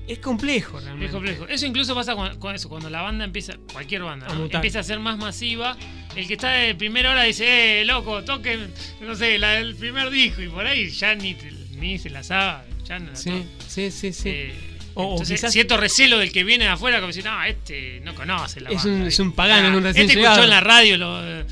es 0.08 0.20
complejo 0.20 0.80
realmente. 0.80 1.08
Es 1.08 1.12
complejo. 1.12 1.48
Eso 1.48 1.66
incluso 1.66 1.96
pasa 1.96 2.16
con, 2.16 2.38
con 2.40 2.54
eso, 2.56 2.70
cuando 2.70 2.90
la 2.90 3.02
banda 3.02 3.26
empieza, 3.26 3.58
cualquier 3.74 4.04
banda, 4.04 4.28
empieza 4.52 4.80
a 4.80 4.84
ser 4.84 5.00
más 5.00 5.18
masiva. 5.18 5.76
El 6.16 6.28
que 6.28 6.34
está 6.34 6.52
de 6.52 6.76
primera 6.76 7.12
hora 7.12 7.24
dice, 7.24 7.82
eh, 7.82 7.86
loco, 7.86 8.24
toquen, 8.24 8.72
no 9.02 9.16
sé, 9.16 9.38
la 9.40 9.52
del 9.54 9.76
primer 9.76 10.10
disco, 10.12 10.42
y 10.44 10.48
por 10.48 10.66
ahí 10.66 10.90
ya 10.90 11.16
ni, 11.16 11.36
ni 11.80 11.98
se 11.98 12.10
la 12.10 12.24
sabe, 12.24 12.64
Sí, 13.14 13.44
sí, 13.68 13.92
sí, 13.92 14.14
sí. 14.14 14.30
Eh, 14.30 14.54
O- 14.94 15.04
o 15.04 15.12
entonces, 15.14 15.40
quizás- 15.42 15.52
cierto 15.54 15.76
recelo 15.78 16.20
del 16.20 16.32
que 16.32 16.44
viene 16.44 16.64
de 16.66 16.70
afuera, 16.72 16.98
como 16.98 17.08
decir, 17.08 17.26
no, 17.26 17.44
este 17.44 18.00
no 18.06 18.16
conoce 18.16 18.62
la 18.62 18.70
Es 18.70 18.78
banda. 18.84 18.92
un- 19.02 19.08
es 19.08 19.20
un 19.20 19.32
pagano, 19.34 19.68
Ah, 19.68 19.72
es 19.72 19.78
un 19.78 19.84
recién 19.84 20.06
Este 20.06 20.16
llegado. 20.18 20.36
escuchó 20.36 20.44
en 20.46 20.50
la 20.52 20.62
radio, 20.62 20.98
lo, 20.98 21.42
eh, 21.42 21.46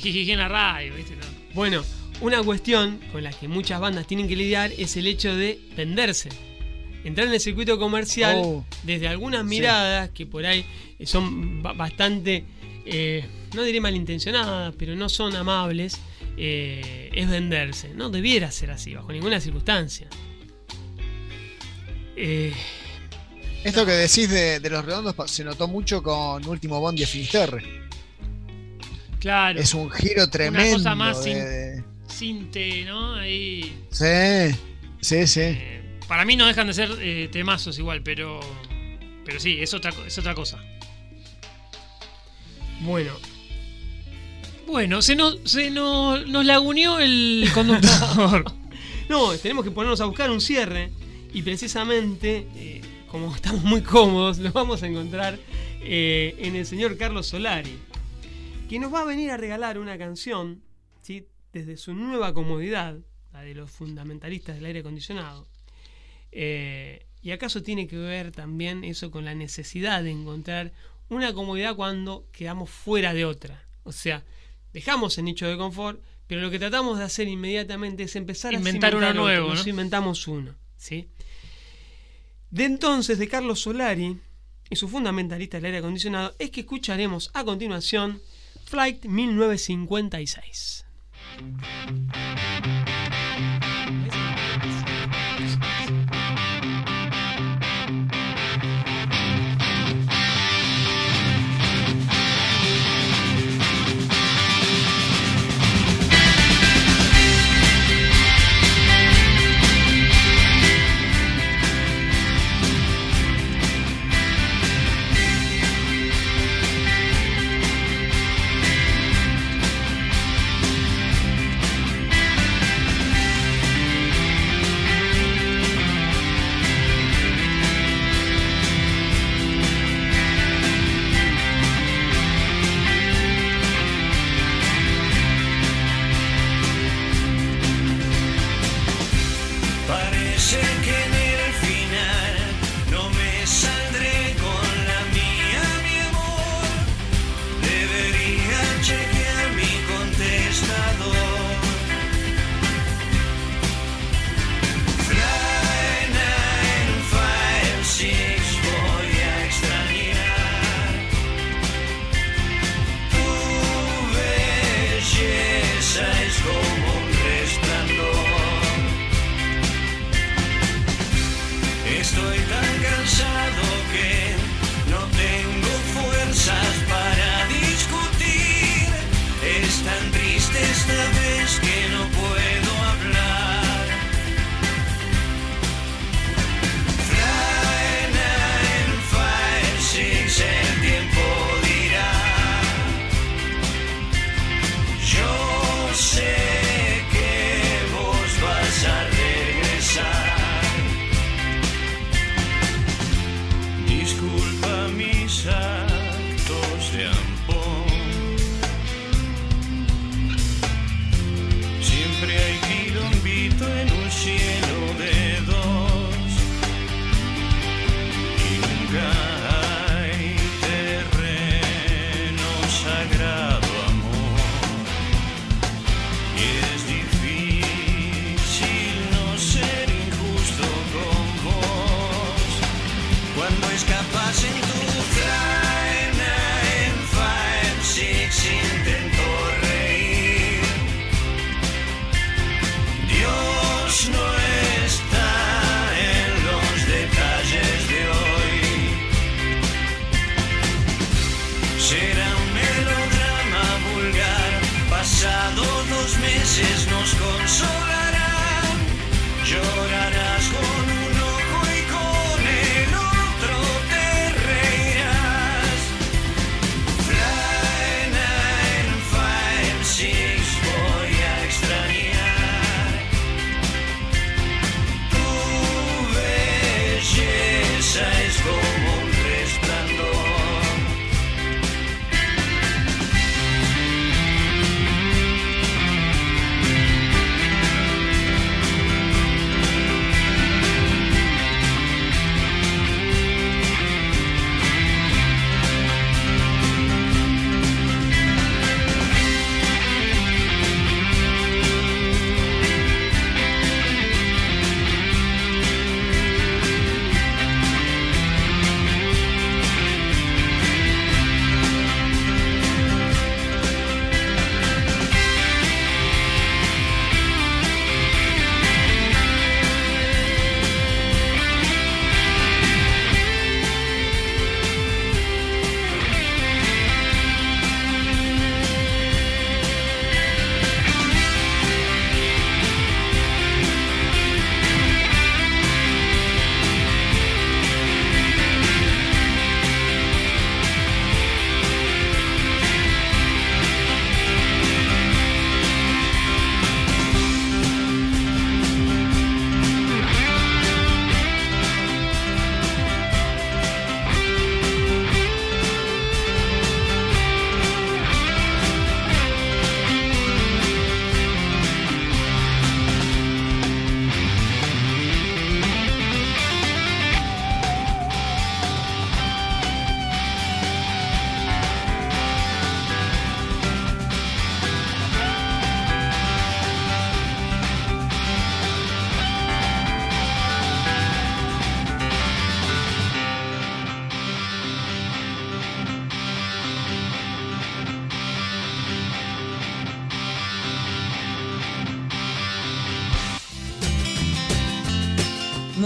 jijiji 0.00 0.32
en 0.32 0.38
la 0.38 0.48
radio, 0.48 0.94
¿viste? 0.94 1.14
No. 1.14 1.22
Bueno, 1.54 1.84
una 2.20 2.42
cuestión 2.42 2.98
con 3.12 3.22
la 3.22 3.30
que 3.30 3.46
muchas 3.46 3.78
bandas 3.80 4.06
tienen 4.08 4.26
que 4.26 4.34
lidiar 4.34 4.72
es 4.76 4.96
el 4.96 5.06
hecho 5.06 5.34
de 5.36 5.60
venderse. 5.76 6.28
Entrar 7.04 7.28
en 7.28 7.34
el 7.34 7.40
circuito 7.40 7.78
comercial 7.78 8.34
Oh. 8.38 8.66
desde 8.82 9.06
algunas 9.06 9.44
miradas 9.44 10.10
que 10.10 10.26
por 10.26 10.44
ahí 10.44 10.66
son 11.04 11.62
ba- 11.62 11.72
bastante, 11.74 12.44
eh, 12.84 13.24
no 13.54 13.62
diré 13.62 13.80
malintencionadas, 13.80 14.74
pero 14.76 14.96
no 14.96 15.08
son 15.08 15.36
amables, 15.36 16.00
eh, 16.36 17.10
es 17.14 17.30
venderse. 17.30 17.90
No 17.94 18.10
debiera 18.10 18.50
ser 18.50 18.72
así, 18.72 18.94
bajo 18.94 19.12
ninguna 19.12 19.40
circunstancia. 19.40 20.08
Eh, 22.20 22.52
Esto 23.64 23.86
que 23.86 23.92
decís 23.92 24.28
de, 24.28 24.58
de 24.60 24.70
los 24.70 24.84
redondos 24.84 25.14
se 25.30 25.44
notó 25.44 25.68
mucho 25.68 26.02
con 26.02 26.44
Último 26.46 26.80
Bondi 26.80 27.02
de 27.02 27.06
Finisterre. 27.06 27.62
Claro, 29.20 29.60
Es 29.60 29.74
un 29.74 29.90
giro 29.90 30.28
tremendo. 30.28 30.76
cosa 30.78 30.94
más 30.94 31.22
de- 31.24 31.32
sin- 31.32 31.44
de- 31.44 31.84
Cinte, 32.08 32.84
¿no? 32.84 33.14
Ahí. 33.14 33.76
Sí, 33.90 34.04
sí, 35.00 35.26
sí. 35.26 35.40
eh, 35.40 35.98
para 36.08 36.24
mí 36.24 36.36
no 36.36 36.46
dejan 36.46 36.66
de 36.66 36.74
ser 36.74 36.90
eh, 37.00 37.28
temazos 37.30 37.78
igual, 37.78 38.02
pero. 38.02 38.40
Pero 39.24 39.38
sí, 39.40 39.58
es 39.60 39.74
otra, 39.74 39.92
es 40.06 40.16
otra 40.18 40.34
cosa. 40.34 40.58
bueno, 42.80 43.12
Bueno, 44.66 45.02
se 45.02 45.14
nos, 45.16 45.38
se 45.44 45.70
nos, 45.70 46.26
nos 46.26 46.44
laguneó 46.44 46.98
el 46.98 47.48
conductor. 47.54 48.44
No, 49.08 49.32
tenemos 49.38 49.64
que 49.64 49.70
ponernos 49.70 50.00
a 50.02 50.04
buscar 50.04 50.30
un 50.30 50.38
cierre 50.40 50.90
y 51.32 51.42
precisamente, 51.42 52.46
eh, 52.54 52.80
como 53.10 53.34
estamos 53.34 53.62
muy 53.62 53.82
cómodos, 53.82 54.38
nos 54.38 54.52
vamos 54.52 54.82
a 54.82 54.86
encontrar 54.86 55.38
eh, 55.80 56.34
en 56.38 56.56
el 56.56 56.66
señor 56.66 56.96
Carlos 56.96 57.26
Solari, 57.26 57.78
que 58.68 58.78
nos 58.78 58.92
va 58.92 59.02
a 59.02 59.04
venir 59.04 59.30
a 59.30 59.36
regalar 59.36 59.78
una 59.78 59.96
canción, 59.96 60.62
¿sí? 61.02 61.26
desde 61.52 61.76
su 61.76 61.94
nueva 61.94 62.34
comodidad, 62.34 62.96
la 63.32 63.42
de 63.42 63.54
los 63.54 63.70
fundamentalistas 63.70 64.56
del 64.56 64.66
aire 64.66 64.80
acondicionado. 64.80 65.46
Eh, 66.32 67.06
y 67.22 67.30
acaso 67.30 67.62
tiene 67.62 67.86
que 67.86 67.96
ver 67.96 68.32
también 68.32 68.84
eso 68.84 69.10
con 69.10 69.24
la 69.24 69.34
necesidad 69.34 70.02
de 70.02 70.10
encontrar 70.10 70.72
una 71.08 71.32
comodidad 71.32 71.74
cuando 71.74 72.26
quedamos 72.32 72.70
fuera 72.70 73.14
de 73.14 73.24
otra. 73.24 73.64
O 73.84 73.92
sea, 73.92 74.24
dejamos 74.72 75.16
el 75.18 75.24
nicho 75.24 75.46
de 75.46 75.56
confort, 75.56 76.00
pero 76.26 76.42
lo 76.42 76.50
que 76.50 76.58
tratamos 76.58 76.98
de 76.98 77.04
hacer 77.04 77.26
inmediatamente 77.26 78.04
es 78.04 78.14
empezar 78.14 78.52
Inventar 78.52 78.94
a 78.94 78.98
uno 78.98 79.08
otro, 79.08 79.22
nuevo, 79.22 79.48
nos 79.48 79.64
¿no? 79.64 79.70
inventamos 79.70 80.28
uno, 80.28 80.54
¿sí? 80.76 81.08
De 82.50 82.64
entonces, 82.64 83.18
de 83.18 83.28
Carlos 83.28 83.60
Solari 83.60 84.18
y 84.70 84.76
su 84.76 84.88
fundamentalista 84.88 85.58
del 85.58 85.66
aire 85.66 85.78
acondicionado, 85.78 86.34
es 86.38 86.50
que 86.50 86.60
escucharemos 86.60 87.30
a 87.34 87.44
continuación 87.44 88.20
Flight 88.64 89.04
1956. 89.04 90.84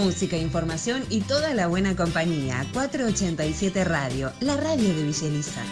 Música, 0.03 0.37
información 0.37 1.05
y 1.09 1.21
toda 1.21 1.53
la 1.53 1.67
buena 1.67 1.95
compañía. 1.95 2.67
487 2.73 3.85
Radio, 3.85 4.33
la 4.41 4.57
radio 4.57 4.93
de 4.93 5.01
Villa 5.01 5.27
Elisa. 5.27 5.63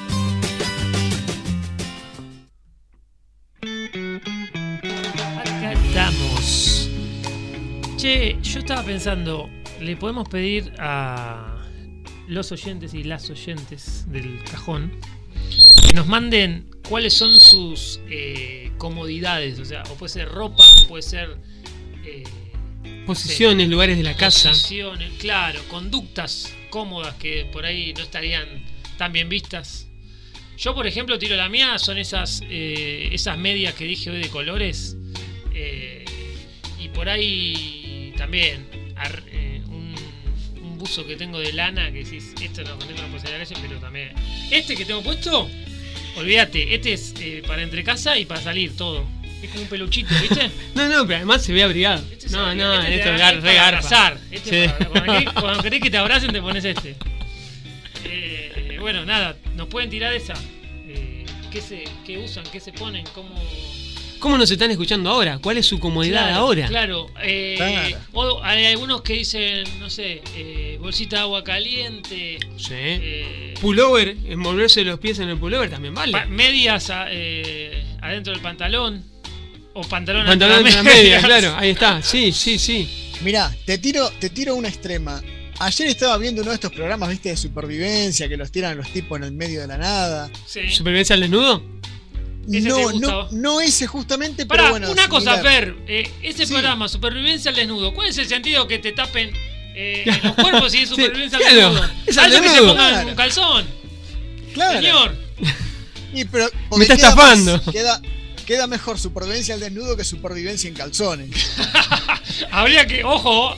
Acá 5.38 5.74
estamos. 5.74 6.90
Che, 7.98 8.38
yo 8.42 8.60
estaba 8.60 8.84
pensando, 8.84 9.50
le 9.82 9.98
podemos 9.98 10.30
pedir 10.30 10.72
a 10.80 11.68
los 12.30 12.54
oyentes 12.54 12.94
y 12.94 13.04
las 13.04 13.30
oyentes 13.30 14.06
del 14.10 14.42
cajón 14.46 14.94
que 15.86 15.94
nos 15.94 16.08
manden 16.08 16.70
cuáles 16.88 17.14
son 17.14 17.38
sus 17.38 18.00
eh, 18.10 18.72
comodidades. 18.78 19.60
O 19.60 19.66
sea, 19.66 19.84
o 19.92 19.96
puede 19.96 20.14
ser 20.14 20.30
ropa, 20.30 20.64
puede 20.88 21.04
ser. 21.04 21.51
Posiciones, 23.06 23.68
lugares 23.68 23.98
de 23.98 24.04
la 24.04 24.16
casa. 24.16 24.50
posiciones, 24.50 25.12
claro, 25.20 25.62
conductas 25.68 26.54
cómodas 26.70 27.16
que 27.16 27.46
por 27.46 27.66
ahí 27.66 27.94
no 27.94 28.04
estarían 28.04 28.48
tan 28.98 29.12
bien 29.12 29.28
vistas. 29.30 29.88
Yo, 30.58 30.76
por 30.76 30.86
ejemplo, 30.86 31.18
tiro 31.18 31.36
la 31.36 31.50
mía, 31.50 31.80
son 31.80 31.98
esas, 31.98 32.42
eh, 32.48 33.10
esas 33.12 33.38
medias 33.38 33.74
que 33.74 33.86
dije 33.86 34.10
hoy 34.12 34.20
de 34.20 34.30
colores. 34.30 34.96
eh, 35.54 36.06
y 36.80 36.88
por 36.90 37.10
ahí 37.10 38.14
también 38.18 38.68
ar- 38.96 39.24
eh, 39.32 39.62
un, 39.68 39.94
un 40.62 40.78
buzo 40.78 41.06
que 41.06 41.16
tengo 41.16 41.40
de 41.40 41.52
lana 41.54 41.92
que 41.92 42.04
decís, 42.04 42.34
esto 42.42 42.64
no 42.64 42.78
contengo 42.78 43.02
la 43.02 43.08
posibilidad 43.10 43.46
de 43.48 43.56
pero 43.62 43.80
también. 43.80 44.14
Este 44.50 44.76
que 44.76 44.86
tengo 44.86 45.02
puesto, 45.04 45.50
olvídate, 46.16 46.74
este 46.74 46.94
es 46.94 47.14
para 47.46 47.62
entre 47.64 47.84
casa 47.84 48.18
y 48.18 48.26
para 48.26 48.42
salir 48.42 48.76
todo. 48.76 49.06
Es 49.42 49.50
como 49.50 49.64
un 49.64 49.70
peluchito, 49.70 50.10
¿viste? 50.22 50.52
No, 50.76 50.88
no, 50.88 51.06
pero 51.06 51.18
además 51.18 51.44
se 51.44 51.52
ve 51.54 51.64
abrigado. 51.64 52.04
Este 52.12 52.30
No, 52.30 52.54
no, 52.56 52.74
este 52.82 52.88
te 52.88 52.98
esto 53.00 53.10
gar- 53.12 53.36
re 53.36 53.42
para 53.42 53.54
garpa. 53.54 53.68
abrazar. 53.68 54.18
Este 54.32 54.50
Sí. 54.50 54.56
es 54.58 54.72
para- 54.74 54.90
cuando, 54.90 55.14
querés, 55.14 55.34
cuando 55.42 55.64
querés 55.64 55.82
que 55.82 55.90
te 55.92 55.98
abracen 55.98 56.32
te 56.32 56.42
pones 56.42 56.64
este. 56.66 56.96
Eh, 58.06 58.78
bueno, 58.80 59.06
nada, 59.06 59.36
nos 59.56 59.68
pueden 59.68 59.90
tirar 59.90 60.14
esa. 60.14 60.34
Eh, 60.88 61.26
¿qué, 61.52 61.62
se, 61.62 61.84
¿Qué 62.06 62.18
usan? 62.18 62.44
¿Qué 62.52 62.60
se 62.60 62.74
ponen? 62.74 63.06
¿Cómo...? 63.14 63.30
¿Cómo 64.20 64.38
nos 64.38 64.52
están 64.52 64.70
escuchando 64.70 65.10
ahora? 65.10 65.40
¿Cuál 65.40 65.58
es 65.58 65.66
su 65.66 65.80
comodidad 65.80 66.28
Claro, 66.28 66.36
ahora? 66.42 66.68
Claro. 66.68 67.08
eh, 67.24 67.56
Claro. 67.58 67.98
o 68.14 68.44
hay 68.44 68.66
algunos 68.68 69.02
que 69.02 69.14
dicen, 69.14 69.64
no 69.80 69.90
sé, 69.90 70.22
eh, 70.36 70.78
bolsita 70.80 71.16
de 71.16 71.22
agua 71.24 71.44
caliente. 71.44 72.38
Sí. 72.56 72.70
eh, 72.76 73.54
Pullover, 73.60 74.16
envolverse 74.28 74.84
los 74.84 75.00
pies 75.00 75.18
en 75.18 75.30
el 75.30 75.38
pullover 75.40 75.72
también 75.72 75.96
vale. 75.96 76.24
medias 76.28 76.92
a- 76.92 77.08
eh, 77.10 77.84
adentro 78.00 78.32
del 78.34 78.44
pantalón. 78.44 79.04
O 79.74 79.82
pantalón, 79.82 80.26
Pantalón 80.26 80.64
las 80.64 80.84
media, 80.84 80.84
medias. 80.84 81.24
claro, 81.26 81.56
ahí 81.58 81.70
está. 81.70 82.02
Sí, 82.02 82.32
sí, 82.32 82.58
sí. 82.60 82.90
Mirá, 83.22 83.56
te 83.66 83.78
tiro, 83.78 84.10
te 84.20 84.30
tiro 84.30 84.56
una 84.56 84.68
extrema. 84.68 85.22
Ayer 85.60 85.88
estaba 85.88 86.18
viendo 86.18 86.42
uno 86.42 86.52
de 86.52 86.56
estos 86.56 86.72
programas, 86.74 87.10
viste, 87.10 87.30
de 87.30 87.38
supervivencia, 87.38 88.28
que 88.28 88.36
los 88.36 88.52
tiran 88.52 88.76
los 88.76 88.92
tipos 88.92 89.18
en 89.18 89.24
el 89.26 89.32
medio 89.32 89.62
de 89.62 89.68
la 89.68 89.78
nada. 89.78 90.30
Sí. 90.46 90.70
¿Supervivencia 90.72 91.14
al 91.14 91.22
desnudo? 91.22 91.64
Ese 92.52 92.68
No, 92.70 92.92
no, 92.94 93.28
no 93.32 93.62
ese 93.62 93.86
justamente, 93.88 94.46
Pará, 94.48 94.64
pero 94.64 94.72
bueno. 94.72 94.92
una 94.92 95.08
cosa. 95.08 95.38
Fer. 95.42 95.76
eh, 95.88 96.10
ese 96.24 96.46
Sí. 96.48 96.52
programa, 96.52 96.90
Supervivencia 96.90 97.50
al 97.50 97.56
Desnudo, 97.56 97.94
¿cuál 97.94 98.10
es 98.10 98.18
el 98.18 98.28
sentido 98.28 98.68
que 98.68 98.80
te 98.80 98.92
tapen 98.92 99.32
eh, 99.76 100.04
los 100.24 100.34
cuerpos 100.34 100.74
y 100.74 100.80
es 100.80 100.90
Sí, 100.90 100.96
Supervivencia 100.96 101.38
claro, 101.38 101.68
al 101.68 101.74
Desnudo? 101.76 101.90
es 102.08 102.18
al 102.18 102.26
Algo 102.34 102.42
que 102.42 102.50
se 102.50 102.58
pongan 102.62 102.76
Claro. 102.90 103.08
un 103.10 103.16
calzón, 103.16 103.66
Claro. 104.56 104.82
señor. 104.82 105.16
Y, 106.14 106.26
pero, 106.26 106.50
Me 106.76 106.84
está 106.84 106.98
queda 106.98 107.10
estafando. 107.10 107.52
más- 107.58 107.70
queda, 107.74 108.02
queda 108.52 108.68
mejor 108.68 109.00
supervivencia 109.00 109.54
al 109.54 109.62
desnudo 109.62 109.96
que 109.96 110.04
supervivencia 110.04 110.68
en 110.68 110.74
calzones. 110.74 111.30
Habría 112.52 112.86
que, 112.86 113.02
ojo, 113.02 113.56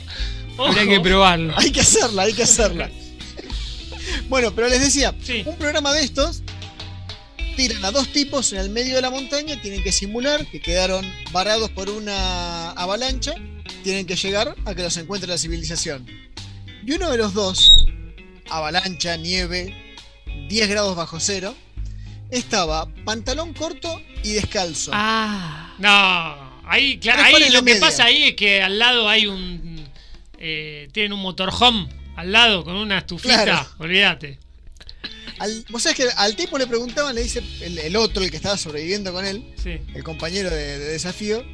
ojo. 0.56 0.66
Habría 0.66 0.86
que 0.86 1.00
probarlo. 1.00 1.52
Hay 1.58 1.72
que 1.72 1.80
hacerla, 1.80 2.22
hay 2.22 2.32
que 2.32 2.44
hacerla. 2.44 2.88
Bueno, 4.28 4.54
pero 4.54 4.68
les 4.68 4.80
decía, 4.80 5.12
Sí. 5.20 5.42
un 5.46 5.56
programa 5.56 5.92
de 5.92 6.04
estos 6.04 6.42
tiran 7.56 7.84
a 7.84 7.90
dos 7.90 8.12
tipos 8.12 8.52
en 8.52 8.60
el 8.60 8.70
medio 8.70 8.94
de 8.94 9.02
la 9.02 9.10
montaña, 9.10 9.60
tienen 9.60 9.82
que 9.82 9.90
simular 9.90 10.46
que 10.46 10.60
quedaron 10.60 11.04
varados 11.32 11.70
por 11.70 11.90
una 11.90 12.70
avalancha, 12.70 13.34
tienen 13.82 14.06
que 14.06 14.14
llegar 14.14 14.54
a 14.64 14.74
que 14.76 14.82
los 14.84 14.96
encuentre 14.96 15.28
la 15.28 15.38
civilización. 15.38 16.06
Y 16.86 16.92
uno 16.92 17.10
de 17.10 17.18
los 17.18 17.34
dos, 17.34 17.86
avalancha, 18.48 19.16
nieve, 19.16 19.74
10 20.48 20.68
grados 20.68 20.94
bajo 20.94 21.18
cero, 21.18 21.56
estaba 22.38 22.86
pantalón 23.04 23.52
corto 23.54 24.00
y 24.22 24.32
descalzo. 24.32 24.90
Ah. 24.94 25.74
No, 25.78 26.68
ahí, 26.68 26.98
claro, 26.98 27.22
ahí 27.24 27.50
lo 27.50 27.58
que 27.60 27.72
media. 27.72 27.80
pasa 27.80 28.04
ahí 28.04 28.24
es 28.24 28.34
que 28.36 28.62
al 28.62 28.78
lado 28.78 29.08
hay 29.08 29.26
un. 29.26 29.84
eh, 30.38 30.88
tienen 30.92 31.12
un 31.12 31.20
motorhome 31.20 31.88
al 32.16 32.30
lado 32.32 32.64
con 32.64 32.76
una 32.76 32.98
estufita, 32.98 33.42
Claro. 33.44 33.68
olvídate. 33.78 34.38
Al, 35.40 35.64
vos 35.70 35.82
sabés 35.82 35.96
que 35.96 36.04
al 36.16 36.36
tipo 36.36 36.56
le 36.58 36.66
preguntaban, 36.66 37.14
le 37.14 37.22
dice, 37.22 37.42
el, 37.62 37.76
el 37.78 37.96
otro, 37.96 38.22
el 38.22 38.30
que 38.30 38.36
estaba 38.36 38.56
sobreviviendo 38.56 39.12
con 39.12 39.24
él, 39.24 39.52
Sí. 39.60 39.80
el 39.94 40.04
compañero 40.04 40.48
de, 40.50 40.78
de 40.78 40.84
desafío, 40.92 41.44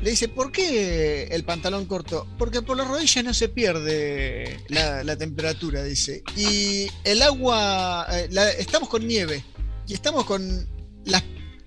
le 0.00 0.10
dice, 0.10 0.28
¿por 0.28 0.52
qué 0.52 1.24
el 1.32 1.42
pantalón 1.44 1.86
corto? 1.86 2.28
Porque 2.38 2.62
por 2.62 2.76
las 2.76 2.86
rodillas 2.86 3.24
no 3.24 3.34
se 3.34 3.48
pierde 3.48 4.60
la, 4.68 5.02
la 5.02 5.16
temperatura, 5.16 5.82
dice. 5.82 6.22
Y 6.36 6.86
el 7.02 7.22
agua, 7.22 8.06
eh, 8.12 8.28
la- 8.30 8.50
estamos 8.50 8.88
con 8.88 9.04
nieve 9.06 9.42
y 9.86 9.94
estamos 9.94 10.24
con 10.24 10.66
las, 11.04 11.22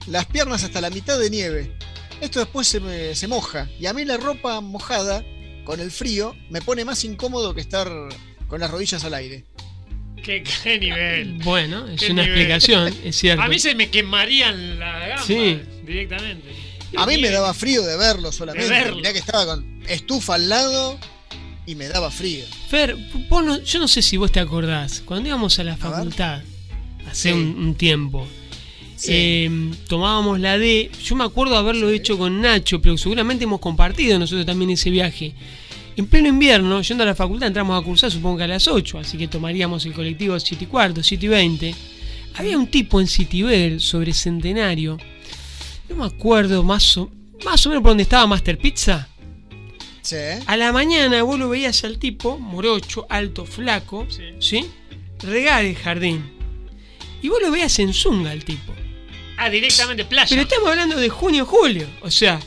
las 0.08 0.26
piernas 0.26 0.64
hasta 0.64 0.82
la 0.82 0.90
mitad 0.90 1.20
de 1.20 1.30
nieve. 1.30 1.78
Esto 2.22 2.40
después 2.40 2.68
se, 2.68 2.80
me- 2.80 3.14
se 3.16 3.28
moja. 3.28 3.70
Y 3.80 3.86
a 3.86 3.94
mí 3.94 4.04
la 4.06 4.18
ropa 4.18 4.60
mojada, 4.62 5.24
con 5.66 5.80
el 5.80 5.92
frío, 5.92 6.36
me 6.50 6.62
pone 6.62 6.84
más 6.86 7.04
incómodo 7.04 7.54
que 7.54 7.62
estar 7.62 7.90
con 8.48 8.60
las 8.60 8.72
rodillas 8.72 9.04
al 9.04 9.14
aire. 9.14 9.46
¿Qué, 10.24 10.44
qué 10.64 10.80
nivel? 10.80 11.34
Bueno, 11.44 11.88
es 11.88 12.02
una 12.10 12.24
nivel. 12.24 12.40
explicación, 12.40 12.94
es 13.04 13.16
cierto. 13.18 13.44
A 13.44 13.48
mí 13.48 13.60
se 13.60 13.76
me 13.76 13.90
quemarían 13.90 14.80
la 14.80 15.00
gamba 15.08 15.24
Sí. 15.26 15.62
directamente. 15.86 16.48
A 16.96 17.06
mí 17.06 17.18
me 17.18 17.30
daba 17.30 17.54
frío 17.54 17.82
de 17.84 17.98
verlo 17.98 18.32
solamente. 18.32 18.68
De 18.68 18.74
verlo. 18.80 18.96
Mirá 18.98 19.14
que 19.14 19.20
estaba 19.20 19.46
con 19.46 19.84
estufa 19.88 20.36
al 20.36 20.50
lado 20.50 20.98
y 21.66 21.76
me 21.76 21.88
daba 21.88 22.10
frío. 22.10 22.46
Fer, 22.70 22.96
vos 23.30 23.46
no- 23.46 23.62
yo 23.62 23.80
no 23.80 23.88
sé 23.88 24.02
si 24.02 24.18
vos 24.18 24.32
te 24.32 24.40
acordás, 24.40 25.02
cuando 25.06 25.28
íbamos 25.30 25.60
a 25.60 25.64
la 25.64 25.78
facultad, 25.78 26.42
hace 27.08 27.30
Sí. 27.32 27.36
un, 27.36 27.56
un 27.58 27.76
tiempo, 27.76 28.28
Sí. 28.96 29.12
eh, 29.14 29.72
tomábamos 29.88 30.40
la 30.40 30.58
D, 30.58 30.90
yo 31.04 31.16
me 31.16 31.24
acuerdo 31.24 31.56
haberlo 31.58 31.90
hecho 31.90 32.18
con 32.18 32.42
Nacho, 32.42 32.82
pero 32.82 32.98
seguramente 32.98 33.44
hemos 33.44 33.60
compartido 33.60 34.18
nosotros 34.20 34.46
también 34.46 34.72
ese 34.72 34.90
viaje. 34.90 35.34
En 35.96 36.06
pleno 36.08 36.28
invierno, 36.30 36.82
yendo 36.82 37.04
a 37.04 37.08
la 37.08 37.16
facultad, 37.16 37.48
entramos 37.48 37.80
a 37.80 37.84
cursar 37.84 38.12
supongo 38.12 38.38
que 38.38 38.44
a 38.44 38.48
las 38.48 38.68
8, 38.68 39.00
así 39.00 39.18
que 39.18 39.28
tomaríamos 39.28 39.86
el 39.86 39.94
colectivo 39.94 40.40
7 40.40 40.64
y 40.64 40.68
cuarto, 40.68 41.02
7 41.02 41.26
y 41.26 41.30
20. 41.30 41.76
Había 42.36 42.58
un 42.58 42.68
tipo 42.68 43.00
en 43.02 43.08
Citibel 43.08 43.80
sobre 43.82 44.14
Centenario, 44.14 44.98
no 45.90 45.96
me 45.96 46.06
acuerdo 46.06 46.62
más 46.64 46.98
o, 46.98 47.10
más 47.46 47.66
o 47.66 47.70
menos 47.70 47.82
por 47.82 47.92
donde 47.92 48.04
estaba 48.04 48.28
Master 48.28 48.58
Pizza. 48.60 49.08
Sí. 50.04 50.16
A 50.46 50.56
la 50.56 50.72
mañana 50.72 51.22
vos 51.24 51.38
lo 51.40 51.50
veías 51.50 51.84
al 51.84 51.98
tipo, 51.98 52.38
morocho, 52.38 53.06
alto, 53.10 53.46
flaco, 53.46 54.06
Sí. 54.10 54.24
¿sí? 54.40 54.66
Regar 55.20 55.66
el 55.66 55.76
jardín. 55.76 56.24
Y 57.28 57.30
vos 57.30 57.40
lo 57.42 57.52
veías 57.52 57.78
en 57.80 57.94
zunga 57.94 58.32
al 58.32 58.46
tipo. 58.46 58.74
Ah, 59.36 59.50
directamente 59.50 60.06
playa. 60.06 60.30
Pero 60.30 60.44
estamos 60.44 60.70
hablando 60.70 60.96
de 60.96 61.10
junio 61.10 61.46
julio. 61.46 61.86
O 62.02 62.10
sea, 62.10 62.40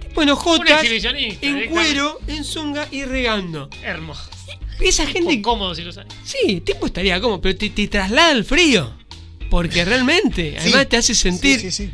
tipo 0.00 0.22
en 0.22 0.28
exhibicionista. 0.28 1.44
en 1.44 1.68
cuero, 1.70 2.20
en 2.28 2.44
zunga 2.44 2.86
y 2.92 3.04
regando. 3.04 3.68
Hermoso. 3.82 4.30
Esa 4.80 5.06
gente, 5.08 5.30
Tipo 5.30 5.50
cómodo 5.50 5.74
si 5.74 5.82
lo 5.82 5.90
sabes. 5.90 6.14
sí, 6.24 6.36
el 6.46 6.62
tipo 6.62 6.86
estaría 6.86 7.20
como, 7.20 7.40
pero 7.40 7.58
te, 7.58 7.68
te 7.70 7.88
traslada 7.88 8.30
al 8.30 8.44
frío. 8.44 8.96
Porque 9.50 9.84
realmente, 9.84 10.54
además 10.56 10.82
Sí. 10.82 10.86
te 10.86 10.96
hace 10.98 11.14
sentir, 11.16 11.58
Sí, 11.58 11.72
sí, 11.72 11.86
sí. 11.88 11.92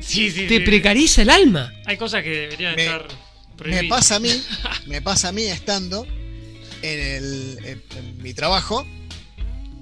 Sí, 0.00 0.30
sí, 0.32 0.46
te 0.48 0.58
sí. 0.58 0.64
precariza 0.64 1.22
el 1.22 1.30
alma. 1.30 1.72
Hay 1.84 1.96
cosas 1.96 2.24
que 2.24 2.30
deberían 2.30 2.74
Me- 2.74 2.86
estar 2.86 3.06
Me 3.06 3.56
prohibidas. 3.56 3.86
pasa 3.88 4.16
a 4.16 4.18
mí, 4.18 4.30
me 4.86 5.00
pasa 5.00 5.28
a 5.28 5.32
mí 5.32 5.42
estando 5.42 6.06
en, 6.82 7.00
el, 7.00 7.58
en- 7.64 7.82
en 7.96 8.20
mi 8.20 8.34
trabajo, 8.34 8.84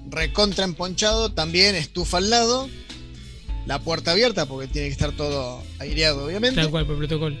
recontra 0.09 0.63
emponchado, 0.65 1.31
también 1.31 1.75
estufa 1.75 2.17
al 2.17 2.29
lado, 2.29 2.69
la 3.65 3.79
puerta 3.79 4.11
abierta 4.11 4.45
porque 4.45 4.67
tiene 4.67 4.87
que 4.87 4.93
estar 4.93 5.11
todo 5.11 5.63
aireado, 5.79 6.25
obviamente. 6.25 6.61
Tal 6.61 6.69
cual, 6.69 6.85
por 6.85 6.97
protocolo. 6.97 7.35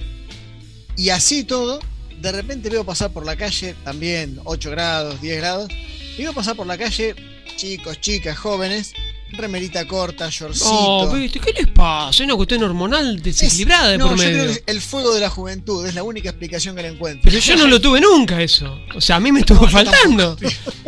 Y 0.97 1.09
así 1.09 1.43
todo, 1.43 1.79
de 2.21 2.31
repente 2.31 2.69
veo 2.69 2.83
pasar 2.85 3.11
por 3.11 3.25
la 3.25 3.35
calle, 3.35 3.75
también 3.83 4.39
8 4.45 4.71
grados, 4.71 5.21
10 5.21 5.37
grados, 5.37 5.69
y 6.17 6.21
veo 6.23 6.33
pasar 6.33 6.55
por 6.55 6.67
la 6.67 6.77
calle 6.77 7.15
chicos, 7.55 7.99
chicas, 8.01 8.37
jóvenes, 8.37 8.93
remerita 9.31 9.85
corta, 9.87 10.29
shortcito. 10.29 10.69
Oh, 10.69 11.11
viste, 11.13 11.39
¿qué 11.39 11.51
les 11.53 11.67
pasa? 11.67 12.09
Es 12.11 12.19
una 12.21 12.35
cuestión 12.35 12.63
hormonal 12.63 13.21
desequilibrada 13.21 13.89
de 13.89 13.97
no, 13.97 14.09
por 14.09 14.17
yo 14.17 14.23
medio. 14.23 14.33
creo 14.43 14.45
que 14.47 14.51
es 14.53 14.63
el 14.67 14.81
fuego 14.81 15.13
de 15.13 15.21
la 15.21 15.29
juventud, 15.29 15.85
es 15.85 15.95
la 15.95 16.03
única 16.03 16.29
explicación 16.29 16.75
que 16.75 16.81
le 16.81 16.89
encuentro. 16.89 17.21
Pero 17.23 17.39
yo 17.39 17.55
no 17.55 17.67
lo 17.67 17.79
tuve 17.79 18.01
nunca 18.01 18.41
eso. 18.41 18.79
O 18.95 19.01
sea, 19.01 19.17
a 19.17 19.19
mí 19.19 19.31
me 19.31 19.39
estuvo 19.41 19.67
faltando. 19.67 20.37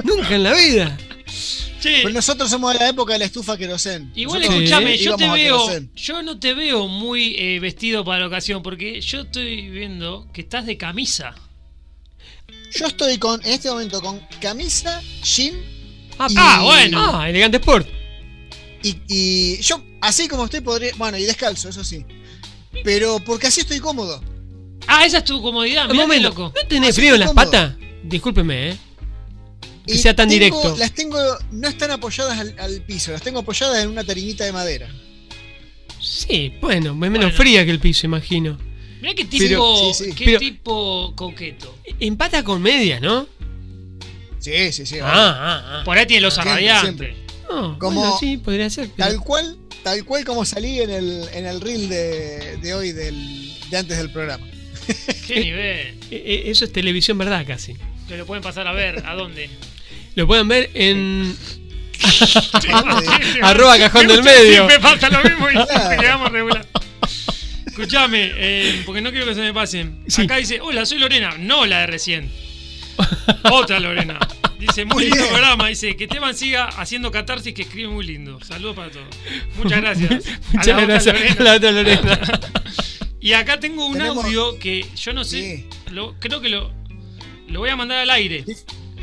nunca 0.03 0.36
en 0.36 0.43
la 0.43 0.53
vida. 0.53 0.97
Che, 1.88 2.01
Pues 2.03 2.13
nosotros 2.13 2.49
somos 2.49 2.73
de 2.73 2.79
la 2.79 2.89
época 2.89 3.13
de 3.13 3.19
la 3.19 3.25
estufa 3.25 3.57
querosén. 3.57 4.11
igual 4.15 4.41
Nosotros 4.41 4.63
escúchame, 4.63 4.97
yo 4.97 5.15
te 5.15 5.29
veo, 5.29 5.67
yo 5.95 6.21
no 6.23 6.39
te 6.39 6.53
veo 6.53 6.88
muy 6.88 7.35
eh, 7.38 7.59
vestido 7.59 8.03
para 8.05 8.19
la 8.21 8.27
ocasión, 8.27 8.61
porque 8.63 9.01
yo 9.01 9.21
estoy 9.21 9.69
viendo 9.69 10.27
que 10.33 10.41
estás 10.41 10.65
de 10.65 10.77
camisa. 10.77 11.33
Yo 12.77 12.88
estoy 12.88 13.17
con, 13.17 13.39
en 13.45 13.53
este 13.53 13.69
momento 13.69 14.01
con 14.01 14.19
camisa, 14.41 15.01
jean 15.23 15.55
Ah, 16.19 16.27
Y- 16.29 16.33
Ah, 16.38 16.61
bueno. 16.63 17.17
Ah, 17.19 17.29
elegante 17.29 17.57
sport. 17.57 17.88
y, 18.83 18.95
y 19.07 19.61
yo, 19.61 19.81
así 20.01 20.27
como 20.27 20.45
estoy, 20.45 20.61
podría. 20.61 20.91
Bueno, 20.97 21.17
y 21.17 21.23
descalzo, 21.23 21.69
eso 21.69 21.83
sí. 21.83 22.03
Pero 22.83 23.19
porque 23.19 23.47
así 23.47 23.61
estoy 23.61 23.79
cómodo. 23.79 24.21
Ah, 24.88 25.05
esa 25.05 25.19
es 25.19 25.25
tu 25.25 25.41
comodidad, 25.41 25.85
Un 25.85 25.91
mirá 25.91 26.03
qué 26.03 26.07
momento, 26.07 26.29
loco. 26.29 26.53
¿no 26.55 26.67
tenés 26.67 26.89
Así 26.91 27.01
frío 27.01 27.13
en 27.15 27.19
las 27.21 27.29
cómodo. 27.29 27.45
patas? 27.51 27.75
Discúlpeme, 28.03 28.69
¿eh? 28.71 28.77
Que 29.88 29.95
Y 29.95 29.97
sea 29.97 30.15
tan 30.15 30.27
tengo- 30.29 30.33
directo. 30.39 30.75
Las 30.77 30.91
tengo, 30.93 31.17
no 31.51 31.67
están 31.69 31.91
apoyadas 31.91 32.38
al, 32.39 32.55
al 32.59 32.81
piso, 32.81 33.11
las 33.13 33.21
tengo 33.21 33.39
apoyadas 33.39 33.81
en 33.83 33.89
una 33.89 34.03
tarimita 34.03 34.43
de 34.43 34.51
madera. 34.51 34.88
Sí, 36.01 36.53
bueno, 36.61 36.91
es 36.91 36.95
menos 36.97 37.17
Bueno. 37.19 37.31
fría 37.31 37.65
que 37.65 37.71
el 37.71 37.79
piso, 37.79 38.05
imagino. 38.05 38.57
Mirá 39.01 39.13
qué 39.15 39.25
tipo, 39.25 39.43
Pero- 39.47 39.93
sí, 39.93 40.05
sí. 40.05 40.13
qué 40.13 40.25
Pero- 40.25 40.39
tipo 40.39 41.13
coqueto. 41.15 41.77
Empata 41.99 42.43
con 42.43 42.61
media, 42.61 42.99
¿no? 42.99 43.27
Sí, 44.39 44.71
sí, 44.71 44.85
sí. 44.85 44.99
Ah, 45.01 45.05
ah, 45.05 45.63
ah. 45.79 45.81
Por 45.85 45.97
ahí 45.97 46.05
tiene 46.05 46.21
los 46.21 46.33
Siempre, 46.33 46.53
radiantes. 46.53 46.83
siempre. 47.07 47.15
No, 47.49 47.79
Como- 47.79 48.01
bueno, 48.01 48.17
sí, 48.19 48.38
podría 48.38 48.69
ser. 48.69 48.89
pero- 48.95 49.09
Tal 49.09 49.19
cual, 49.21 49.57
tal 49.83 50.03
cual 50.05 50.25
como 50.25 50.45
salí 50.45 50.81
en 50.81 50.89
el, 50.89 51.23
en 51.33 51.45
el 51.45 51.61
reel 51.61 51.89
de, 51.89 52.57
de 52.57 52.73
hoy 52.73 52.91
del, 52.91 53.53
de 53.69 53.77
antes 53.77 53.97
del 53.97 54.11
programa. 54.11 54.45
Qué 55.27 55.39
nivel. 55.39 55.77
Eh, 55.88 55.97
eh, 56.11 56.43
Eso 56.47 56.65
es 56.65 56.71
televisión, 56.71 57.17
¿verdad? 57.17 57.45
Casi. 57.47 57.75
Que 58.07 58.17
lo 58.17 58.25
pueden 58.25 58.43
pasar 58.43 58.67
a 58.67 58.71
ver. 58.73 59.03
¿A 59.05 59.15
dónde? 59.15 59.49
Lo 60.18 60.26
pueden 60.26 60.47
ver 60.47 60.72
en 60.74 61.38
arroba 63.43 63.78
cajón 63.78 64.07
del 64.07 64.18
Mucho 64.18 64.30
medio. 64.30 64.53
Siempre 64.68 64.80
pasa 64.80 65.09
lo 65.09 65.24
mismo 65.24 65.49
y 65.49 65.53
Claro. 65.53 66.01
quedamos 66.01 66.32
regular. 66.32 66.65
Escuchame, 67.68 68.32
eh, 68.36 68.82
porque 68.84 69.01
no 69.01 69.11
quiero 69.11 69.28
que 69.28 69.36
se 69.36 69.41
me 69.41 69.53
pasen. 69.53 70.03
Sí. 70.07 70.24
Acá 70.24 70.38
dice, 70.38 70.59
hola, 70.59 70.88
soy 70.88 70.97
Lorena. 70.97 71.36
No 71.38 71.68
la 71.68 71.82
de 71.82 71.88
recién. 71.88 72.32
Otra 73.51 73.80
Lorena. 73.80 74.18
Dice, 74.57 74.86
muy 74.86 74.95
Muy 74.95 75.03
lindo 75.03 75.18
bien. 75.18 75.30
programa. 75.30 75.68
Dice, 75.68 75.95
que 75.95 76.05
Esteban 76.05 76.36
siga 76.36 76.65
haciendo 76.65 77.11
catarsis 77.11 77.53
que 77.53 77.61
escribe 77.61 77.89
muy 77.89 78.03
lindo. 78.03 78.39
Saludos 78.43 78.76
para 78.76 78.89
todos. 78.89 79.05
Muchas 79.57 79.82
gracias. 79.82 80.11
A 80.28 80.57
Muchas 80.57 80.68
otra 80.74 80.86
gracias. 80.86 81.13
Lorena. 81.15 81.36
A 81.39 81.43
la 81.43 81.53
otra 81.55 81.72
Lorena. 81.72 82.20
Y 83.20 83.34
acá 83.34 83.59
tengo 83.59 83.86
un 83.86 83.93
Tenemos- 83.97 84.24
audio 84.26 84.57
que 84.57 84.86
yo 84.95 85.11
no 85.11 85.24
sé, 85.24 85.41
Sí. 85.68 85.91
lo, 85.91 86.15
creo 86.20 86.39
que 86.39 86.49
lo, 86.49 86.72
lo 87.49 87.59
voy 87.59 87.70
a 87.70 87.76
mandar 87.76 87.97
al 87.99 88.09
aire. 88.11 88.45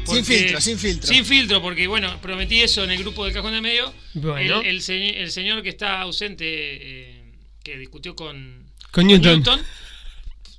Porque- 0.04 0.22
Sin 0.22 0.36
filtro, 0.38 0.60
sin 0.60 0.78
filtro. 0.78 1.08
Sin 1.08 1.24
filtro, 1.24 1.62
porque 1.62 1.86
bueno, 1.86 2.20
prometí 2.20 2.60
eso 2.62 2.84
en 2.84 2.90
el 2.90 2.98
grupo 2.98 3.24
del 3.24 3.34
Cajón 3.34 3.52
del 3.52 3.62
Medio. 3.62 3.92
Bueno. 4.14 4.60
El, 4.60 4.66
el 4.68 4.82
se- 4.82 5.22
el 5.22 5.30
señor 5.30 5.62
que 5.62 5.70
está 5.70 6.00
ausente, 6.00 6.44
eh, 6.46 7.24
que 7.62 7.76
discutió 7.78 8.14
con, 8.14 8.70
Con 8.90 9.06
Newton. 9.06 9.42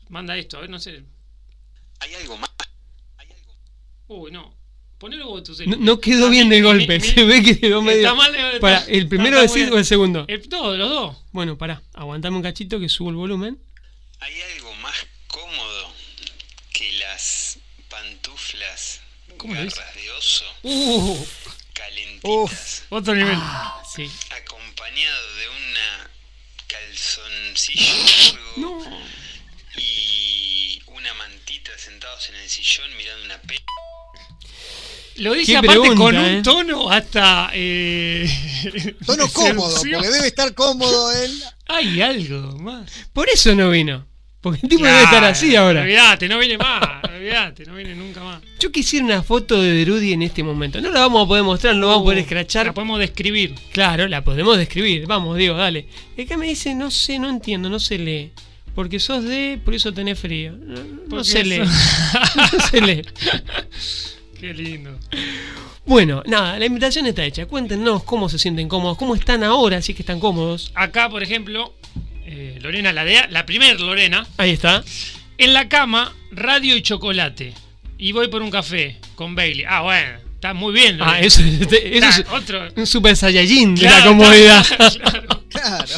manda 0.09 0.37
esto, 0.37 0.57
a 0.57 0.61
ver, 0.61 0.69
no 0.69 0.79
sé. 0.79 1.03
Hay 1.99 2.13
algo 2.15 2.37
más. 2.37 2.49
Uy, 4.07 4.31
no. 4.31 4.55
Ponelo 4.97 5.27
vos 5.27 5.43
tu 5.43 5.53
No, 5.65 5.75
no 5.77 5.99
quedó 5.99 6.29
bien 6.29 6.47
de 6.47 6.57
mi- 6.57 6.61
golpe. 6.61 6.99
mi- 6.99 7.05
Se 7.05 7.23
ve 7.25 7.43
que 7.43 7.59
quedó 7.59 7.81
medio. 7.81 7.99
Está 8.01 8.13
mal, 8.15 8.33
eh, 8.35 8.59
Para, 8.61 8.77
está- 8.79 8.91
¿el 8.91 9.07
primero 9.07 9.39
está 9.41 9.53
decís 9.59 9.71
o 9.73 9.77
el 9.77 9.85
segundo? 9.85 10.25
El- 10.27 10.47
no, 10.49 10.71
de 10.71 10.77
los 10.77 10.89
dos. 10.89 11.17
Bueno, 11.31 11.57
pará. 11.57 11.81
Aguantame 11.93 12.37
un 12.37 12.43
cachito 12.43 12.79
que 12.79 12.87
subo 12.87 13.09
el 13.09 13.15
volumen. 13.15 13.59
Hay 14.19 14.33
algo 14.55 14.73
más 14.75 14.95
cómodo 15.27 15.91
que 16.71 16.91
las 16.93 17.59
pantuflas 17.89 19.01
¿Cómo 19.45 19.53
lo 19.53 19.63
dice? 19.63 19.79
de 19.93 20.11
oso 20.11 20.45
Uh, 20.63 21.23
calentitas 21.73 22.83
otro 22.89 23.13
nivel. 23.13 23.37
Ah, 23.37 23.79
sí. 23.95 24.09
acompañado 24.31 25.35
de 25.35 25.49
una 25.49 26.09
calzoncillo 26.67 27.93
largo 28.57 28.87
y 29.77 30.81
una 30.87 31.13
mantita 31.13 31.77
sentados 31.77 32.27
en 32.29 32.35
el 32.37 32.49
sillón 32.49 32.97
mirando 32.97 33.25
una 33.25 33.39
peli. 33.43 33.61
Lo 35.17 35.33
dice 35.33 35.57
aparte 35.57 35.73
pregunta, 35.79 36.03
con 36.03 36.17
un 36.17 36.25
eh. 36.25 36.41
tono 36.43 36.89
hasta. 36.89 37.51
Eh, 37.53 38.27
Tono 39.05 39.27
cómodo, 39.31 39.77
porque 39.77 40.09
debe 40.09 40.27
estar 40.27 40.55
cómodo 40.55 41.11
él. 41.11 41.43
Hay 41.67 42.01
algo 42.01 42.57
más. 42.57 42.89
Por 43.13 43.29
eso 43.29 43.53
no 43.53 43.69
vino. 43.69 44.07
Porque 44.45 44.59
el 44.61 44.69
tipo 44.69 44.85
debe 44.85 45.01
estar 45.01 45.23
así 45.23 45.55
ahora. 45.55 45.81
Olvídate, 45.81 46.29
no 46.29 46.37
viene 46.37 46.55
más. 46.55 47.03
Olvídate, 47.03 47.65
no 47.65 47.73
viene 47.73 47.95
nunca 47.95 48.23
más. 48.23 48.43
Yo 48.59 48.71
quisiera 48.71 49.03
una 49.03 49.23
foto 49.23 49.59
de 49.59 49.71
Derudi 49.71 50.13
en 50.13 50.21
este 50.21 50.43
momento. 50.43 50.79
No 50.81 50.91
la 50.91 50.99
vamos 50.99 51.25
a 51.25 51.27
poder 51.27 51.43
mostrar, 51.43 51.73
no 51.73 51.81
la 51.81 51.87
vamos 51.87 52.01
a 52.01 52.03
poder 52.03 52.19
escrachar. 52.19 52.65
Uh, 52.65 52.67
La 52.67 52.73
podemos 52.75 52.99
describir. 52.99 53.55
Claro, 53.71 54.07
la 54.07 54.23
podemos 54.23 54.55
describir. 54.59 55.07
Vamos, 55.07 55.35
Diego, 55.35 55.57
dale. 55.57 55.87
Que 56.15 56.37
me 56.37 56.45
dice, 56.45 56.75
no 56.75 56.91
sé, 56.91 57.17
no 57.17 57.27
entiendo, 57.27 57.71
no 57.71 57.79
se 57.79 57.97
lee. 57.97 58.33
Porque 58.75 58.99
sos 58.99 59.23
de, 59.23 59.59
por 59.65 59.73
eso 59.73 59.91
tenés 59.91 60.19
frío. 60.19 60.51
No, 60.51 60.75
no 61.07 61.23
se 61.23 61.43
lee. 61.43 61.61
no 62.35 62.59
se 62.69 62.81
lee. 62.81 63.01
Qué 64.39 64.53
lindo. 64.53 64.99
Bueno, 65.87 66.21
nada, 66.27 66.59
la 66.59 66.65
invitación 66.67 67.07
está 67.07 67.25
hecha. 67.25 67.47
Cuéntenos 67.47 68.03
cómo 68.03 68.29
se 68.29 68.37
sienten 68.37 68.69
cómodos, 68.69 68.95
cómo 68.99 69.15
están 69.15 69.43
ahora, 69.43 69.81
si 69.81 69.93
es 69.93 69.95
que 69.95 70.03
están 70.03 70.19
cómodos. 70.19 70.71
Acá, 70.75 71.09
por 71.09 71.23
ejemplo, 71.23 71.73
eh, 72.35 72.59
Lorena, 72.61 72.91
la 72.93 73.05
de 73.05 73.27
la 73.29 73.45
primer 73.45 73.79
Lorena, 73.79 74.27
Ahí 74.37 74.51
está. 74.51 74.83
en 75.37 75.53
la 75.53 75.69
cama, 75.69 76.13
radio 76.31 76.75
y 76.75 76.81
chocolate. 76.81 77.53
Y 77.97 78.11
voy 78.11 78.27
por 78.27 78.41
un 78.41 78.51
café 78.51 78.97
con 79.15 79.35
Bailey. 79.35 79.65
Ah, 79.67 79.81
bueno, 79.81 80.19
está 80.35 80.53
muy 80.53 80.73
bien. 80.73 80.97
Ah, 81.01 81.05
Lorena. 81.05 81.19
eso, 81.25 81.41
eso 81.41 81.75
es 81.75 82.17
Está, 82.19 82.35
otro. 82.35 82.67
un 82.75 82.85
super 82.85 83.15
saiyajin 83.15 83.75
de 83.75 83.83
la 83.83 84.03
comodidad. 84.03 84.65
claro. 84.99 85.41
Claro. 85.55 85.95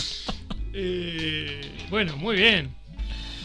Eh, 0.74 1.62
bueno, 1.90 2.16
muy 2.18 2.36
bien. 2.38 2.70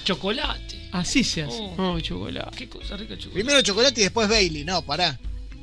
Chocolate. 0.04 0.88
Así 0.92 1.24
se 1.24 1.42
hace. 1.42 1.56
Oh. 1.58 1.94
Oh, 1.94 2.00
chocolate. 2.00 2.54
Qué 2.56 2.68
cosa 2.68 2.96
rica 2.96 3.14
el 3.14 3.18
chocolate. 3.18 3.34
Primero 3.42 3.62
chocolate 3.62 4.00
y 4.00 4.04
después 4.04 4.28
Bailey. 4.28 4.64
No, 4.64 4.82
pará. 4.82 5.18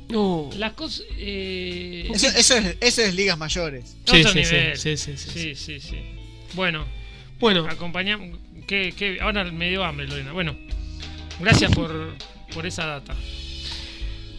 No. 0.08 0.50
Las 0.56 0.72
cosas. 0.72 1.02
Eh, 1.16 2.08
Eso, 2.12 2.26
eso 2.28 2.56
es, 2.56 2.76
eso 2.80 3.02
es 3.02 3.14
ligas 3.14 3.38
mayores. 3.38 3.96
otro 4.02 4.16
Sí, 4.16 4.24
sí, 4.24 4.30
sí, 4.44 4.54
nivel. 4.54 4.76
sí, 4.76 4.96
sí, 4.96 5.12
sí, 5.16 5.30
sí, 5.30 5.54
sí, 5.54 5.80
sí. 5.80 5.96
Bueno, 6.54 6.84
Bueno, 7.40 7.66
acompañamos. 7.68 8.38
Que, 8.66 8.92
que- 8.92 9.18
ahora 9.20 9.44
me 9.44 9.68
dio 9.70 9.82
hambre, 9.84 10.06
Lorena. 10.06 10.32
Bueno, 10.32 10.56
gracias 11.40 11.72
por, 11.72 12.14
por 12.54 12.66
esa 12.66 12.86
data. 12.86 13.16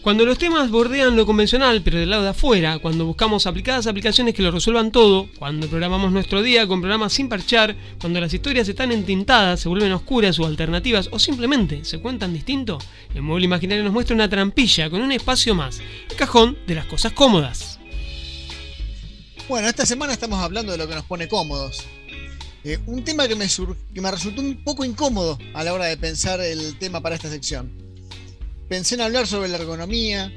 Cuando 0.02 0.26
los 0.26 0.40
temas 0.40 0.72
bordean 0.72 1.16
lo 1.16 1.28
convencional, 1.28 1.82
pero 1.84 2.00
del 2.00 2.10
lado 2.10 2.24
de 2.24 2.30
afuera, 2.30 2.80
cuando 2.80 3.06
buscamos 3.06 3.46
aplicadas 3.46 3.86
aplicaciones 3.86 4.34
que 4.34 4.42
lo 4.42 4.50
resuelvan 4.50 4.92
todo, 4.92 5.28
cuando 5.38 5.68
programamos 5.68 6.12
nuestro 6.12 6.42
día 6.42 6.66
con 6.66 6.82
programas 6.82 7.14
sin 7.14 7.30
parchar, 7.30 7.76
cuando 8.00 8.20
las 8.20 8.34
historias 8.34 8.68
están 8.68 8.92
entintadas, 8.92 9.60
se 9.60 9.70
vuelven 9.70 9.92
oscuras 9.92 10.40
o 10.40 10.48
alternativas, 10.48 11.08
o 11.12 11.20
simplemente 11.20 11.86
se 11.86 12.00
cuentan 12.00 12.34
distinto, 12.34 12.80
el 13.14 13.22
mueble 13.22 13.46
imaginario 13.46 13.84
nos 13.84 13.94
muestra 13.94 14.16
una 14.16 14.28
trampilla 14.28 14.90
con 14.90 15.02
un 15.04 15.12
espacio 15.12 15.54
más, 15.54 15.80
el 16.10 16.16
cajón 16.16 16.58
de 16.66 16.74
las 16.76 16.86
cosas 16.88 17.12
cómodas. 17.12 17.80
Bueno, 19.48 19.68
esta 19.68 19.86
semana 19.86 20.14
estamos 20.14 20.40
hablando 20.40 20.72
de 20.72 20.80
lo 20.80 20.88
que 20.88 20.96
nos 20.96 21.06
pone 21.06 21.28
cómodos. 21.28 21.86
Eh, 22.64 22.78
un 22.86 23.04
tema 23.04 23.28
que 23.28 23.36
me, 23.36 23.50
sur- 23.50 23.76
que 23.94 24.02
me 24.02 24.12
resultó 24.12 24.42
un 24.42 24.64
poco 24.64 24.86
incómodo 24.86 25.38
a 25.54 25.64
la 25.64 25.74
hora 25.74 25.86
de 25.86 25.98
pensar 25.98 26.40
el 26.42 26.78
tema 26.78 27.02
para 27.02 27.16
esta 27.16 27.30
sección. 27.30 27.72
Pensé 28.70 28.96
en 28.96 29.02
hablar 29.02 29.26
sobre 29.28 29.50
la 29.50 29.58
ergonomía, 29.58 30.32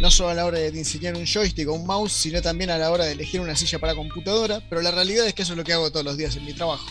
no 0.00 0.10
solo 0.10 0.30
a 0.30 0.34
la 0.34 0.46
hora 0.46 0.58
de 0.58 0.70
diseñar 0.70 1.14
un 1.16 1.26
joystick 1.26 1.68
o 1.68 1.74
un 1.74 1.86
mouse, 1.86 2.12
sino 2.12 2.40
también 2.42 2.70
a 2.70 2.78
la 2.78 2.90
hora 2.90 3.04
de 3.04 3.12
elegir 3.12 3.40
una 3.40 3.54
silla 3.56 3.78
para 3.78 3.94
computadora, 3.94 4.62
pero 4.68 4.80
la 4.82 4.90
realidad 4.90 5.26
es 5.26 5.34
que 5.34 5.42
eso 5.42 5.52
es 5.52 5.58
lo 5.58 5.64
que 5.64 5.72
hago 5.74 5.90
todos 5.90 6.04
los 6.04 6.16
días 6.16 6.34
en 6.36 6.46
mi 6.46 6.52
trabajo. 6.54 6.86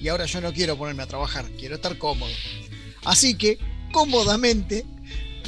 Y 0.00 0.08
ahora 0.08 0.24
yo 0.26 0.40
no 0.40 0.52
quiero 0.52 0.76
ponerme 0.76 1.02
a 1.02 1.06
trabajar, 1.06 1.48
quiero 1.58 1.76
estar 1.76 1.96
cómodo. 1.98 2.32
Así 3.04 3.34
que, 3.34 3.58
cómodamente, 3.92 4.84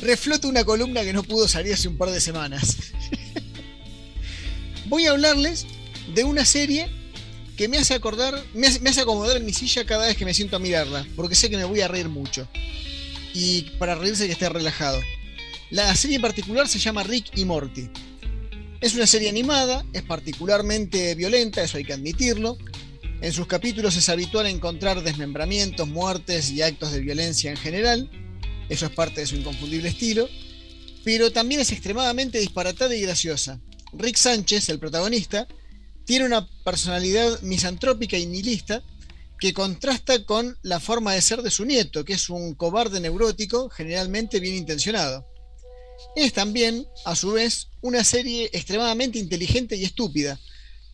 refloto 0.00 0.46
una 0.48 0.64
columna 0.64 1.02
que 1.02 1.12
no 1.12 1.22
pudo 1.22 1.48
salir 1.48 1.72
hace 1.72 1.88
un 1.88 1.96
par 1.96 2.10
de 2.10 2.20
semanas. 2.20 2.76
Voy 4.86 5.06
a 5.06 5.10
hablarles 5.12 5.66
de 6.14 6.24
una 6.24 6.44
serie 6.44 6.88
que 7.56 7.68
me 7.68 7.78
hace 7.78 7.94
acordar, 7.94 8.42
me 8.54 8.66
hace, 8.66 9.00
acomodar 9.00 9.36
en 9.36 9.44
mi 9.44 9.52
silla 9.52 9.84
cada 9.84 10.06
vez 10.06 10.16
que 10.16 10.24
me 10.24 10.34
siento 10.34 10.56
a 10.56 10.58
mirarla, 10.58 11.06
porque 11.16 11.34
sé 11.34 11.50
que 11.50 11.56
me 11.56 11.64
voy 11.64 11.80
a 11.80 11.88
reír 11.88 12.08
mucho. 12.08 12.48
Y 13.32 13.62
para 13.78 13.94
reírse 13.94 14.26
que 14.26 14.32
esté 14.32 14.48
relajado. 14.48 15.00
La 15.70 15.94
serie 15.96 16.16
en 16.16 16.22
particular 16.22 16.68
se 16.68 16.78
llama 16.78 17.02
Rick 17.02 17.36
y 17.36 17.44
Morty. 17.44 17.88
Es 18.80 18.94
una 18.94 19.06
serie 19.06 19.28
animada, 19.28 19.84
es 19.92 20.02
particularmente 20.02 21.14
violenta, 21.14 21.62
eso 21.62 21.78
hay 21.78 21.84
que 21.84 21.94
admitirlo. 21.94 22.58
En 23.20 23.32
sus 23.32 23.46
capítulos 23.46 23.96
es 23.96 24.08
habitual 24.08 24.46
encontrar 24.46 25.02
desmembramientos, 25.02 25.88
muertes 25.88 26.50
y 26.50 26.60
actos 26.62 26.92
de 26.92 27.00
violencia 27.00 27.50
en 27.50 27.56
general. 27.56 28.10
Eso 28.68 28.86
es 28.86 28.92
parte 28.92 29.20
de 29.20 29.26
su 29.26 29.36
inconfundible 29.36 29.88
estilo. 29.88 30.28
Pero 31.04 31.32
también 31.32 31.60
es 31.60 31.72
extremadamente 31.72 32.38
disparatada 32.38 32.94
y 32.94 33.00
graciosa. 33.00 33.60
Rick 33.94 34.16
Sánchez, 34.16 34.68
el 34.68 34.78
protagonista, 34.78 35.48
tiene 36.04 36.26
una 36.26 36.46
personalidad 36.64 37.40
misantrópica 37.42 38.16
y 38.16 38.26
nihilista 38.26 38.82
que 39.38 39.52
contrasta 39.52 40.24
con 40.24 40.56
la 40.62 40.80
forma 40.80 41.12
de 41.12 41.20
ser 41.20 41.42
de 41.42 41.50
su 41.50 41.64
nieto, 41.64 42.04
que 42.04 42.14
es 42.14 42.30
un 42.30 42.54
cobarde 42.54 43.00
neurótico, 43.00 43.68
generalmente 43.68 44.40
bien 44.40 44.54
intencionado. 44.54 45.26
Es 46.16 46.32
también, 46.32 46.86
a 47.04 47.16
su 47.16 47.32
vez, 47.32 47.68
una 47.80 48.04
serie 48.04 48.50
extremadamente 48.52 49.18
inteligente 49.18 49.76
y 49.76 49.84
estúpida, 49.84 50.40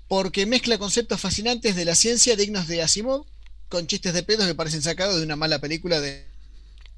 porque 0.08 0.46
mezcla 0.46 0.78
conceptos 0.78 1.20
fascinantes 1.20 1.76
de 1.76 1.84
la 1.84 1.94
ciencia 1.94 2.36
dignos 2.36 2.66
de 2.66 2.82
Asimov 2.82 3.26
con 3.68 3.86
chistes 3.86 4.12
de 4.14 4.22
pedos 4.22 4.46
que 4.46 4.54
parecen 4.54 4.82
sacados 4.82 5.16
de 5.16 5.22
una 5.22 5.36
mala 5.36 5.60
película 5.60 6.00
de 6.00 6.26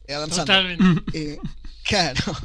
Adam 0.08 0.30
Sandler. 0.30 0.78
Totalmente. 0.78 1.02
Eh, 1.18 1.38
claro. 1.84 2.36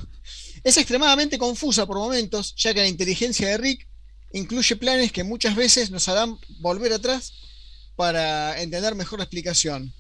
Es 0.64 0.76
extremadamente 0.78 1.38
confusa 1.38 1.86
por 1.86 1.98
momentos, 1.98 2.54
ya 2.58 2.74
que 2.74 2.82
la 2.82 2.88
inteligencia 2.88 3.48
de 3.48 3.58
Rick 3.58 3.88
incluye 4.32 4.76
planes 4.76 5.12
que 5.12 5.24
muchas 5.24 5.56
veces 5.56 5.92
nos 5.92 6.08
harán 6.08 6.38
volver 6.60 6.94
atrás 6.94 7.34
para 7.96 8.62
entender 8.62 8.96
mejor 8.96 9.20
la 9.20 9.26
explicación. 9.26 9.94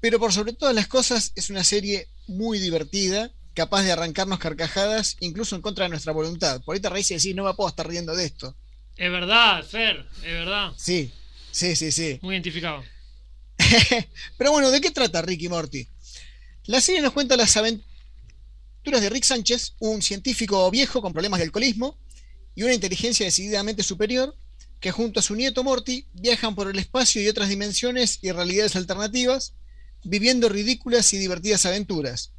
Pero 0.00 0.18
por 0.18 0.32
sobre 0.32 0.52
todas 0.52 0.74
las 0.74 0.88
cosas 0.88 1.32
es 1.36 1.50
una 1.50 1.64
serie 1.64 2.08
muy 2.26 2.58
divertida, 2.58 3.30
capaz 3.54 3.82
de 3.82 3.92
arrancarnos 3.92 4.38
carcajadas, 4.38 5.16
incluso 5.20 5.56
en 5.56 5.62
contra 5.62 5.84
de 5.84 5.90
nuestra 5.90 6.12
voluntad. 6.12 6.60
Por 6.62 6.74
ahí 6.74 6.80
te 6.80 6.90
reís 6.90 7.10
y 7.10 7.14
decís, 7.14 7.34
no 7.34 7.44
me 7.44 7.54
puedo 7.54 7.68
estar 7.68 7.86
riendo 7.88 8.14
de 8.14 8.24
esto. 8.24 8.56
Es 8.96 9.10
verdad, 9.10 9.64
Fer, 9.64 10.06
es 10.16 10.32
verdad. 10.32 10.72
Sí, 10.76 11.12
sí, 11.50 11.76
sí, 11.76 11.92
sí. 11.92 12.18
Muy 12.22 12.34
identificado. 12.34 12.82
Pero 14.38 14.52
bueno, 14.52 14.70
¿de 14.70 14.80
qué 14.80 14.90
trata 14.90 15.22
Rick 15.22 15.42
y 15.42 15.48
Morty? 15.48 15.88
La 16.66 16.80
serie 16.80 17.00
nos 17.00 17.12
cuenta 17.12 17.36
las 17.36 17.56
aventuras 17.56 17.84
de 18.84 19.08
Rick 19.08 19.24
Sánchez, 19.24 19.74
un 19.78 20.02
científico 20.02 20.70
viejo 20.70 21.00
con 21.00 21.12
problemas 21.12 21.38
de 21.38 21.44
alcoholismo 21.44 21.96
y 22.54 22.62
una 22.62 22.74
inteligencia 22.74 23.26
decididamente 23.26 23.82
superior, 23.82 24.36
que 24.80 24.90
junto 24.90 25.20
a 25.20 25.22
su 25.22 25.34
nieto 25.34 25.62
Morty 25.62 26.06
viajan 26.12 26.54
por 26.54 26.68
el 26.68 26.78
espacio 26.78 27.22
y 27.22 27.28
otras 27.28 27.48
dimensiones 27.48 28.18
y 28.22 28.32
realidades 28.32 28.76
alternativas, 28.76 29.54
viviendo 30.04 30.48
ridículas 30.48 31.12
y 31.12 31.18
divertidas 31.18 31.66
aventuras. 31.66 32.32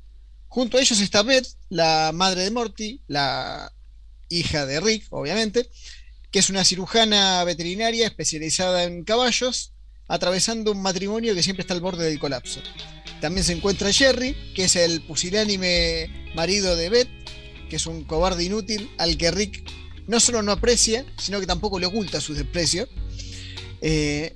Junto 0.50 0.78
a 0.78 0.82
ellos 0.82 1.00
está 1.00 1.24
Beth, 1.24 1.48
la 1.70 2.12
madre 2.14 2.44
de 2.44 2.52
Morty, 2.52 3.02
la 3.08 3.74
hija 4.30 4.66
de 4.66 4.80
Rick, 4.80 5.08
obviamente, 5.10 5.70
que 6.32 6.40
es 6.40 6.50
una 6.50 6.66
cirujana 6.66 7.44
veterinaria 7.44 8.08
especializada 8.08 8.84
en 8.84 9.04
caballos, 9.04 9.72
atravesando 10.08 10.72
un 10.72 10.82
matrimonio 10.82 11.34
que 11.34 11.44
siempre 11.44 11.62
está 11.62 11.74
al 11.74 11.82
borde 11.82 12.06
del 12.06 12.20
colapso. 12.20 12.62
También 13.22 13.46
se 13.46 13.54
encuentra 13.54 13.94
Jerry, 13.94 14.36
que 14.54 14.66
es 14.66 14.76
el 14.76 15.02
pusilánime 15.04 16.32
marido 16.36 16.76
de 16.76 16.90
Beth, 16.90 17.10
que 17.70 17.78
es 17.78 17.86
un 17.86 18.04
cobarde 18.04 18.44
inútil 18.44 18.92
al 18.98 19.16
que 19.18 19.32
Rick 19.32 19.64
no 20.08 20.20
solo 20.20 20.42
no 20.42 20.52
aprecia, 20.52 21.06
sino 21.18 21.40
que 21.40 21.48
tampoco 21.48 21.80
le 21.80 21.86
oculta 21.86 22.20
su 22.22 22.34
desprecio. 22.34 22.88
Eh, 23.82 24.36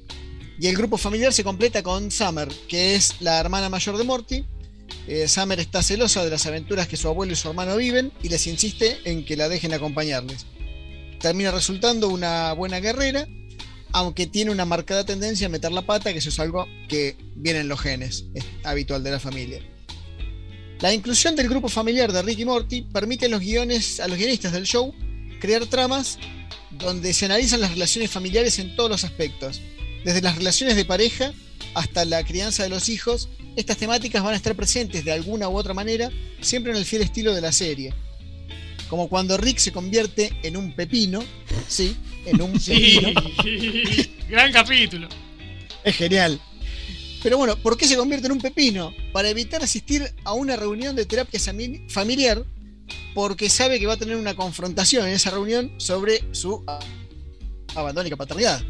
y 0.59 0.67
el 0.67 0.75
grupo 0.75 0.97
familiar 0.97 1.33
se 1.33 1.43
completa 1.43 1.83
con 1.83 2.09
Summer, 2.09 2.47
que 2.67 2.95
es 2.95 3.21
la 3.21 3.39
hermana 3.39 3.69
mayor 3.69 3.97
de 3.97 4.03
Morty. 4.03 4.45
Eh, 5.07 5.27
Summer 5.27 5.59
está 5.59 5.83
celosa 5.83 6.23
de 6.23 6.31
las 6.31 6.45
aventuras 6.45 6.87
que 6.87 6.97
su 6.97 7.07
abuelo 7.07 7.33
y 7.33 7.35
su 7.35 7.47
hermano 7.49 7.77
viven 7.77 8.11
y 8.23 8.29
les 8.29 8.47
insiste 8.47 8.97
en 9.05 9.25
que 9.25 9.37
la 9.37 9.49
dejen 9.49 9.73
acompañarles. 9.73 10.45
Termina 11.19 11.51
resultando 11.51 12.09
una 12.09 12.53
buena 12.53 12.79
guerrera, 12.79 13.27
aunque 13.91 14.27
tiene 14.27 14.51
una 14.51 14.65
marcada 14.65 15.05
tendencia 15.05 15.47
a 15.47 15.49
meter 15.49 15.71
la 15.71 15.85
pata, 15.85 16.11
que 16.11 16.19
eso 16.19 16.29
es 16.29 16.39
algo 16.39 16.67
que 16.89 17.15
viene 17.35 17.59
en 17.59 17.67
los 17.67 17.79
genes, 17.79 18.25
es 18.33 18.45
habitual 18.63 19.03
de 19.03 19.11
la 19.11 19.19
familia. 19.19 19.61
La 20.79 20.93
inclusión 20.93 21.35
del 21.35 21.49
grupo 21.49 21.69
familiar 21.69 22.11
de 22.11 22.21
Rick 22.21 22.39
y 22.39 22.45
Morty 22.45 22.81
permite 22.81 23.25
a 23.25 23.29
los, 23.29 23.39
guiones, 23.39 23.99
a 23.99 24.07
los 24.07 24.17
guionistas 24.17 24.53
del 24.53 24.65
show 24.65 24.93
crear 25.39 25.65
tramas 25.65 26.17
donde 26.71 27.13
se 27.13 27.25
analizan 27.25 27.61
las 27.61 27.71
relaciones 27.71 28.11
familiares 28.11 28.59
en 28.59 28.75
todos 28.75 28.89
los 28.89 29.03
aspectos, 29.03 29.61
desde 30.03 30.21
las 30.21 30.35
relaciones 30.35 30.75
de 30.75 30.85
pareja 30.85 31.33
hasta 31.73 32.05
la 32.05 32.23
crianza 32.23 32.63
de 32.63 32.69
los 32.69 32.89
hijos. 32.89 33.29
Estas 33.55 33.77
temáticas 33.77 34.23
van 34.23 34.33
a 34.33 34.37
estar 34.37 34.55
presentes 34.55 35.03
de 35.03 35.11
alguna 35.11 35.49
u 35.49 35.57
otra 35.57 35.73
manera, 35.73 36.11
siempre 36.41 36.71
en 36.71 36.77
el 36.77 36.85
fiel 36.85 37.01
estilo 37.01 37.33
de 37.33 37.41
la 37.41 37.51
serie. 37.51 37.93
Como 38.89 39.09
cuando 39.09 39.35
Rick 39.37 39.57
se 39.57 39.71
convierte 39.71 40.31
en 40.43 40.55
un 40.55 40.73
pepino, 40.75 41.23
sí, 41.67 41.95
en 42.25 42.41
un 42.41 42.59
Sí, 42.59 42.99
pepino. 43.01 43.21
gran 44.29 44.51
capítulo. 44.51 45.09
Es 45.83 45.95
genial. 45.95 46.39
Pero 47.23 47.37
bueno, 47.37 47.57
¿por 47.57 47.77
qué 47.77 47.87
se 47.87 47.97
convierte 47.97 48.27
en 48.27 48.33
un 48.33 48.39
pepino? 48.39 48.93
Para 49.11 49.29
evitar 49.29 49.63
asistir 49.63 50.13
a 50.23 50.33
una 50.33 50.55
reunión 50.55 50.95
de 50.95 51.05
terapia 51.05 51.39
familiar, 51.89 52.45
porque 53.17 53.49
sabe 53.49 53.79
que 53.79 53.87
va 53.87 53.93
a 53.93 53.97
tener 53.97 54.15
una 54.15 54.35
confrontación 54.35 55.07
en 55.07 55.13
esa 55.15 55.31
reunión 55.31 55.73
sobre 55.77 56.23
su 56.33 56.63
a- 56.67 56.79
abandónica 57.73 58.15
paternidad. 58.15 58.61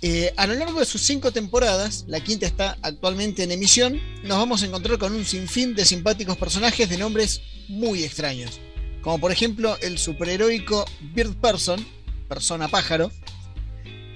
Eh, 0.00 0.32
a 0.36 0.46
lo 0.46 0.54
largo 0.54 0.78
de 0.78 0.86
sus 0.86 1.02
cinco 1.02 1.32
temporadas, 1.32 2.04
la 2.06 2.20
quinta 2.22 2.46
está 2.46 2.78
actualmente 2.82 3.42
en 3.42 3.50
emisión, 3.50 4.00
nos 4.22 4.38
vamos 4.38 4.62
a 4.62 4.66
encontrar 4.66 4.96
con 4.98 5.12
un 5.12 5.24
sinfín 5.24 5.74
de 5.74 5.84
simpáticos 5.84 6.36
personajes 6.36 6.88
de 6.88 6.98
nombres 6.98 7.40
muy 7.66 8.04
extraños. 8.04 8.60
Como 9.02 9.18
por 9.18 9.32
ejemplo 9.32 9.76
el 9.82 9.98
superheroico 9.98 10.84
Bird 11.12 11.34
Person, 11.40 11.84
persona 12.28 12.68
pájaro, 12.68 13.10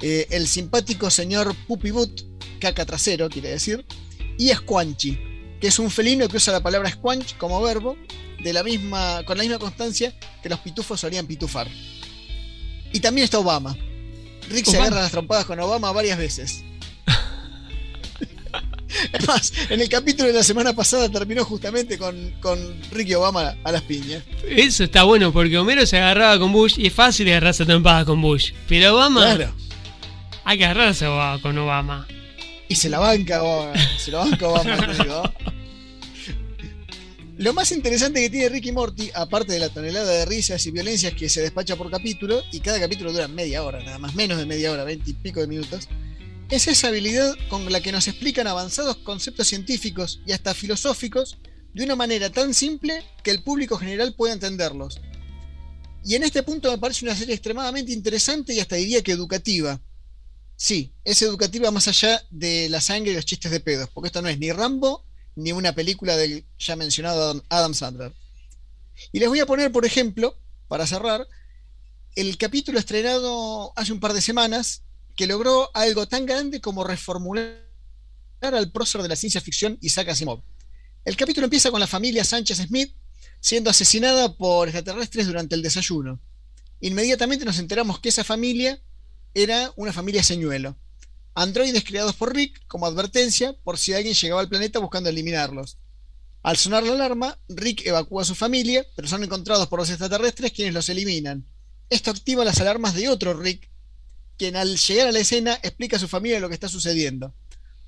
eh, 0.00 0.28
el 0.30 0.46
simpático 0.46 1.10
señor 1.10 1.52
Puppy 1.66 1.90
Boot, 1.90 2.26
caca 2.60 2.86
trasero 2.86 3.28
quiere 3.28 3.48
decir, 3.50 3.84
y 4.38 4.50
Squanchy, 4.50 5.18
que 5.60 5.68
es 5.68 5.78
un 5.78 5.90
felino 5.90 6.28
que 6.28 6.36
usa 6.36 6.52
la 6.52 6.62
palabra 6.62 6.90
squanch 6.90 7.36
como 7.36 7.60
verbo 7.62 7.96
de 8.42 8.52
la 8.52 8.62
misma, 8.62 9.22
con 9.24 9.36
la 9.36 9.42
misma 9.44 9.58
constancia 9.58 10.12
que 10.42 10.48
los 10.48 10.58
pitufos 10.60 11.00
solían 11.00 11.26
pitufar. 11.26 11.68
Y 12.92 13.00
también 13.00 13.24
está 13.24 13.38
Obama. 13.38 13.76
Rick 14.48 14.66
se 14.66 14.78
agarra 14.78 15.02
las 15.02 15.10
trompadas 15.10 15.44
con 15.44 15.58
Obama 15.60 15.92
varias 15.92 16.18
veces. 16.18 16.64
Es 19.12 19.26
más, 19.26 19.52
en 19.68 19.80
el 19.82 19.88
capítulo 19.88 20.28
de 20.28 20.34
la 20.34 20.42
semana 20.42 20.72
pasada 20.72 21.10
terminó 21.10 21.44
justamente 21.44 21.98
con, 21.98 22.32
con 22.40 22.58
Rick 22.90 23.08
y 23.10 23.14
Obama 23.14 23.54
a 23.62 23.72
las 23.72 23.82
piñas. 23.82 24.22
Eso 24.48 24.84
está 24.84 25.02
bueno 25.02 25.30
porque 25.32 25.58
Homero 25.58 25.84
se 25.84 25.98
agarraba 25.98 26.38
con 26.38 26.52
Bush 26.52 26.78
y 26.78 26.86
es 26.86 26.92
fácil 26.94 27.28
agarrarse 27.28 27.66
trompadas 27.66 28.06
con 28.06 28.22
Bush. 28.22 28.52
Pero 28.66 28.94
Obama, 28.94 29.34
Claro. 29.36 29.52
hay 30.44 30.56
que 30.58 30.64
agarrarse 30.64 31.06
con 31.42 31.58
Obama. 31.58 32.08
Y 32.68 32.74
se 32.74 32.88
la 32.88 32.98
banca 32.98 33.42
Obama. 33.42 33.74
Se 33.98 34.10
la 34.10 34.18
banca 34.18 34.48
Obama. 34.48 35.34
Lo 37.38 37.52
más 37.52 37.70
interesante 37.70 38.20
que 38.20 38.30
tiene 38.30 38.48
Ricky 38.48 38.72
Morty, 38.72 39.10
aparte 39.14 39.52
de 39.52 39.60
la 39.60 39.68
tonelada 39.68 40.10
de 40.10 40.24
risas 40.24 40.66
y 40.66 40.72
violencias 40.72 41.14
que 41.14 41.28
se 41.28 41.40
despacha 41.40 41.76
por 41.76 41.88
capítulo, 41.88 42.42
y 42.50 42.58
cada 42.58 42.80
capítulo 42.80 43.12
dura 43.12 43.28
media 43.28 43.62
hora, 43.62 43.80
nada 43.80 43.98
más, 43.98 44.16
menos 44.16 44.38
de 44.38 44.46
media 44.46 44.72
hora, 44.72 44.82
veinte 44.82 45.10
y 45.10 45.14
pico 45.14 45.38
de 45.40 45.46
minutos, 45.46 45.88
es 46.50 46.66
esa 46.66 46.88
habilidad 46.88 47.36
con 47.48 47.70
la 47.70 47.80
que 47.80 47.92
nos 47.92 48.08
explican 48.08 48.48
avanzados 48.48 48.96
conceptos 48.98 49.46
científicos 49.46 50.20
y 50.26 50.32
hasta 50.32 50.52
filosóficos 50.52 51.38
de 51.74 51.84
una 51.84 51.94
manera 51.94 52.30
tan 52.30 52.54
simple 52.54 53.04
que 53.22 53.30
el 53.30 53.44
público 53.44 53.76
general 53.76 54.14
pueda 54.16 54.32
entenderlos. 54.32 55.00
Y 56.04 56.16
en 56.16 56.24
este 56.24 56.42
punto 56.42 56.72
me 56.72 56.78
parece 56.78 57.04
una 57.04 57.14
serie 57.14 57.34
extremadamente 57.34 57.92
interesante 57.92 58.52
y 58.52 58.58
hasta 58.58 58.74
diría 58.76 59.02
que 59.02 59.12
educativa. 59.12 59.80
Sí, 60.60 60.92
es 61.04 61.22
educativa 61.22 61.70
más 61.70 61.86
allá 61.86 62.20
de 62.30 62.68
la 62.68 62.80
sangre 62.80 63.12
y 63.12 63.14
los 63.14 63.24
chistes 63.24 63.52
de 63.52 63.60
pedos, 63.60 63.88
porque 63.94 64.08
esto 64.08 64.20
no 64.22 64.28
es 64.28 64.40
ni 64.40 64.50
Rambo 64.50 65.04
ni 65.36 65.52
una 65.52 65.72
película 65.72 66.16
del 66.16 66.44
ya 66.58 66.74
mencionado 66.74 67.40
Adam- 67.48 67.74
Sandler. 67.74 68.12
Y 69.12 69.20
les 69.20 69.28
voy 69.28 69.38
a 69.38 69.46
poner, 69.46 69.70
por 69.70 69.86
ejemplo, 69.86 70.36
para 70.66 70.84
cerrar, 70.84 71.28
el 72.16 72.36
capítulo 72.38 72.80
estrenado 72.80 73.72
hace 73.76 73.92
un 73.92 74.00
par 74.00 74.12
de 74.12 74.20
semanas 74.20 74.82
que 75.14 75.28
logró 75.28 75.70
algo 75.74 76.08
tan 76.08 76.26
grande 76.26 76.60
como 76.60 76.82
reformular 76.82 77.62
al 78.40 78.72
prócer 78.72 79.00
de 79.02 79.08
la 79.08 79.14
ciencia 79.14 79.40
ficción 79.40 79.78
Isaac 79.80 80.08
Asimov. 80.08 80.42
El 81.04 81.16
capítulo 81.16 81.44
empieza 81.44 81.70
con 81.70 81.78
la 81.78 81.86
familia 81.86 82.24
Sánchez 82.24 82.58
Smith 82.66 82.92
siendo 83.40 83.70
asesinada 83.70 84.36
por 84.36 84.66
extraterrestres 84.66 85.28
durante 85.28 85.54
el 85.54 85.62
desayuno. 85.62 86.20
Inmediatamente 86.80 87.44
nos 87.44 87.60
enteramos 87.60 88.00
que 88.00 88.08
esa 88.08 88.24
familia 88.24 88.82
era 89.34 89.72
una 89.76 89.92
familia 89.92 90.22
señuelo. 90.22 90.76
Androides 91.34 91.84
creados 91.84 92.16
por 92.16 92.34
Rick 92.34 92.66
como 92.66 92.86
advertencia 92.86 93.52
por 93.62 93.78
si 93.78 93.92
alguien 93.92 94.14
llegaba 94.14 94.40
al 94.40 94.48
planeta 94.48 94.78
buscando 94.80 95.08
eliminarlos. 95.08 95.78
Al 96.42 96.56
sonar 96.56 96.82
la 96.82 96.92
alarma, 96.92 97.38
Rick 97.48 97.86
evacúa 97.86 98.22
a 98.22 98.24
su 98.24 98.34
familia, 98.34 98.86
pero 98.96 99.08
son 99.08 99.22
encontrados 99.22 99.68
por 99.68 99.78
los 99.78 99.90
extraterrestres 99.90 100.52
quienes 100.52 100.74
los 100.74 100.88
eliminan. 100.88 101.46
Esto 101.90 102.10
activa 102.10 102.44
las 102.44 102.60
alarmas 102.60 102.94
de 102.94 103.08
otro 103.08 103.34
Rick, 103.34 103.70
quien 104.36 104.56
al 104.56 104.76
llegar 104.76 105.08
a 105.08 105.12
la 105.12 105.18
escena 105.18 105.58
explica 105.62 105.96
a 105.96 106.00
su 106.00 106.08
familia 106.08 106.40
lo 106.40 106.48
que 106.48 106.54
está 106.54 106.68
sucediendo. 106.68 107.34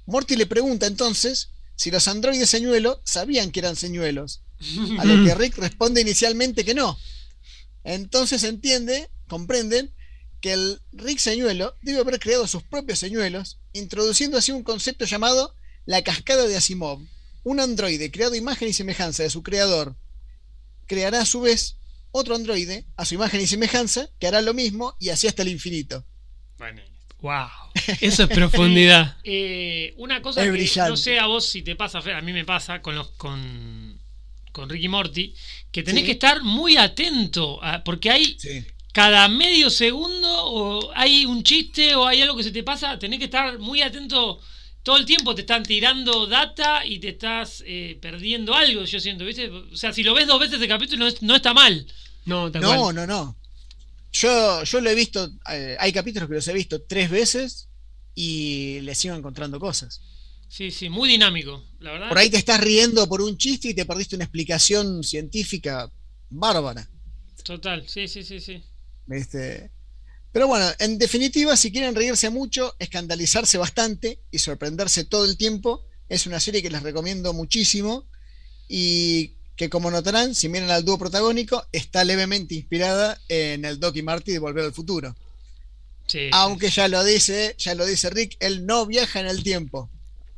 Morty 0.06 0.36
le 0.36 0.46
pregunta 0.46 0.86
entonces 0.86 1.50
si 1.76 1.90
los 1.90 2.08
androides 2.08 2.50
señuelo 2.50 3.00
sabían 3.04 3.50
que 3.50 3.60
eran 3.60 3.76
señuelos, 3.76 4.42
a 4.98 5.04
lo 5.04 5.24
que 5.24 5.34
Rick 5.38 5.56
responde 5.58 6.00
inicialmente 6.00 6.64
que 6.64 6.74
no. 6.74 6.98
Entonces 7.84 8.42
entiende, 8.42 9.10
comprenden, 9.28 9.94
que 10.40 10.52
el 10.52 10.80
Rick 10.92 11.18
señuelo 11.18 11.76
debe 11.82 12.00
haber 12.00 12.18
creado 12.18 12.46
sus 12.46 12.62
propios 12.62 12.98
señuelos, 12.98 13.58
introduciendo 13.72 14.38
así 14.38 14.52
un 14.52 14.62
concepto 14.62 15.04
llamado 15.04 15.54
la 15.86 16.02
cascada 16.02 16.46
de 16.46 16.56
Asimov. 16.56 17.00
Un 17.42 17.60
androide 17.60 18.10
creado 18.10 18.34
a 18.34 18.36
imagen 18.38 18.68
y 18.68 18.72
semejanza 18.72 19.22
de 19.22 19.30
su 19.30 19.42
creador 19.42 19.96
creará 20.86 21.20
a 21.22 21.26
su 21.26 21.40
vez 21.42 21.76
otro 22.10 22.34
androide 22.34 22.84
a 22.96 23.04
su 23.04 23.14
imagen 23.14 23.40
y 23.40 23.46
semejanza 23.46 24.08
que 24.18 24.26
hará 24.26 24.40
lo 24.42 24.52
mismo 24.54 24.96
y 24.98 25.10
así 25.10 25.26
hasta 25.28 25.42
el 25.42 25.48
infinito. 25.48 26.04
Wow. 27.20 27.48
Eso 28.00 28.22
es 28.24 28.28
profundidad. 28.30 29.16
Eh, 29.24 29.94
una 29.98 30.22
cosa 30.22 30.40
Es 30.40 30.46
que 30.46 30.50
brillante. 30.52 30.90
no 30.90 30.96
sé 30.96 31.18
a 31.18 31.26
vos 31.26 31.46
si 31.46 31.62
te 31.62 31.76
pasa, 31.76 31.98
a 31.98 32.20
mí 32.22 32.32
me 32.32 32.44
pasa 32.44 32.80
con 32.82 32.94
los 32.94 33.10
con, 33.12 34.00
con 34.52 34.68
Ricky 34.70 34.88
Morty, 34.88 35.34
que 35.70 35.82
tenés 35.82 36.00
Sí. 36.02 36.06
que 36.06 36.12
estar 36.12 36.42
muy 36.42 36.76
atento, 36.76 37.62
a- 37.62 37.84
porque 37.84 38.10
hay 38.10 38.36
Sí. 38.38 38.64
Cada 38.92 39.28
medio 39.28 39.70
segundo 39.70 40.28
o 40.46 40.92
hay 40.94 41.24
un 41.24 41.42
chiste 41.42 41.94
o 41.94 42.06
hay 42.06 42.22
algo 42.22 42.36
que 42.36 42.42
se 42.44 42.52
te 42.52 42.62
pasa, 42.62 42.98
tenés 42.98 43.18
que 43.18 43.26
estar 43.26 43.58
muy 43.58 43.82
atento 43.82 44.40
todo 44.82 44.96
el 44.96 45.04
tiempo, 45.06 45.34
te 45.34 45.42
están 45.42 45.62
tirando 45.62 46.26
data 46.26 46.84
y 46.86 46.98
te 46.98 47.10
estás 47.10 47.62
eh, 47.66 47.98
perdiendo 48.00 48.54
algo, 48.54 48.84
yo 48.84 48.98
siento, 49.00 49.24
¿viste? 49.24 49.48
O 49.50 49.76
sea, 49.76 49.92
si 49.92 50.02
lo 50.02 50.14
ves 50.14 50.26
dos 50.26 50.40
veces 50.40 50.58
de 50.60 50.68
capítulo 50.68 51.00
no, 51.04 51.08
es- 51.08 51.22
no 51.22 51.36
está 51.36 51.52
mal. 51.54 51.86
No, 52.24 52.50
tal 52.50 52.64
No, 52.64 52.66
cual. 52.66 52.92
no, 52.92 53.06
no. 53.06 53.38
Yo, 54.12 54.64
yo 54.64 54.80
lo 54.80 54.90
he 54.90 54.96
visto, 54.96 55.30
eh, 55.50 55.76
hay 55.80 55.92
capítulos 55.92 56.28
que 56.28 56.36
los 56.36 56.48
he 56.48 56.54
visto 56.54 56.82
tres 56.84 57.10
veces 57.10 57.70
y 58.14 58.80
le 58.82 58.94
sigo 58.96 59.14
encontrando 59.16 59.60
cosas. 59.60 60.02
Sí, 60.48 60.70
sí, 60.70 60.90
muy 60.90 61.08
dinámico, 61.08 61.64
la 61.78 61.92
verdad. 61.92 62.08
Por 62.08 62.18
ahí 62.18 62.28
te 62.28 62.36
estás 62.36 62.60
riendo 62.60 63.08
por 63.08 63.22
un 63.22 63.38
chiste 63.38 63.68
y 63.70 63.74
te 63.74 63.86
perdiste 63.86 64.14
una 64.16 64.24
explicación 64.26 65.02
científica 65.02 65.90
bárbara. 66.28 66.90
Total, 67.44 67.86
sí, 67.88 68.08
sí, 68.08 68.22
sí, 68.22 68.40
sí. 68.40 68.62
¿Viste? 69.06 69.70
Pero 70.32 70.46
bueno, 70.46 70.66
en 70.78 70.98
definitiva, 70.98 71.56
si 71.56 71.72
quieren 71.72 71.94
reírse 71.94 72.30
mucho, 72.30 72.76
escandalizarse 72.78 73.58
bastante 73.58 74.20
y 74.30 74.38
sorprenderse 74.38 75.04
todo 75.04 75.24
el 75.24 75.36
tiempo, 75.36 75.84
es 76.08 76.26
una 76.26 76.38
serie 76.40 76.62
que 76.62 76.70
les 76.70 76.82
recomiendo 76.82 77.32
muchísimo 77.32 78.06
y 78.68 79.34
que 79.56 79.68
como 79.68 79.90
notarán, 79.90 80.34
si 80.34 80.48
miran 80.48 80.70
al 80.70 80.84
dúo 80.84 80.98
protagónico, 80.98 81.66
está 81.72 82.04
levemente 82.04 82.54
inspirada 82.54 83.20
en 83.28 83.64
el 83.64 83.80
Doc 83.80 83.96
y 83.96 84.02
Marty 84.02 84.32
de 84.32 84.38
Volver 84.38 84.64
al 84.64 84.72
Futuro. 84.72 85.16
Sí, 86.06 86.30
Aunque 86.32 86.70
ya 86.70 86.88
lo 86.88 87.04
dice, 87.04 87.56
ya 87.58 87.74
lo 87.74 87.84
dice 87.84 88.10
Rick, 88.10 88.36
él 88.40 88.66
no 88.66 88.86
viaja 88.86 89.20
en 89.20 89.26
el 89.26 89.42
tiempo. 89.42 89.90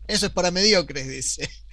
Eso 0.09 0.27
es 0.27 0.33
para 0.33 0.51
mediocres, 0.51 1.09
dice. 1.09 1.49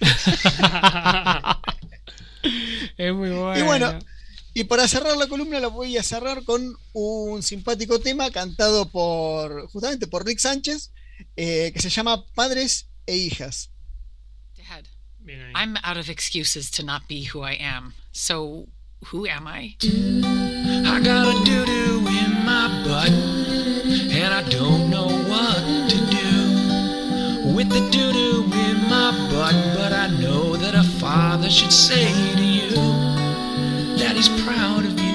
es 2.96 3.12
muy 3.12 3.30
bueno. 3.30 3.58
Y 3.58 3.62
bueno, 3.62 3.98
y 4.54 4.64
para 4.64 4.88
cerrar 4.88 5.16
la 5.16 5.28
columna 5.28 5.60
la 5.60 5.68
voy 5.68 5.96
a 5.96 6.02
cerrar 6.02 6.44
con 6.44 6.76
un 6.92 7.42
simpático 7.42 8.00
tema 8.00 8.30
cantado 8.30 8.88
por 8.90 9.68
justamente 9.68 10.06
por 10.06 10.26
Rick 10.26 10.38
Sánchez 10.38 10.90
eh, 11.36 11.70
que 11.72 11.80
se 11.80 11.90
llama 11.90 12.24
Padres 12.34 12.86
e 13.06 13.16
Hijas. 13.16 13.70
Dad. 14.56 14.86
I'm 15.54 15.76
out 15.84 15.96
of 15.96 16.08
excuses 16.08 16.70
to 16.72 16.82
not 16.82 17.06
be 17.08 17.24
who 17.24 17.42
I 17.42 17.56
am. 17.60 17.94
So, 18.12 18.66
who 19.06 19.26
am 19.26 19.46
I? 19.46 19.76
I 19.82 21.00
got 21.02 21.28
a 21.28 21.44
doo 21.44 21.64
doo 21.66 21.98
in 22.08 22.44
my 22.44 22.82
butt, 22.84 23.10
and 23.10 24.34
I 24.34 24.42
don't 24.48 24.90
know 24.90 25.08
what 25.28 25.90
to 25.90 25.98
do 26.10 27.54
with 27.54 27.68
the 27.68 27.80
doo 27.90 28.12
doo 28.12 28.44
in 28.44 28.88
my 28.88 29.12
butt. 29.30 29.54
But 29.76 29.92
I 29.92 30.08
know 30.08 30.56
that 30.56 30.74
a 30.74 30.84
father 30.98 31.50
should 31.50 31.72
say 31.72 32.12
to 32.36 32.42
you 32.42 32.99
he's 34.16 34.28
proud 34.44 34.84
of 34.84 34.98
you. 34.98 35.10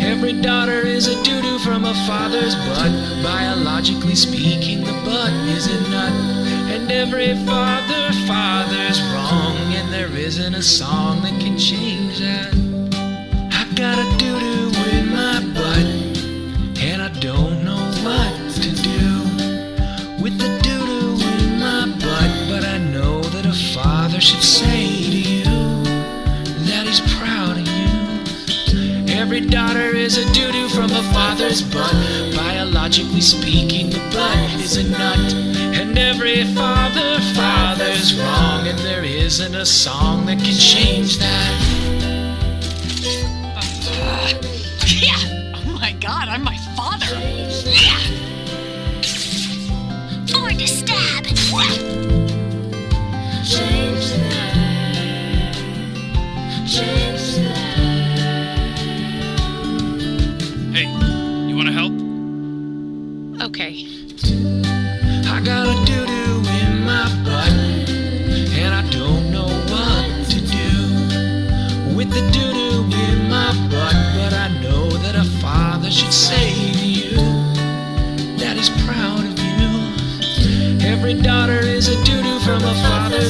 Every 0.00 0.32
daughter 0.32 0.80
is 0.86 1.06
a 1.08 1.22
doo 1.22 1.40
doo 1.42 1.58
from 1.58 1.84
a 1.84 1.94
father's 2.06 2.54
butt. 2.54 2.92
Biologically 3.22 4.14
speaking, 4.14 4.80
the 4.84 4.92
butt 5.04 5.32
is 5.48 5.66
a 5.66 5.80
nut. 5.90 6.12
And 6.72 6.90
every 6.90 7.34
father, 7.46 8.12
father's 8.26 9.00
wrong, 9.12 9.56
and 9.74 9.92
there 9.92 10.10
isn't 10.16 10.54
a 10.54 10.62
song 10.62 11.22
that 11.22 11.38
can 11.40 11.58
change 11.58 12.18
that. 12.20 12.54
I 13.52 13.64
got 13.74 13.98
a 13.98 14.18
doo 14.18 14.38
doo 14.40 14.70
in 14.96 15.12
my 15.12 15.40
butt, 15.54 15.86
and 16.82 17.02
I 17.02 17.10
don't 17.20 17.64
know 17.64 17.84
what 18.04 18.34
to 18.62 18.70
do 18.82 20.22
with 20.22 20.38
the 20.38 20.50
doo 20.62 20.86
doo 20.86 21.12
in 21.44 21.58
my 21.58 21.86
butt. 22.00 22.30
But 22.48 22.64
I 22.64 22.78
know 22.78 23.20
that 23.20 23.46
a 23.46 23.52
father 23.74 24.20
should 24.20 24.42
say 24.42 24.99
Every 29.40 29.52
daughter 29.52 29.96
is 29.96 30.18
a 30.18 30.32
doo 30.34 30.52
doo 30.52 30.68
from 30.68 30.90
a 30.90 31.02
father's 31.14 31.62
butt. 31.62 31.94
Biologically 32.36 33.22
speaking, 33.22 33.88
the 33.88 33.98
butt 34.12 34.60
is 34.60 34.76
a 34.76 34.84
nut. 34.84 35.32
And 35.74 35.98
every 35.98 36.44
father, 36.54 37.18
father's 37.34 38.12
wrong, 38.18 38.68
and 38.68 38.78
there 38.80 39.02
isn't 39.02 39.54
a 39.54 39.64
song 39.64 40.26
that 40.26 40.40
can 40.40 40.54
change 40.54 41.18
that. 41.20 41.56
Yeah! 45.00 45.54
Oh 45.54 45.78
my 45.80 45.92
god, 45.92 46.28
I'm 46.28 46.44
my 46.44 46.58
father! 46.76 47.18
Yeah! 47.64 47.98
Or 50.36 50.50
to 50.50 50.66
stab! 50.66 51.99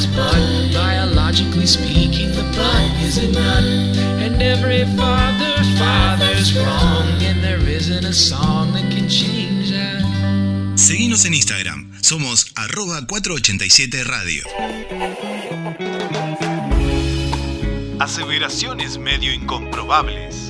Father's 0.00 0.06
butt. 0.16 0.72
Biologically 0.72 1.66
speaking, 1.66 2.30
the 2.32 2.42
butt 2.56 3.02
is 3.02 3.18
a 3.18 3.28
nut. 3.32 3.64
And 4.20 4.42
every 4.42 4.84
father, 4.96 5.52
father's 5.78 6.56
wrong. 6.56 7.06
And 7.22 7.42
there 7.42 7.58
isn't 7.58 8.04
a 8.04 8.12
song 8.12 8.72
that 8.72 8.90
can 8.90 9.08
change 9.08 9.70
that. 9.70 10.02
Seguinos 10.76 11.24
en 11.24 11.34
Instagram. 11.34 11.90
Somos 12.02 12.52
arroba 12.56 13.04
487 13.06 14.04
Radio. 14.04 14.44
Aseveraciones 17.98 18.98
medio 18.98 19.32
incomprobables. 19.32 20.49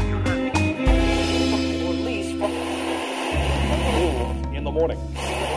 the 4.73 4.79
morning. 4.79 5.50